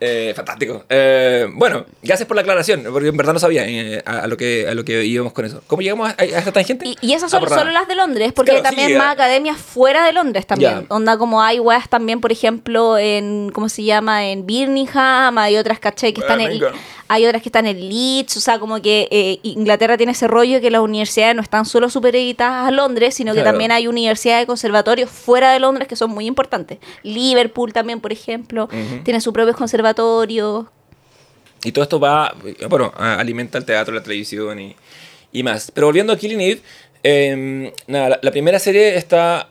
[0.00, 0.84] Eh, fantástico.
[0.88, 4.36] Eh, bueno, gracias por la aclaración, porque en verdad no sabía eh, a, a lo
[4.36, 5.62] que, a lo que íbamos con eso.
[5.66, 6.86] ¿Cómo llegamos a, a esta tangente?
[6.86, 9.12] Y, y esas Ah, son solo las de Londres, porque Claro, hay también sí, más
[9.14, 10.86] academias fuera de Londres también.
[10.88, 14.26] Onda como hay weas también, por ejemplo, en, ¿cómo se llama?
[14.26, 16.12] En Birmingham, hay otras, ¿cachai?
[16.12, 16.60] Que están en.
[17.14, 20.60] Hay otras que están en Leeds, o sea, como que eh, Inglaterra tiene ese rollo
[20.60, 23.50] que las universidades no están solo supeditadas a Londres, sino que Claro.
[23.52, 26.78] también hay universidades y conservatorios fuera de Londres que son muy importantes.
[27.02, 28.68] Liverpool también, por ejemplo,
[29.04, 30.66] tiene sus propios conservatorios.
[31.62, 32.34] Y todo esto va,
[32.68, 34.76] bueno, alimenta el teatro, la televisión y,
[35.32, 35.70] y más.
[35.70, 36.60] Pero volviendo a Killing Eve,
[37.02, 39.48] eh, nada, la, la primera serie está...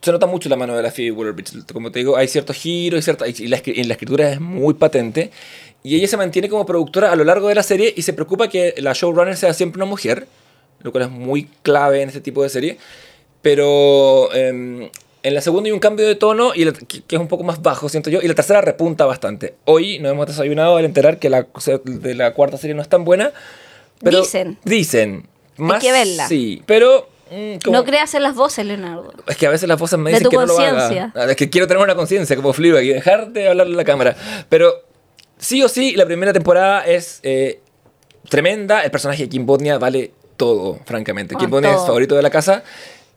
[0.00, 1.72] Se nota mucho la mano de la Phoebe Waller-Bridge.
[1.72, 4.74] Como te digo, hay ciertos giros y, cierta, y la, y la escritura es muy
[4.74, 5.32] patente.
[5.86, 8.48] Y ella se mantiene como productora a lo largo de la serie y se preocupa
[8.48, 10.26] que la showrunner sea siempre una mujer,
[10.80, 12.78] lo cual es muy clave en este tipo de serie.
[13.42, 14.90] Pero eh,
[15.22, 17.44] en la segunda hay un cambio de tono y la- que, que es un poco
[17.44, 18.20] más bajo, siento yo.
[18.22, 19.56] Y la tercera repunta bastante.
[19.66, 21.46] Hoy nos hemos desayunado al enterar que la
[21.84, 23.32] de la cuarta serie no es tan buena.
[24.02, 24.58] Pero Dicen.
[24.64, 25.26] Dicen.
[25.58, 26.26] Más, que verla.
[26.28, 27.08] Sí, pero...
[27.30, 29.12] mm, como- No creas en las voces, Leonardo.
[29.28, 31.12] es que a veces las voces me De dicen tu que no lo haga.
[31.14, 33.84] Ah, Es que quiero tener una conciencia como Fleabag y dejar de hablarle a la
[33.84, 34.16] cámara.
[34.48, 34.72] Pero
[35.44, 37.60] sí o sí, la primera temporada es eh,
[38.28, 38.82] tremenda.
[38.82, 41.34] El personaje de Kim Bodnia vale todo, francamente.
[41.36, 42.64] Ah, Kim Bodnia es favorito de la casa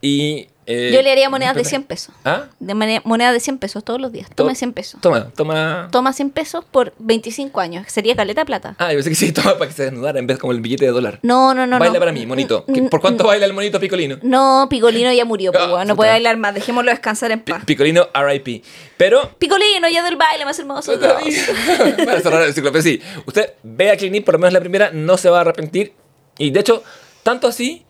[0.02, 0.48] y...
[0.68, 2.14] eh, Yo le haría monedas de 100 pesos.
[2.26, 2.48] ¿Ah?
[2.60, 4.28] De mane- moneda de 100 pesos todos los días.
[4.36, 5.02] Tome To- 100 pesos.
[5.02, 5.88] Toma, toma...
[5.92, 7.86] Toma 100 pesos por 25 años.
[7.88, 8.76] Sería caleta de plata.
[8.78, 10.86] Ah, yo pensé que sí, toma para que se desnudara en vez como el billete
[10.86, 11.20] de dólar.
[11.24, 11.80] No, no, no.
[11.80, 12.00] baila no.
[12.00, 12.66] para mí, monito.
[12.66, 14.18] ¿Qué- Mm, ¿Por cuánto mm, baila el monito Picolino?
[14.22, 16.54] No, Picolino ya murió, pues, Ah, no puede bailar más.
[16.54, 17.64] Dejémoslo descansar en paz.
[17.66, 18.64] Picolino RIP.
[18.98, 20.98] Pero Picolino, ya del baile más hermoso.
[21.00, 21.50] vez.
[22.06, 22.72] Para cerrar el ciclo.
[22.72, 25.42] Pero sí, usted ve a Clinic, por lo menos la primera, no se va a
[25.42, 25.94] arrepentir.
[26.38, 26.84] Y de hecho,
[27.24, 27.84] tanto así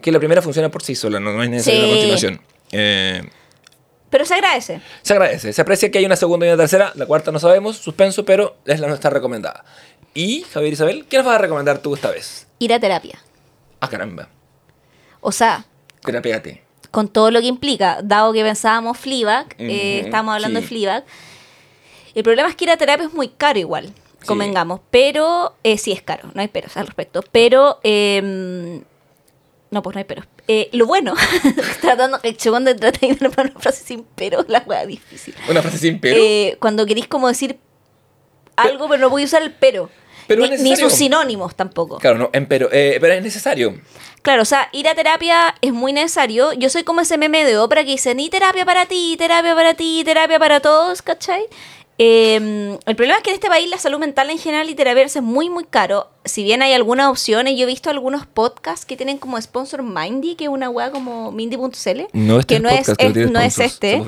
[0.00, 1.84] que la primera funciona por sí sola, no, no es necesaria Sí.
[1.86, 2.40] una continuación.
[2.72, 3.22] Eh,
[4.10, 4.80] Pero se agradece.
[5.02, 7.76] se agradece, se aprecia que hay una segunda y una tercera, la cuarta no sabemos,
[7.76, 9.64] suspenso, pero es la nuestra recomendada.
[10.14, 12.46] Y, Javier Isabel, ¿qué nos vas a recomendar tú esta vez?
[12.58, 13.18] Ir a terapia.
[13.80, 14.28] Ah, caramba,
[15.20, 15.66] O sea,
[16.04, 16.62] terapéate.
[16.90, 20.62] con todo lo que implica, dado que pensábamos Fleabag, eh, estábamos hablando sí.
[20.64, 21.04] de Fleabag,
[22.14, 24.26] el problema es que ir a terapia es muy caro igual, Sí.
[24.28, 28.80] convengamos, pero eh, sí es caro, no hay peros al respecto, pero eh,
[29.70, 30.26] no, pues no hay peros.
[30.48, 31.14] Eh, lo bueno,
[31.80, 35.34] tratando, el trata de ir para una frase sin peros, la wea difícil.
[35.48, 36.16] Una frase sin pero.
[36.18, 37.58] Eh, cuando queréis como decir
[38.56, 39.90] algo, pero no voy a usar el pero.
[40.28, 40.90] Pero ni, es ni necesario.
[40.90, 41.98] sus sinónimos tampoco.
[41.98, 43.80] Claro, no, en pero, eh, pero es necesario.
[44.22, 46.52] Claro, o sea, ir a terapia es muy necesario.
[46.52, 49.74] Yo soy como ese meme de ópera que dice, ni terapia para ti, terapia para
[49.74, 51.44] ti, terapia para todos, ¿cachai?
[51.98, 55.20] Eh, el problema es que en este país la salud mental en general y terapiarse
[55.20, 56.08] es muy, muy caro.
[56.24, 60.34] Si bien hay algunas opciones, yo he visto algunos podcasts que tienen como sponsor Mindy,
[60.34, 62.02] que es una weá como mindy.cl.
[62.12, 64.02] No este que no es, es- no es este.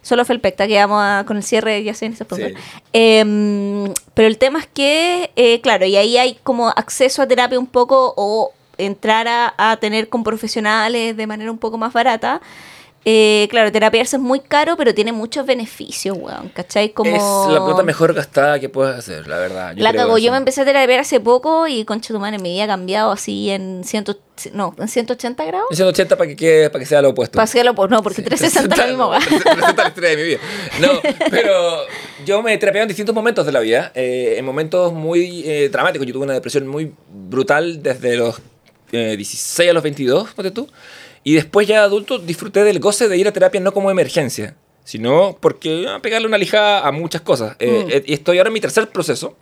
[0.00, 2.48] Solo Felpecta, que vamos a- con el cierre ya se en ese sponsor.
[2.50, 2.54] Sí.
[2.94, 7.58] Eh, pero el tema es que, eh, claro, y ahí hay como acceso a terapia
[7.58, 12.40] un poco o entrar a, a tener con profesionales de manera un poco más barata.
[13.04, 16.90] Eh, claro, terapiarse es muy caro, pero tiene muchos beneficios, weón, ¿cachai?
[16.90, 17.10] Como...
[17.46, 19.72] Es la plata mejor gastada que puedes hacer, la verdad.
[19.76, 22.64] la cago, yo me empecé a terapiar hace poco y concha tu madre, mi vida
[22.64, 24.18] ha cambiado así en, ciento,
[24.52, 25.68] no, en 180 grados.
[25.70, 27.36] En 180 para que, quede- para que sea lo opuesto.
[27.38, 29.20] Paséalo por no, porque 360 es la misma weá.
[29.20, 30.38] 360 la historia de mi vida.
[30.80, 30.88] No,
[31.30, 31.78] pero
[32.26, 33.90] yo me he terapiado en distintos momentos de la vida.
[33.94, 36.06] eh, en momentos muy eh, dramáticos.
[36.06, 38.38] Yo tuve una depresión muy brutal desde los
[38.92, 40.68] eh, 16 a los 22, ponte tú.
[41.28, 45.36] Y después ya adulto disfruté del goce de ir a terapia no como emergencia, sino
[45.40, 47.54] porque ah, pegarle una lijada a muchas cosas.
[47.58, 47.90] Eh, Mm.
[47.90, 49.36] eh, y estoy ahora en mi tercer proceso.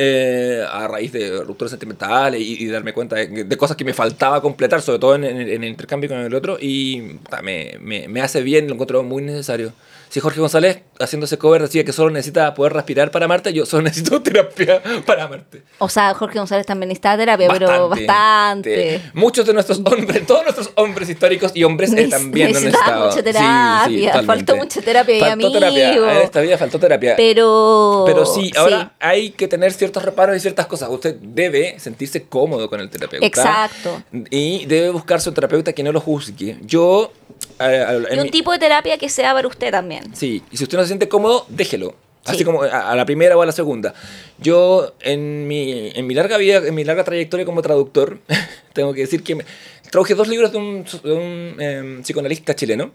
[0.00, 3.92] eh, a raíz de rupturas sentimentales y, y darme cuenta de, de cosas que me
[3.94, 7.02] faltaba completar, sobre todo en, en- en el intercambio con el otro, y
[7.42, 9.72] me, me- me hace bien, lo encuentro muy necesario.
[10.08, 13.66] Si Jorge González, haciendo ese cover decía que solo necesita poder respirar para amarte, yo
[13.66, 15.62] solo necesito terapia para amarte.
[15.78, 19.02] O sea, Jorge González también necesita terapia, pero bastante.
[19.14, 23.10] Muchos de nuestros hombres, todos nuestros hombres históricos y hombres eh, también han estado.
[23.10, 27.14] mucha terapia, faltó mucha terapia, faltó terapia, en esta vida faltó terapia.
[27.16, 28.04] Pero...
[28.06, 30.88] Pero sí, ahora hay que tener ciertos reparos y ciertas cosas.
[30.90, 33.26] Usted debe sentirse cómodo con el terapeuta.
[33.26, 34.02] Exacto.
[34.30, 36.58] Y debe buscarse un terapeuta que no lo juzgue.
[36.62, 37.12] Yo
[38.12, 40.14] y un tipo de terapia que sea para usted también.
[40.14, 41.94] Sí, y si usted no se siente cómodo, déjelo.
[42.24, 43.94] Así como a, la primera o a la segunda.
[44.38, 48.18] Yo, en mi, en mi larga vida, en mi larga trayectoria como traductor,
[48.74, 49.44] tengo que decir que me,
[49.90, 52.92] traduje dos libros de un, un em, psicoanalista chileno.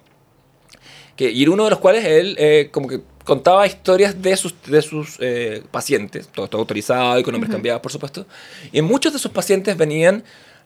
[1.15, 4.81] Que, y uno de los cuales él eh, como que contaba historias de sus, de
[4.81, 8.25] sus eh, pacientes, todo esto autorizado y con nombres cambiados, por supuesto.
[8.71, 10.23] Y muchos de sus pacientes venían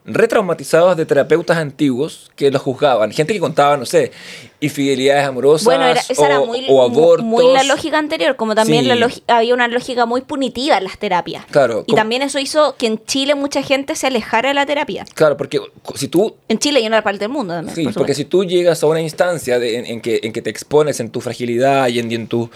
[0.07, 3.11] retraumatizados de terapeutas antiguos que los juzgaban.
[3.11, 4.13] Gente que contaba, no sé,
[4.61, 7.25] infidelidades amorosas bueno, esa era muy, o abortos.
[7.25, 11.45] Muy la lógica anterior, como también la había una lógica muy punitiva en las terapias.
[11.51, 11.83] Claro.
[11.87, 15.05] Y también eso hizo que en Chile mucha gente se alejara de la terapia.
[15.13, 15.59] Claro, porque
[15.95, 16.35] si tú...
[16.47, 17.75] En Chile y en otra parte del mundo también.
[17.75, 21.09] Sí, porque si tú llegas a una instancia en, que, en que te expones en
[21.09, 22.49] tu fragilidad y en, y en tu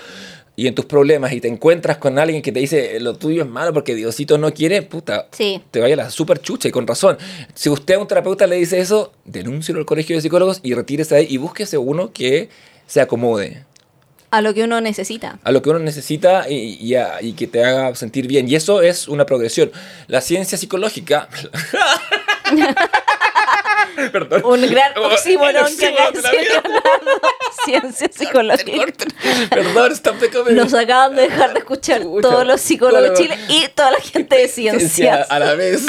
[0.56, 3.50] y en tus problemas y te encuentras con alguien que te dice lo tuyo es
[3.50, 7.18] malo porque Diosito no quiere, puta, te vaya la super chucha y con razón.
[7.54, 11.16] Si usted a un terapeuta le dice eso, denúncielo al colegio de psicólogos y retírese
[11.16, 12.50] ahí y búsquese uno que
[12.86, 13.64] se acomode.
[14.30, 15.40] A lo que uno necesita.
[15.44, 18.48] A lo que uno necesita y, y, y que te haga sentir bien.
[18.48, 19.72] Y eso es una progresión.
[20.08, 21.28] La ciencia psicológica...
[24.12, 24.42] Perdón.
[24.46, 25.96] Un gran oxímoron que
[27.66, 28.86] Ciencia psicológica.
[29.50, 30.14] Perdón, está
[30.52, 34.38] Nos acaban de dejar de escuchar todos los psicólogos de Chile y toda la gente
[34.38, 35.30] de ciencias.
[35.30, 35.86] A la vez.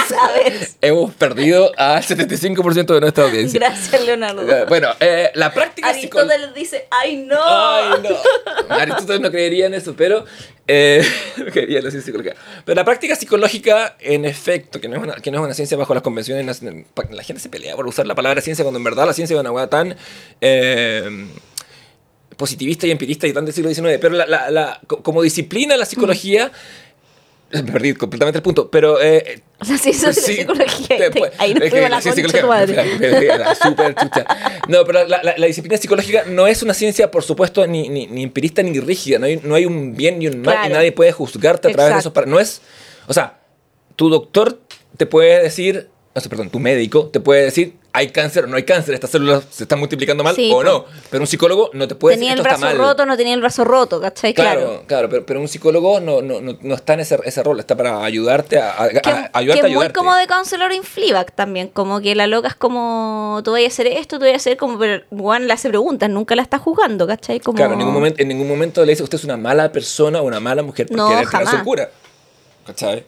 [0.81, 3.59] Hemos perdido al 75% de nuestra audiencia.
[3.59, 4.51] Gracias, Leonardo.
[4.51, 7.41] Eh, bueno, eh, la práctica Aristóteles dice, ¡ay no!
[7.43, 8.75] ¡Ay no!
[8.75, 10.25] Aristóteles no creería en eso, pero
[10.73, 11.03] eh,
[12.65, 15.77] Pero la práctica psicológica, en efecto, que no, es una, que no es una ciencia
[15.77, 19.07] bajo las convenciones, la gente se pelea por usar la palabra ciencia cuando en verdad
[19.07, 19.95] la ciencia es una hueá tan
[20.41, 21.29] eh,
[22.37, 23.99] positivista y empirista y tan del siglo XIX.
[24.01, 24.17] Pero
[25.03, 26.51] como disciplina la psicología
[27.73, 29.01] perdí completamente el punto, pero...
[29.01, 30.97] Eh, o sea, sí, eso es sí, psicología.
[31.39, 33.39] ahí no es la, concha madre.
[33.39, 34.27] La, super chucha.
[34.69, 38.23] No, pero la, la, disciplina psicológica no es una ciencia, por supuesto, ni, ni, ni
[38.23, 39.19] empirista ni rígida.
[39.19, 41.95] No hay, no hay un bien ni un mal y nadie puede juzgarte a través
[41.95, 42.13] de eso.
[42.27, 42.63] No es...
[43.07, 43.41] O sea,
[43.97, 44.59] tu doctor
[44.97, 45.89] te puede decir...
[46.15, 49.11] No sé, perdón, tu médico te puede decir hay cáncer o no hay cáncer, estas
[49.11, 50.87] células se están multiplicando mal o no.
[51.11, 53.41] Pero un psicólogo no te puede tenía decir Tenía el brazo roto, no tenía el
[53.41, 54.33] brazo roto, ¿cachai?
[54.33, 57.77] Claro, claro, pero, pero, un psicólogo no, no, no, está en ese, ese, rol, está
[57.77, 61.69] para ayudarte a, a, que, a ayudarte que muy como de counselor in Fleabag también,
[61.69, 64.57] como que la loca es como, tú voy a hacer esto, tú voy a hacer
[64.57, 67.41] como, pero Juan le hace preguntas, nunca la está jugando, ¿cachai?
[67.41, 67.57] Como...
[67.57, 70.25] Claro, en ningún, momento, en ningún momento le dice usted es una mala persona o
[70.25, 71.63] una mala mujer por no, querer jamás.
[71.63, 71.91] cura,
[72.67, 73.05] ¿cachai?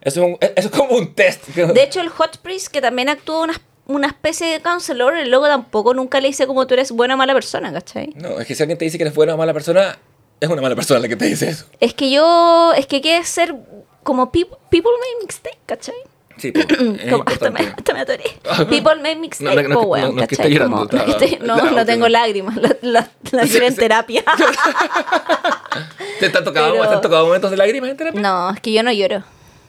[0.00, 1.48] Eso es, eso es como un test.
[1.48, 5.46] De hecho, el Hot Priest, que también actúa unas una especie de counselor, el loco
[5.46, 8.12] tampoco nunca le dice como tú eres buena o mala persona, ¿cachai?
[8.16, 9.98] No, es que si alguien te dice que eres buena o mala persona,
[10.40, 11.66] es una mala persona la que te dice eso.
[11.80, 13.54] Es que yo, es que quiere ser
[14.02, 15.94] como people, people make mistake, ¿cachai?
[16.36, 16.66] Sí, pues,
[17.10, 18.24] como, hasta, me, hasta me atoré.
[18.70, 21.02] People make mistake, no, no, no, no, que llorando, como,
[21.42, 24.24] no, no, no, tengo lágrimas, la, la, la sí, en terapia.
[26.20, 26.88] ¿Te, han tocado, Pero...
[26.88, 28.20] ¿Te han tocado momentos de lágrimas en terapia?
[28.20, 29.22] No, es que yo no lloro.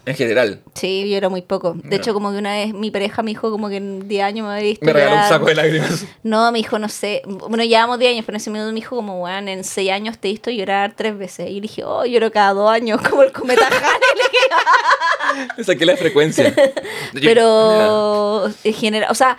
[0.05, 0.61] En general.
[0.73, 1.75] Sí, yo era muy poco.
[1.75, 4.45] De hecho, como que una vez mi pareja me dijo como que en 10 años
[4.45, 4.85] me había visto.
[4.85, 6.05] Me regaló un saco de lágrimas.
[6.23, 7.21] No, me dijo, no sé.
[7.25, 10.17] Bueno, llevamos 10 años, pero en ese minuto me dijo como, bueno, en 6 años
[10.17, 11.49] te he visto llorar 3 veces.
[11.49, 13.69] Y le dije, oh, lloro cada 2 años, como el cometa
[15.55, 16.53] Le saqué la frecuencia.
[17.13, 19.37] pero en general, o sea,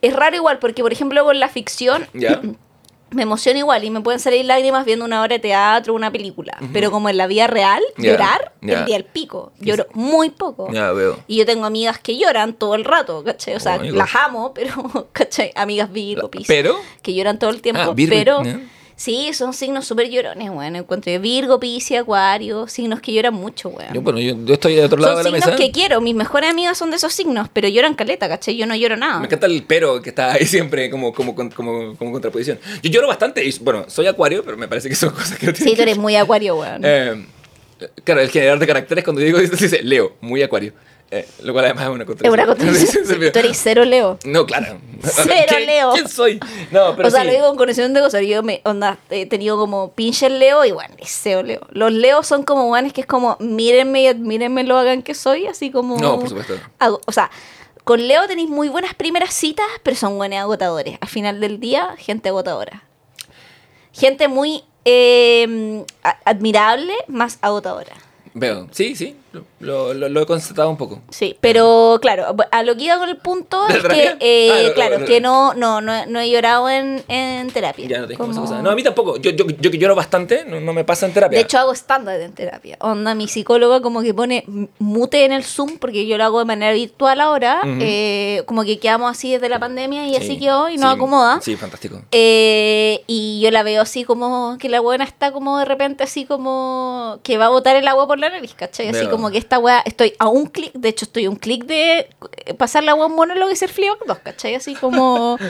[0.00, 2.06] es raro igual, porque por ejemplo con la ficción.
[2.14, 2.40] Ya
[3.10, 6.10] me emociona igual y me pueden salir lágrimas viendo una obra de teatro o una
[6.10, 6.56] película.
[6.72, 9.52] Pero como en la vida real, llorar, el día al pico.
[9.58, 10.70] Lloro muy poco.
[10.72, 11.18] Ya veo.
[11.26, 13.54] Y yo tengo amigas que lloran todo el rato, ¿cachai?
[13.54, 15.52] O sea, las amo, pero, ¿cachai?
[15.54, 16.76] Amigas Virgo, ¿Pero?
[17.02, 17.82] Que lloran todo el tiempo.
[17.82, 18.42] Ah, pero...
[19.00, 20.76] Sí, son signos súper llorones, weón.
[20.76, 23.94] Encuentro Virgo, Piscis, Acuario, signos que lloran mucho, weón.
[23.94, 25.46] Yo, bueno, yo, estoy de otro lado de la mesa.
[25.46, 28.58] Son signos que quiero, mis mejores amigas son de esos signos, pero lloran caleta, ¿cachai?
[28.58, 29.18] Yo no lloro nada.
[29.20, 32.58] Me encanta el pero que está ahí siempre como, como, como, como contraposición.
[32.82, 35.54] Yo lloro bastante, y bueno, soy Acuario, pero me parece que son cosas que no
[35.54, 36.82] Sí, tú eres muy Acuario, weón.
[36.84, 37.24] Eh,
[38.04, 40.74] claro, el generador de caracteres cuando digo esto dice Leo, muy Acuario.
[41.12, 42.38] Eh, lo cual además es una contradicción.
[42.38, 43.32] Es una contradicción.
[43.32, 44.18] Tú eres cero Leo.
[44.24, 44.78] No, claro.
[45.02, 45.92] Cero Leo.
[45.92, 46.38] ¿Quién soy?
[46.70, 48.22] No, pero o sea, lo digo con conocimiento de cosas.
[48.24, 51.66] Yo me, onda, he tenido como pinche Leo y bueno, cero Leo.
[51.70, 55.46] Los Leos son como guanes que es como, mírenme y admírenme lo hagan que soy,
[55.46, 55.98] así como...
[55.98, 56.54] No, por supuesto.
[57.06, 57.28] o sea,
[57.82, 60.96] con Leo tenéis muy buenas primeras citas, pero son buenos agotadores.
[61.00, 62.84] Al final del día, gente agotadora.
[63.92, 65.84] Gente muy eh,
[66.24, 67.96] admirable, más agotadora.
[68.32, 69.16] Veo, sí, sí,
[69.60, 71.00] lo, lo- he constatado un poco.
[71.10, 74.68] Sí, pero claro, a lo que iba con el punto ¿De es que, eh, Ah,
[74.68, 77.86] no, claro, no, que no, no, no, no he llorado en, en terapia.
[77.86, 78.62] Ya no te como Como- cosa.
[78.62, 79.16] No, a mí tampoco.
[79.18, 81.38] Yo, yo, yo que lloro bastante, no, no me pasa en terapia.
[81.38, 82.76] De hecho, hago estándar en terapia.
[82.80, 84.44] Onda, mi psicóloga como que pone
[84.78, 87.60] mute en el Zoom, porque yo lo hago de manera virtual ahora.
[87.64, 90.94] Eh, como que quedamos así desde la pandemia y Sí, así quedó y sí, nos
[90.94, 91.40] acomoda.
[91.40, 92.02] Sí, fantástico.
[92.10, 96.24] Eh, y yo la veo así como que la buena está como de repente así
[96.24, 98.88] como que va a botar el agua por la nariz, ¿cachai?
[98.88, 99.10] Así Veo.
[99.20, 102.08] Como que esta weá, estoy a un clic, de hecho estoy a un clic de
[102.46, 104.54] eh, pasar la agua en monólogo y ser Fleabag 2, ¿cachai?
[104.54, 105.38] Así como...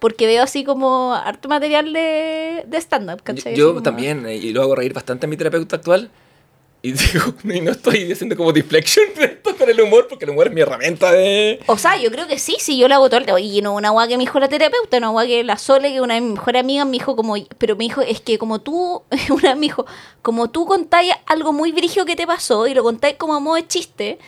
[0.00, 3.54] Porque veo así como harto material de, de stand-up, ¿cachai?
[3.54, 6.10] Yo como- también, eh, y lo hago reír bastante a mi terapeuta actual.
[6.82, 10.46] Y digo, no estoy haciendo como deflection de esto con el humor, porque el humor
[10.46, 11.60] es mi herramienta de.
[11.66, 13.38] O sea, yo creo que sí, sí, yo la hago todo el tiempo.
[13.38, 16.00] Y no, una guay que me dijo la terapeuta, una guay que la Sole, que
[16.00, 19.02] una de mis mejores amigas, me dijo como, pero me dijo, es que como tú,
[19.30, 19.84] una me dijo,
[20.22, 23.56] como tú contáis algo muy brígido que te pasó y lo contáis como a modo
[23.56, 24.18] de chiste,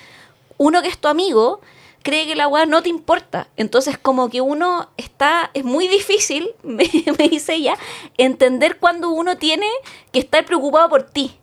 [0.59, 1.61] uno que es tu amigo
[2.03, 3.49] cree que la weá no te importa.
[3.57, 7.79] Entonces como que uno está, es muy difícil, me, me dice ella,
[8.19, 9.67] entender cuando uno tiene
[10.13, 11.39] que estar preocupado por ti.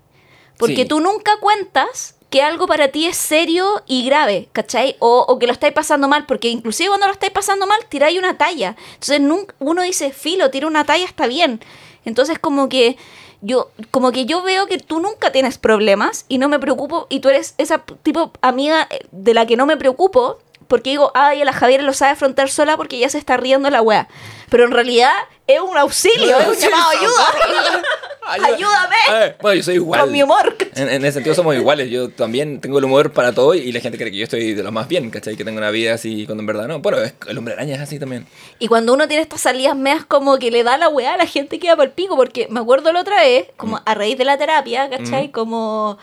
[0.59, 0.85] Porque Sí.
[0.85, 4.95] tú nunca cuentas que algo para ti es serio y grave, ¿cachai?
[4.99, 8.19] O, o que lo estáis pasando mal, porque inclusive cuando lo estáis pasando mal, tiráis
[8.19, 8.75] una talla.
[8.93, 11.59] Entonces nunca, uno dice, filo, tira una talla, está bien.
[12.05, 12.97] Entonces como que
[13.41, 17.21] yo, como que yo veo que tú nunca tienes problemas y no me preocupo, y
[17.21, 20.37] tú eres esa tipo amiga eh, de la que no me preocupo,
[20.69, 23.81] porque digo, ay, la Javiera lo sabe afrontar sola porque ya se está riendo la
[23.81, 24.07] wea.
[24.49, 25.11] Pero en realidad
[25.47, 27.81] es un auxilio, es un Sí, llamado ayuda.
[28.31, 28.47] Ayuda.
[28.49, 28.95] Ayúdame.
[29.25, 30.01] Eh, bueno, yo soy igual.
[30.01, 30.55] Con mi humor.
[30.75, 31.89] En, en ese sentido somos iguales.
[31.89, 34.61] Yo también tengo el humor para todo y la gente cree que yo estoy de
[34.61, 35.35] lo más bien, ¿cachai?
[35.35, 36.77] Que tengo una vida así cuando en verdad no.
[36.77, 38.27] Bueno, es- el hombre araña es así también.
[38.59, 41.57] Y cuando uno tiene estas salidas meas como que le da la weá, la gente
[41.57, 42.15] queda por el pico.
[42.15, 45.31] Porque me acuerdo la otra vez, como a raíz de la terapia, ¿cachai?
[45.31, 45.97] Como.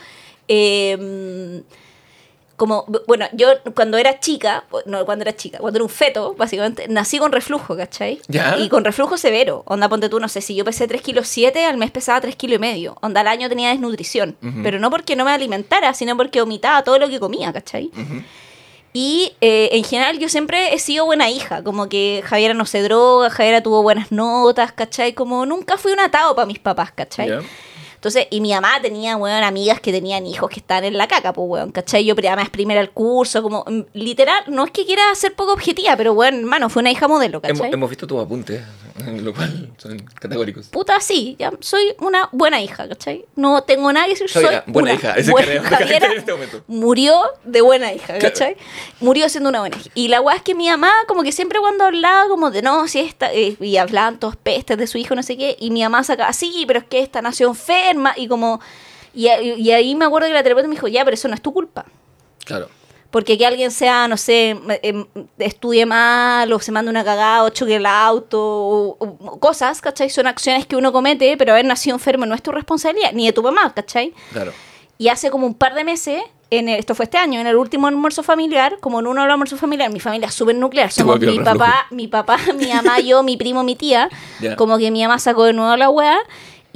[0.48, 1.62] eh,
[2.56, 6.88] como, bueno, yo cuando era chica, no, cuando era chica, cuando era un feto, básicamente,
[6.88, 8.20] nací con reflujo, ¿cachai?
[8.28, 8.58] ¿Ya?
[8.58, 9.62] Y con reflujo severo.
[9.66, 12.34] Onda, ponte tú, no sé, si yo pesé 3 kilos 7, al mes pesaba 3
[12.36, 12.96] kilos y medio.
[13.02, 14.36] Onda, al año tenía desnutrición.
[14.62, 17.90] Pero no porque no me alimentara, sino porque vomitaba todo lo que comía, ¿cachai?
[18.92, 22.80] Y eh, en general yo siempre he sido buena hija, como que Javiera no se
[22.80, 25.12] droga, Javiera tuvo buenas notas, ¿cachai?
[25.12, 27.30] Como nunca fui un atado para mis papás, ¿cachai?
[28.06, 31.32] Entonces, y mi mamá tenía, weón, amigas que tenían hijos que estaban en la caca,
[31.32, 32.04] pues, weón, ¿cachai?
[32.04, 35.96] Yo además primera al curso, como, mm, literal, no es que quiera ser poco objetiva,
[35.96, 37.72] pero, weón, hermano, fue una hija modelo, ¿cachai?
[37.72, 38.62] hemos visto tus apuntes,
[39.22, 40.68] lo cual son categóricos.
[40.68, 43.24] Puta, sí, ya soy una buena hija, ¿cachai?
[43.34, 46.62] No tengo nada que decir, soy buena una hija, ese buena- Javiera en este momento.
[46.68, 48.20] murió de buena hija, Claro.
[48.20, 48.56] ¿cachai?
[49.00, 49.90] Murió siendo una buena hija.
[49.94, 52.86] Y la weá es que mi mamá, como que siempre cuando hablaba, como de no,
[52.86, 55.82] si esta, eh, y hablaban todos pestes de su hijo, no sé qué, y mi
[55.82, 58.60] mamá sacaba, sí, pero es que esta nació enferma, y como,
[59.14, 61.42] y, y ahí me acuerdo que la terapeuta me dijo, ya, pero eso no es
[61.42, 61.84] tu culpa.
[62.44, 62.68] Claro.
[63.10, 65.06] Porque que alguien sea, no sé, em,
[65.38, 70.10] estudie mal o se mande una cagada o choque el auto o, o cosas, ¿cachai?
[70.10, 73.32] Son acciones que uno comete, pero haber nacido enfermo no es tu responsabilidad, ni de
[73.32, 74.12] tu mamá, ¿cachai?
[74.32, 74.52] Claro.
[74.98, 76.20] Y hace como un par de meses,
[76.50, 79.26] en el- esto fue este año, en el último almuerzo familiar, como en uno de
[79.28, 82.98] los almuerzos familiares, mi familia es súper nuclear, somos mi papá, mi papá, mi mamá,
[83.00, 84.10] yo, mi primo, mi tía,
[84.40, 84.56] Ya.
[84.56, 86.18] como que mi mamá sacó de nuevo la weá,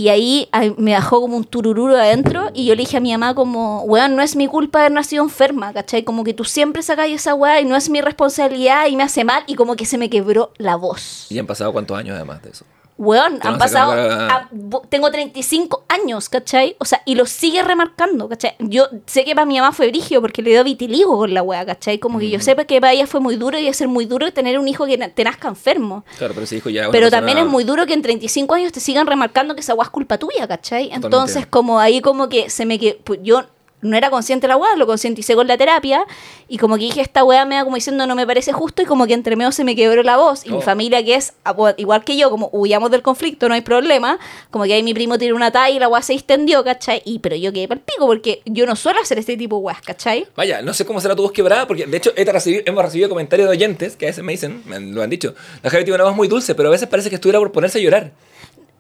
[0.01, 0.49] y ahí
[0.79, 4.17] me dejó como un turururo adentro, y yo le dije a mi mamá como, weón,
[4.17, 6.05] no es mi culpa haber nacido enferma, ¿cachai?
[6.05, 9.25] Como que tú siempre sacas esa weá y no es mi responsabilidad y me hace
[9.25, 11.27] mal, y como que se me quebró la voz.
[11.31, 12.65] Y han pasado cuántos años además de eso.
[13.01, 13.93] Weón, han pasado.
[13.93, 14.49] a-
[14.91, 16.77] tengo 35 años, ¿cachai?
[16.79, 18.57] O sea, y lo sigue remarcando, ¿cachai?
[18.59, 21.65] Yo sé que para mi mamá fue brigio porque le dio vitiligo con la wea,
[21.65, 21.99] ¿cachai?
[21.99, 24.31] Como que yo sé que para ella fue muy duro y es ser muy duro
[24.35, 26.05] tener un hijo que te nazca enfermo.
[26.19, 26.83] Claro, pero ese hijo ya.
[26.91, 29.73] Pero persona- también es muy duro que en 35 años te sigan remarcando que esa
[29.75, 30.85] wea es culpa tuya, ¿cachai?
[30.85, 31.07] Totalmente.
[31.07, 33.45] Entonces, como ahí como que se me que pues, yo
[33.83, 36.05] no era consciente la weá, lo concienticé con la terapia
[36.49, 38.85] y como que dije esta weá me da como diciendo no me parece justo y
[38.85, 40.57] como que entre medio se me quebró la voz y Oh.
[40.57, 41.33] mi familia que es
[41.79, 44.19] igual que yo, como huyamos del conflicto, no hay problema,
[44.51, 47.03] como que ahí mi primo tiró una talla y la weá se extendió, ¿cachai?
[47.05, 49.63] Y pero yo quedé para el pico porque yo no suelo hacer este tipo de
[49.63, 50.27] weas, ¿cachai?
[50.37, 53.09] Vaya, no sé cómo será tu voz quebrada, porque de hecho he recibido- hemos recibido
[53.09, 55.95] comentarios de oyentes que a veces me dicen, me lo han dicho, la Javi tiene
[55.97, 58.13] una voz muy dulce, pero a veces parece que estuviera por ponerse a llorar.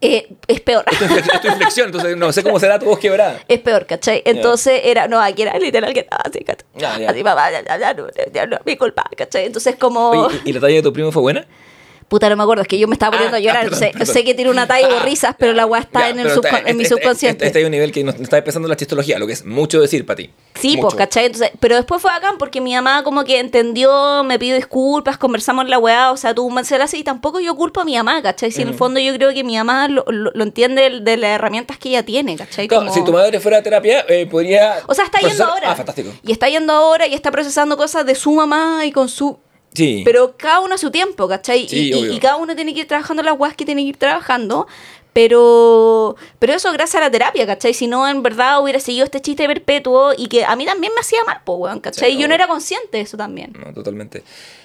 [0.02, 0.84] Eh, es peor.
[0.90, 3.38] Esto es esto es inflexión, entonces no sé cómo será tu voz quebrada.
[3.48, 4.22] Es peor, ¿cachai?
[4.24, 7.04] Entonces era, no, aquí era literal que estaba así, ¿cachai?
[7.04, 9.44] Así, mamá, ya, ya, ya, no, ya no mi culpa, ¿cachai?
[9.46, 10.10] Entonces como...
[10.10, 11.46] Oye, ¿y, y la talla de tu primo fue buena?
[12.10, 13.56] Puta, no me acuerdo, es que yo me estaba poniendo Ah, a llorar.
[13.58, 14.14] ah, perdón, sé, perdón.
[14.14, 16.26] sé que tiene una talla y Ah, risas, pero la weá está Ya, en, el
[16.26, 17.36] pero subcon- está- en mi este- subconsciente.
[17.36, 19.80] Este, este hay un nivel que nos está empezando la chistología, lo que es mucho
[19.80, 20.30] decir para ti.
[20.60, 20.82] Sí, Mucho.
[20.82, 21.26] pues, ¿cachai?
[21.26, 25.68] Entonces, pero después fue bacán porque mi mamá como que entendió, me pidió disculpas, conversamos
[25.68, 28.50] la weá, o sea, tú me así y tampoco yo culpo a mi mamá, ¿cachai?
[28.50, 31.16] Si en el fondo yo creo que mi mamá lo, lo- lo entiende de, de
[31.16, 32.66] las herramientas que ella tiene, ¿cachai?
[32.66, 34.78] Claro, Como- Si tu madre fuera a terapia, eh, podría.
[34.88, 35.70] O sea, está yendo ahora.
[35.70, 36.10] Ah, fantástico.
[36.24, 39.38] Y está yendo ahora y está procesando cosas de su mamá y con su...
[39.72, 40.02] Sí.
[40.04, 41.68] Pero cada uno a su tiempo, ¿cachai?
[41.68, 43.96] Sí, y, y cada uno tiene que ir trabajando las weas que tiene que ir
[43.96, 44.66] trabajando.
[45.12, 47.74] Pero, pero eso gracias a la terapia, ¿cachai?
[47.74, 51.00] Si no, en verdad hubiera seguido este chiste perpetuo y que a mí también me
[51.00, 52.12] hacía mal, po, weón, ¿cachai?
[52.12, 53.52] Sí, Yo no era consciente de eso también.
[53.58, 54.22] No, totalmente.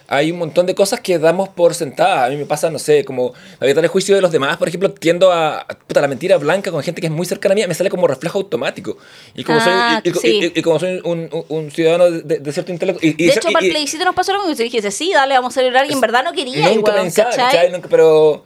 [0.07, 2.27] Hay un montón de cosas que damos por sentadas.
[2.27, 4.55] A mí me pasa, no sé, como evitar el juicio de los demás.
[4.57, 5.65] Por ejemplo, tiendo a.
[5.87, 8.05] Puta, la mentira blanca con gente que es muy cercana a mí, me sale como
[8.05, 8.97] reflejo automático.
[9.33, 10.51] Y como Ah, soy, y, y- sí.
[10.55, 13.01] y- y como soy un, un- un ciudadano de, de cierto intelecto.
[13.01, 14.63] de hecho, y- para el plebiscito nos pasó lo mismo.
[14.63, 15.89] Y dije, sí, dale, vamos a celebrar.
[15.89, 17.45] Y en verdad no quería, Nunca weón, pensaba, ¿cachai?
[17.45, 17.71] ¿cachai?
[17.71, 18.45] Nunca, pero.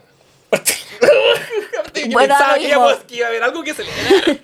[1.94, 2.82] Yo Bueno, pensaba lo que, mismo.
[2.86, 4.38] íbamos- que iba a haber algo que celebrar.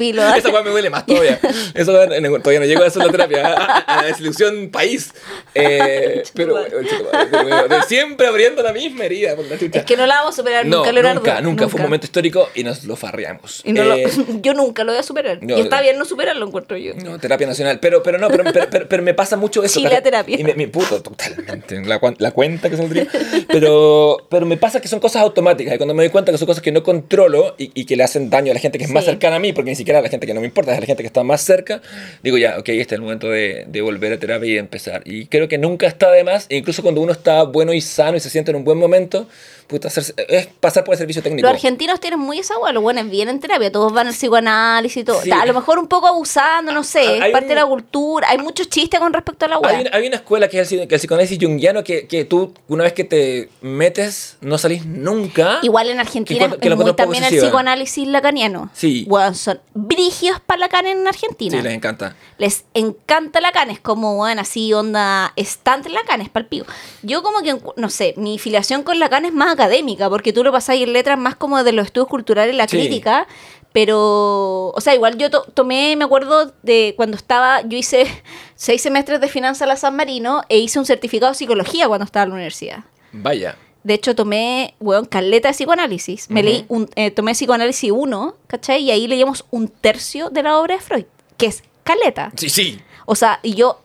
[0.00, 0.38] Filo, dale.
[0.38, 1.38] Esa weá me duele más todavía.
[1.74, 2.20] Eso todavía
[2.60, 3.46] no llego a en la terapia.
[3.48, 3.52] A,
[3.86, 5.12] a- a desilusión país.
[5.54, 9.36] Eh, pero, bueno, siempre abriendo la misma herida.
[9.36, 9.56] Por la.
[9.56, 11.20] Es que no la vamos a superar no, nunca, Leonardo.
[11.20, 11.68] nunca, nunca.
[11.68, 13.60] Fue un momento histórico y nos lo farreamos.
[13.62, 14.08] Y no lo- Eh,
[14.40, 15.38] yo nunca lo voy a superar.
[15.42, 16.94] no, y está bien no superarlo, encuentro yo.
[16.94, 17.78] No, terapia nacional.
[17.78, 19.74] Pero, pero no, pero, pero, pero- pero me pasa mucho eso.
[19.80, 20.00] Chile ¿cachai?
[20.00, 20.40] a terapia.
[20.40, 21.78] Y me, me- puto, totalmente.
[21.82, 23.06] La, la cuenta que saldría.
[23.48, 25.74] Pero, pero me pasa que son cosas automáticas.
[25.74, 28.04] Y cuando me doy cuenta que son cosas que no controlo y, y que le
[28.04, 29.10] hacen daño a la gente que es más Sí.
[29.10, 30.80] cercana a mí, porque ni siquiera a la gente que no me importa, es a
[30.80, 31.80] la gente que está más cerca,
[32.22, 35.02] digo ya, ok, este es el momento de, volver a terapia y empezar.
[35.04, 38.20] Y creo que nunca está de más, incluso cuando uno está bueno y sano y
[38.20, 39.26] se siente en un buen momento,
[39.70, 41.46] puta, hacerse- es pasar por el servicio técnico.
[41.46, 45.02] Los argentinos tienen muy esa hueá, los buenos vienen en terapia, todos van al psicoanálisis
[45.02, 45.22] y todo.
[45.22, 45.30] Sí.
[45.30, 48.28] A lo mejor un poco abusando, no sé, Hay es un- parte de la cultura.
[48.28, 49.80] Hay muchos chistes con respecto a la Hay hueá.
[49.82, 52.84] una, hay una escuela que es el, que el psicoanálisis junguiano que, que tú, una
[52.84, 55.58] vez que te metes, no salís nunca.
[55.62, 58.70] Igual en Argentina Que que es muy también el psicoanálisis lacaniano.
[58.74, 59.04] Sí.
[59.08, 61.56] Weón, son brígidos para Lacan en Argentina.
[61.56, 62.16] Sí, les encanta.
[62.38, 66.66] Les encanta Lacan, es como, bueno, así onda stand Lacan, es palpigo.
[67.02, 70.52] Yo como que, no sé, mi filiación con Lacan es más académica, porque tú lo
[70.52, 72.76] pasáis en letras más como de los estudios culturales, la Sí.
[72.78, 73.26] crítica,
[73.72, 78.04] pero, o sea, igual yo to- tomé, me acuerdo de cuando estaba, yo hice
[78.54, 82.04] seis semestres de finanzas a la San Marino e hice un certificado de psicología cuando
[82.04, 82.84] estaba en la universidad.
[83.12, 83.56] Vaya.
[83.82, 86.28] De hecho, tomé, weón, caleta de psicoanálisis.
[86.28, 88.82] Me leí un, eh, tomé psicoanálisis 1, ¿cachai?
[88.82, 91.04] Y ahí leíamos un tercio de la obra de Freud,
[91.38, 92.30] que es caleta.
[92.36, 92.78] Sí, sí.
[93.06, 93.80] O sea, y yo,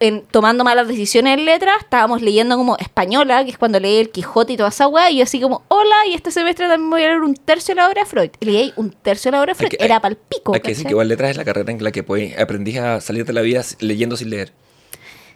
[0.00, 4.10] en, tomando malas decisiones en letras, estábamos leyendo como española, que es cuando leí el
[4.10, 7.02] Quijote y toda esa weá, y yo así como, hola, y este semestre también voy
[7.02, 8.30] a leer un tercio de la obra de Freud.
[8.40, 10.54] Y leí un tercio de la obra de Freud, que- era hay- pal pico.
[10.54, 13.00] Hay que decir que igual letras es la carrera en la que pues, aprendí a
[13.00, 14.52] salir de la vida leyendo sin leer.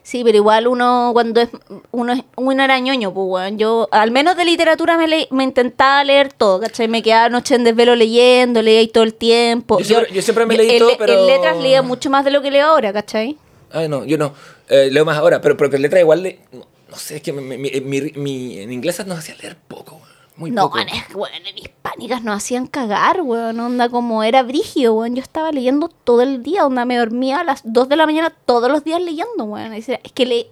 [0.07, 1.49] Sí, pero igual uno cuando es
[1.91, 3.57] uno, es, uno era ñoño, pues weón.
[3.59, 6.89] Yo, al menos de literatura me, le- me intentaba leer todo, ¿cachai?
[6.89, 9.79] Me quedaba noche en desvelo leyendo, leía todo el tiempo.
[9.79, 12.43] Yo siempre- yo siempre me leí todo, pero- En letras leía mucho más de lo
[12.43, 13.39] que leo ahora, ¿cachai?
[13.75, 14.33] Ay, no, yo no.
[14.69, 17.33] Eh, leo más ahora, pero, pero que letras igual le, no, no sé, es que
[17.33, 20.01] mi, mi- en inglés nos hacía leer poco.
[20.37, 20.79] Muy no, poco.
[20.79, 23.61] que, weón, en hispánicas nos hacían cagar, weón.
[23.61, 25.15] Onda como era brígido, weón.
[25.15, 28.33] Yo estaba leyendo todo el día, onda me dormía a las 2 de la mañana
[28.45, 29.73] todos los días leyendo, weón.
[29.75, 30.47] Es que le...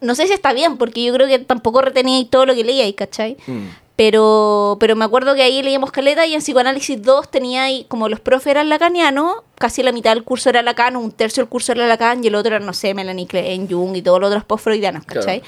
[0.00, 2.92] No sé si está bien, porque yo creo que tampoco retenía todo lo que leía
[2.96, 3.36] ¿cachai?
[3.46, 3.66] Mm.
[3.96, 8.10] Pero, pero me acuerdo que ahí leíamos caleta y en psicoanálisis 2 tenía ahí, como
[8.10, 11.72] los profes eran lacanianos, casi la mitad del curso era Lacan, un tercio del curso
[11.72, 14.44] era Lacan y el otro era, no sé, Melanie Klein, Jung y todos los otros
[14.44, 15.42] post-freudianos, ¿cachai?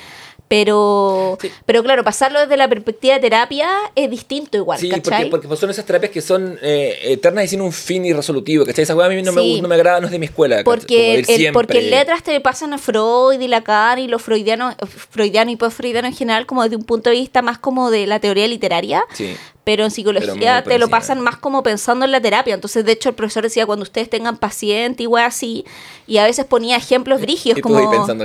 [0.49, 1.51] Pero, Sí.
[1.67, 5.31] pero claro, pasarlo desde la perspectiva de terapia es distinto igual, Sí, porque, ¿cachai?
[5.31, 8.83] porque son esas terapias que son eh, eternas y sin un fin irresolutivo, ¿cachai?
[8.85, 10.65] Esa weá a mí no, me, gusta, no me agrada, no es de mi escuela.
[10.65, 14.75] Porque, el- porque en letras te pasan a Freud y Lacan y los freudianos,
[15.11, 18.19] freudiano y post-freudiano en general, como desde un punto de vista más como de la
[18.21, 19.05] teoría literaria.
[19.13, 19.37] Sí.
[19.69, 22.55] Pero en Pero psicología por te lo pasan más como pensando en la terapia.
[22.55, 25.67] Entonces, de hecho, el profesor decía cuando ustedes tengan paciente y así,
[26.07, 27.77] y a veces ponía ejemplos brígidos tú como.
[27.77, 28.25] ahí pensando.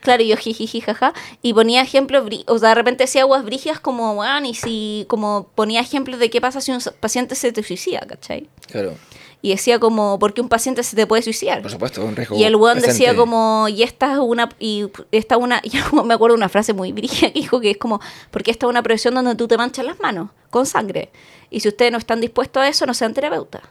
[0.00, 1.14] Claro, y yo jijiji, jaja.
[1.40, 5.48] Y ponía ejemplos, o sea, de repente decía aguas brígidas como, weón, y si, como
[5.54, 8.46] ponía ejemplos de qué pasa si un paciente se te suicida, ¿cachai?
[8.66, 8.96] Claro,
[9.42, 11.62] Y decía como, ¿por qué un paciente se te puede suicidar?
[11.62, 12.36] por supuesto, un riesgo.
[12.36, 16.34] Y el weón decía como, y esta es una, y esta una, yo me acuerdo
[16.34, 18.00] de una frase muy brígida que dijo que es como,
[18.30, 21.10] porque esta es una profesión donde tú te manchas las manos con sangre.
[21.50, 23.62] Y si ustedes no están dispuestos a eso, no sean terapeutas.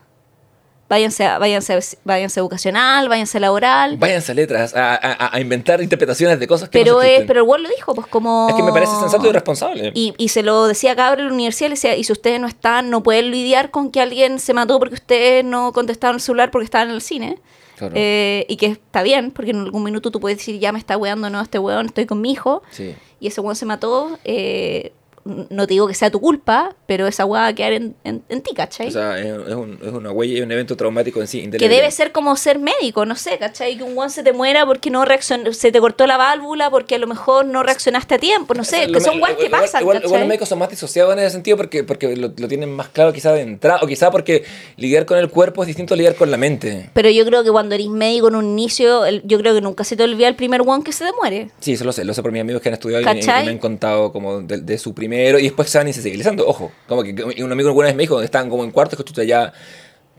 [0.87, 3.97] Váyanse a, váyanse, váyanse a educacional, váyanse a laboral.
[3.97, 7.25] Váyanse a letras, a, a- a inventar interpretaciones de cosas que Pero, no existen.
[7.27, 8.47] pero el weón lo dijo, pues como...
[8.49, 9.91] Es que me parece sensato y responsable.
[9.95, 12.39] Y, y se lo decía a Cabra en la universidad, le decía, y si ustedes
[12.39, 16.21] no están, no pueden lidiar con que alguien se mató porque ustedes no contestaron el
[16.21, 17.39] celular porque estaban en el cine.
[17.77, 17.93] Claro.
[17.97, 20.97] Eh, y que está bien, porque en algún minuto tú puedes decir, ya me está
[20.97, 22.61] weando, no, este weón, estoy con mi hijo.
[22.69, 22.95] Sí.
[23.19, 24.19] Y ese weón se mató.
[24.23, 24.93] eh,
[25.25, 28.23] no te digo que sea tu culpa, pero esa weá va a quedar en, en,
[28.29, 28.87] en ti, ¿cachai?
[28.89, 31.49] O sea, es, es un- es una huella y un evento traumático en sí.
[31.49, 33.75] que debe ser como ser médico, no sé, ¿cachai?
[33.77, 36.95] Que un weón se te muera porque no reaccionó, se te cortó la válvula porque
[36.95, 39.81] a lo mejor no reaccionaste a tiempo, no sé, que son weas que igual- pasan,
[39.81, 42.89] Igual, los médicos son más disociados en ese sentido porque, porque lo, lo tienen más
[42.89, 44.43] claro quizá de entrada, o quizá porque
[44.77, 46.89] lidiar con el cuerpo es distinto a lidiar con la mente.
[46.93, 49.83] Pero yo creo que cuando eres médico en un inicio, el- yo creo que nunca
[49.83, 51.49] se te olvida el primer one que se te muere.
[51.61, 53.31] Sí, eso lo sé, lo sé por mis amigos que han estudiado y, y me
[53.49, 57.11] han contado como de, de su primero y después se van insensibilizando, ojo, como que
[57.43, 59.53] un amigo alguna vez me dijo, estaban como en cuarto, que ya,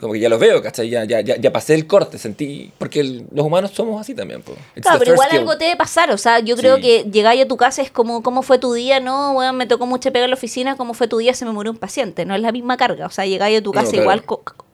[0.01, 0.89] como que ya los veo, ¿cachai?
[0.91, 4.43] Ya, ya, ya, ya pasé el corte, sentí, porque el- los humanos somos así también.
[4.43, 4.55] po.
[4.81, 6.83] Claro, pero igual algo te debe pasar, o sea, yo creo Sí.
[6.83, 9.01] que llegáis a tu casa es como, ¿cómo fue tu día?
[9.01, 11.33] No, bueno, me tocó mucha pega en la oficina, ¿cómo fue tu día?
[11.35, 13.73] Se me murió un paciente, no es la misma carga, o sea, llegáis a tu
[13.73, 14.03] No, casa claro.
[14.03, 14.23] igual,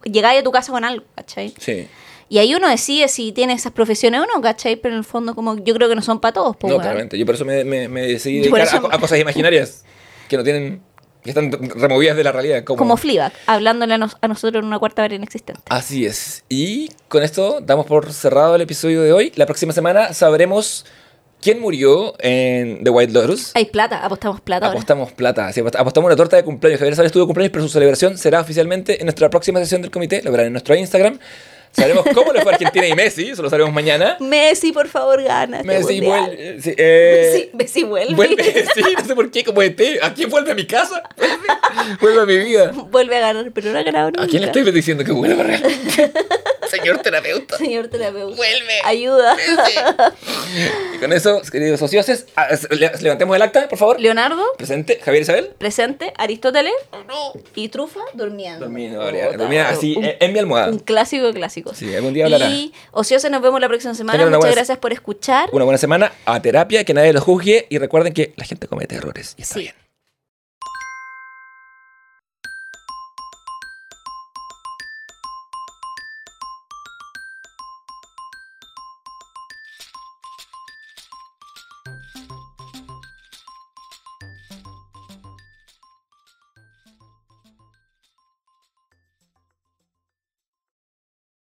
[0.05, 1.55] llegáis a tu casa con algo, ¿cachai?
[1.59, 1.87] Sí.
[2.29, 4.77] Y ahí uno decide si tiene esas profesiones o no, ¿cachai?
[4.77, 7.19] Pero en el fondo como yo creo que no son para todos, pues, no, claramente.
[7.19, 9.85] Yo por eso me, me, me decidí a cosas imaginarias
[10.33, 10.83] que no tienen,
[11.23, 12.65] que están removidas de la realidad.
[12.65, 15.61] Como, Como Fleabag, hablándole a, nos- a nosotros en una cuarta vara inexistente.
[15.69, 16.43] Así es.
[16.49, 19.33] Y con esto damos por cerrado el episodio de hoy.
[19.37, 20.85] La próxima semana sabremos
[21.41, 23.51] quién murió en The White Lotus.
[23.55, 24.79] Hay plata, apostamos plata ahora.
[24.79, 26.79] Apostamos plata, sí, apostamos una torta de cumpleaños.
[26.79, 30.23] Javier Sales tuvo cumpleaños, pero su celebración será oficialmente en nuestra próxima sesión del comité.
[30.23, 31.19] Lo verán en nuestro Instagram.
[31.73, 34.17] Sabremos cómo le fue a Argentina y Messi, eso lo sabremos mañana.
[34.21, 35.59] Messi, por favor, gana.
[35.61, 36.61] este Messi vuelve.
[36.63, 38.15] sí, eh, Messi, Messi vuelve.
[38.15, 38.45] vuelve,
[38.75, 39.81] sí, no sé por qué, como ET.
[40.03, 41.03] ¿A quién vuelve a mi casa?
[41.17, 41.37] Vuelve,
[42.01, 42.73] vuelve a mi vida.
[42.73, 44.23] Vuelve a ganar, pero no ha ganado nunca.
[44.25, 46.13] ¿A quién le estoy diciendo que vuelva realmente?
[46.71, 47.59] Señor terapeuta.
[47.59, 48.35] Señor terapeuta.
[48.37, 48.73] Vuelve.
[48.85, 49.37] Ayuda.
[50.95, 54.01] Y con eso, queridos socios, ah, le- levantemos el acta, por favor.
[54.01, 55.51] Leonardo, Presente, Javier Isabel.
[55.59, 56.13] presente.
[56.17, 56.73] Aristóteles.
[57.55, 58.61] Y Trufa, durmiendo.
[58.61, 58.97] Dormida,
[59.37, 60.69] dormida así, un- en, mi almohada.
[60.71, 61.35] Un clásico de
[61.75, 62.49] Sí, algún día hablará.
[62.51, 64.25] Y ociosos, nos vemos la próxima semana.
[64.25, 65.49] Muchas buena- gracias por escuchar.
[65.53, 68.97] Una buena semana a terapia, que nadie los juzgue y recuerden que la gente comete
[68.97, 69.61] errores y está Sí.
[69.61, 69.75] bien.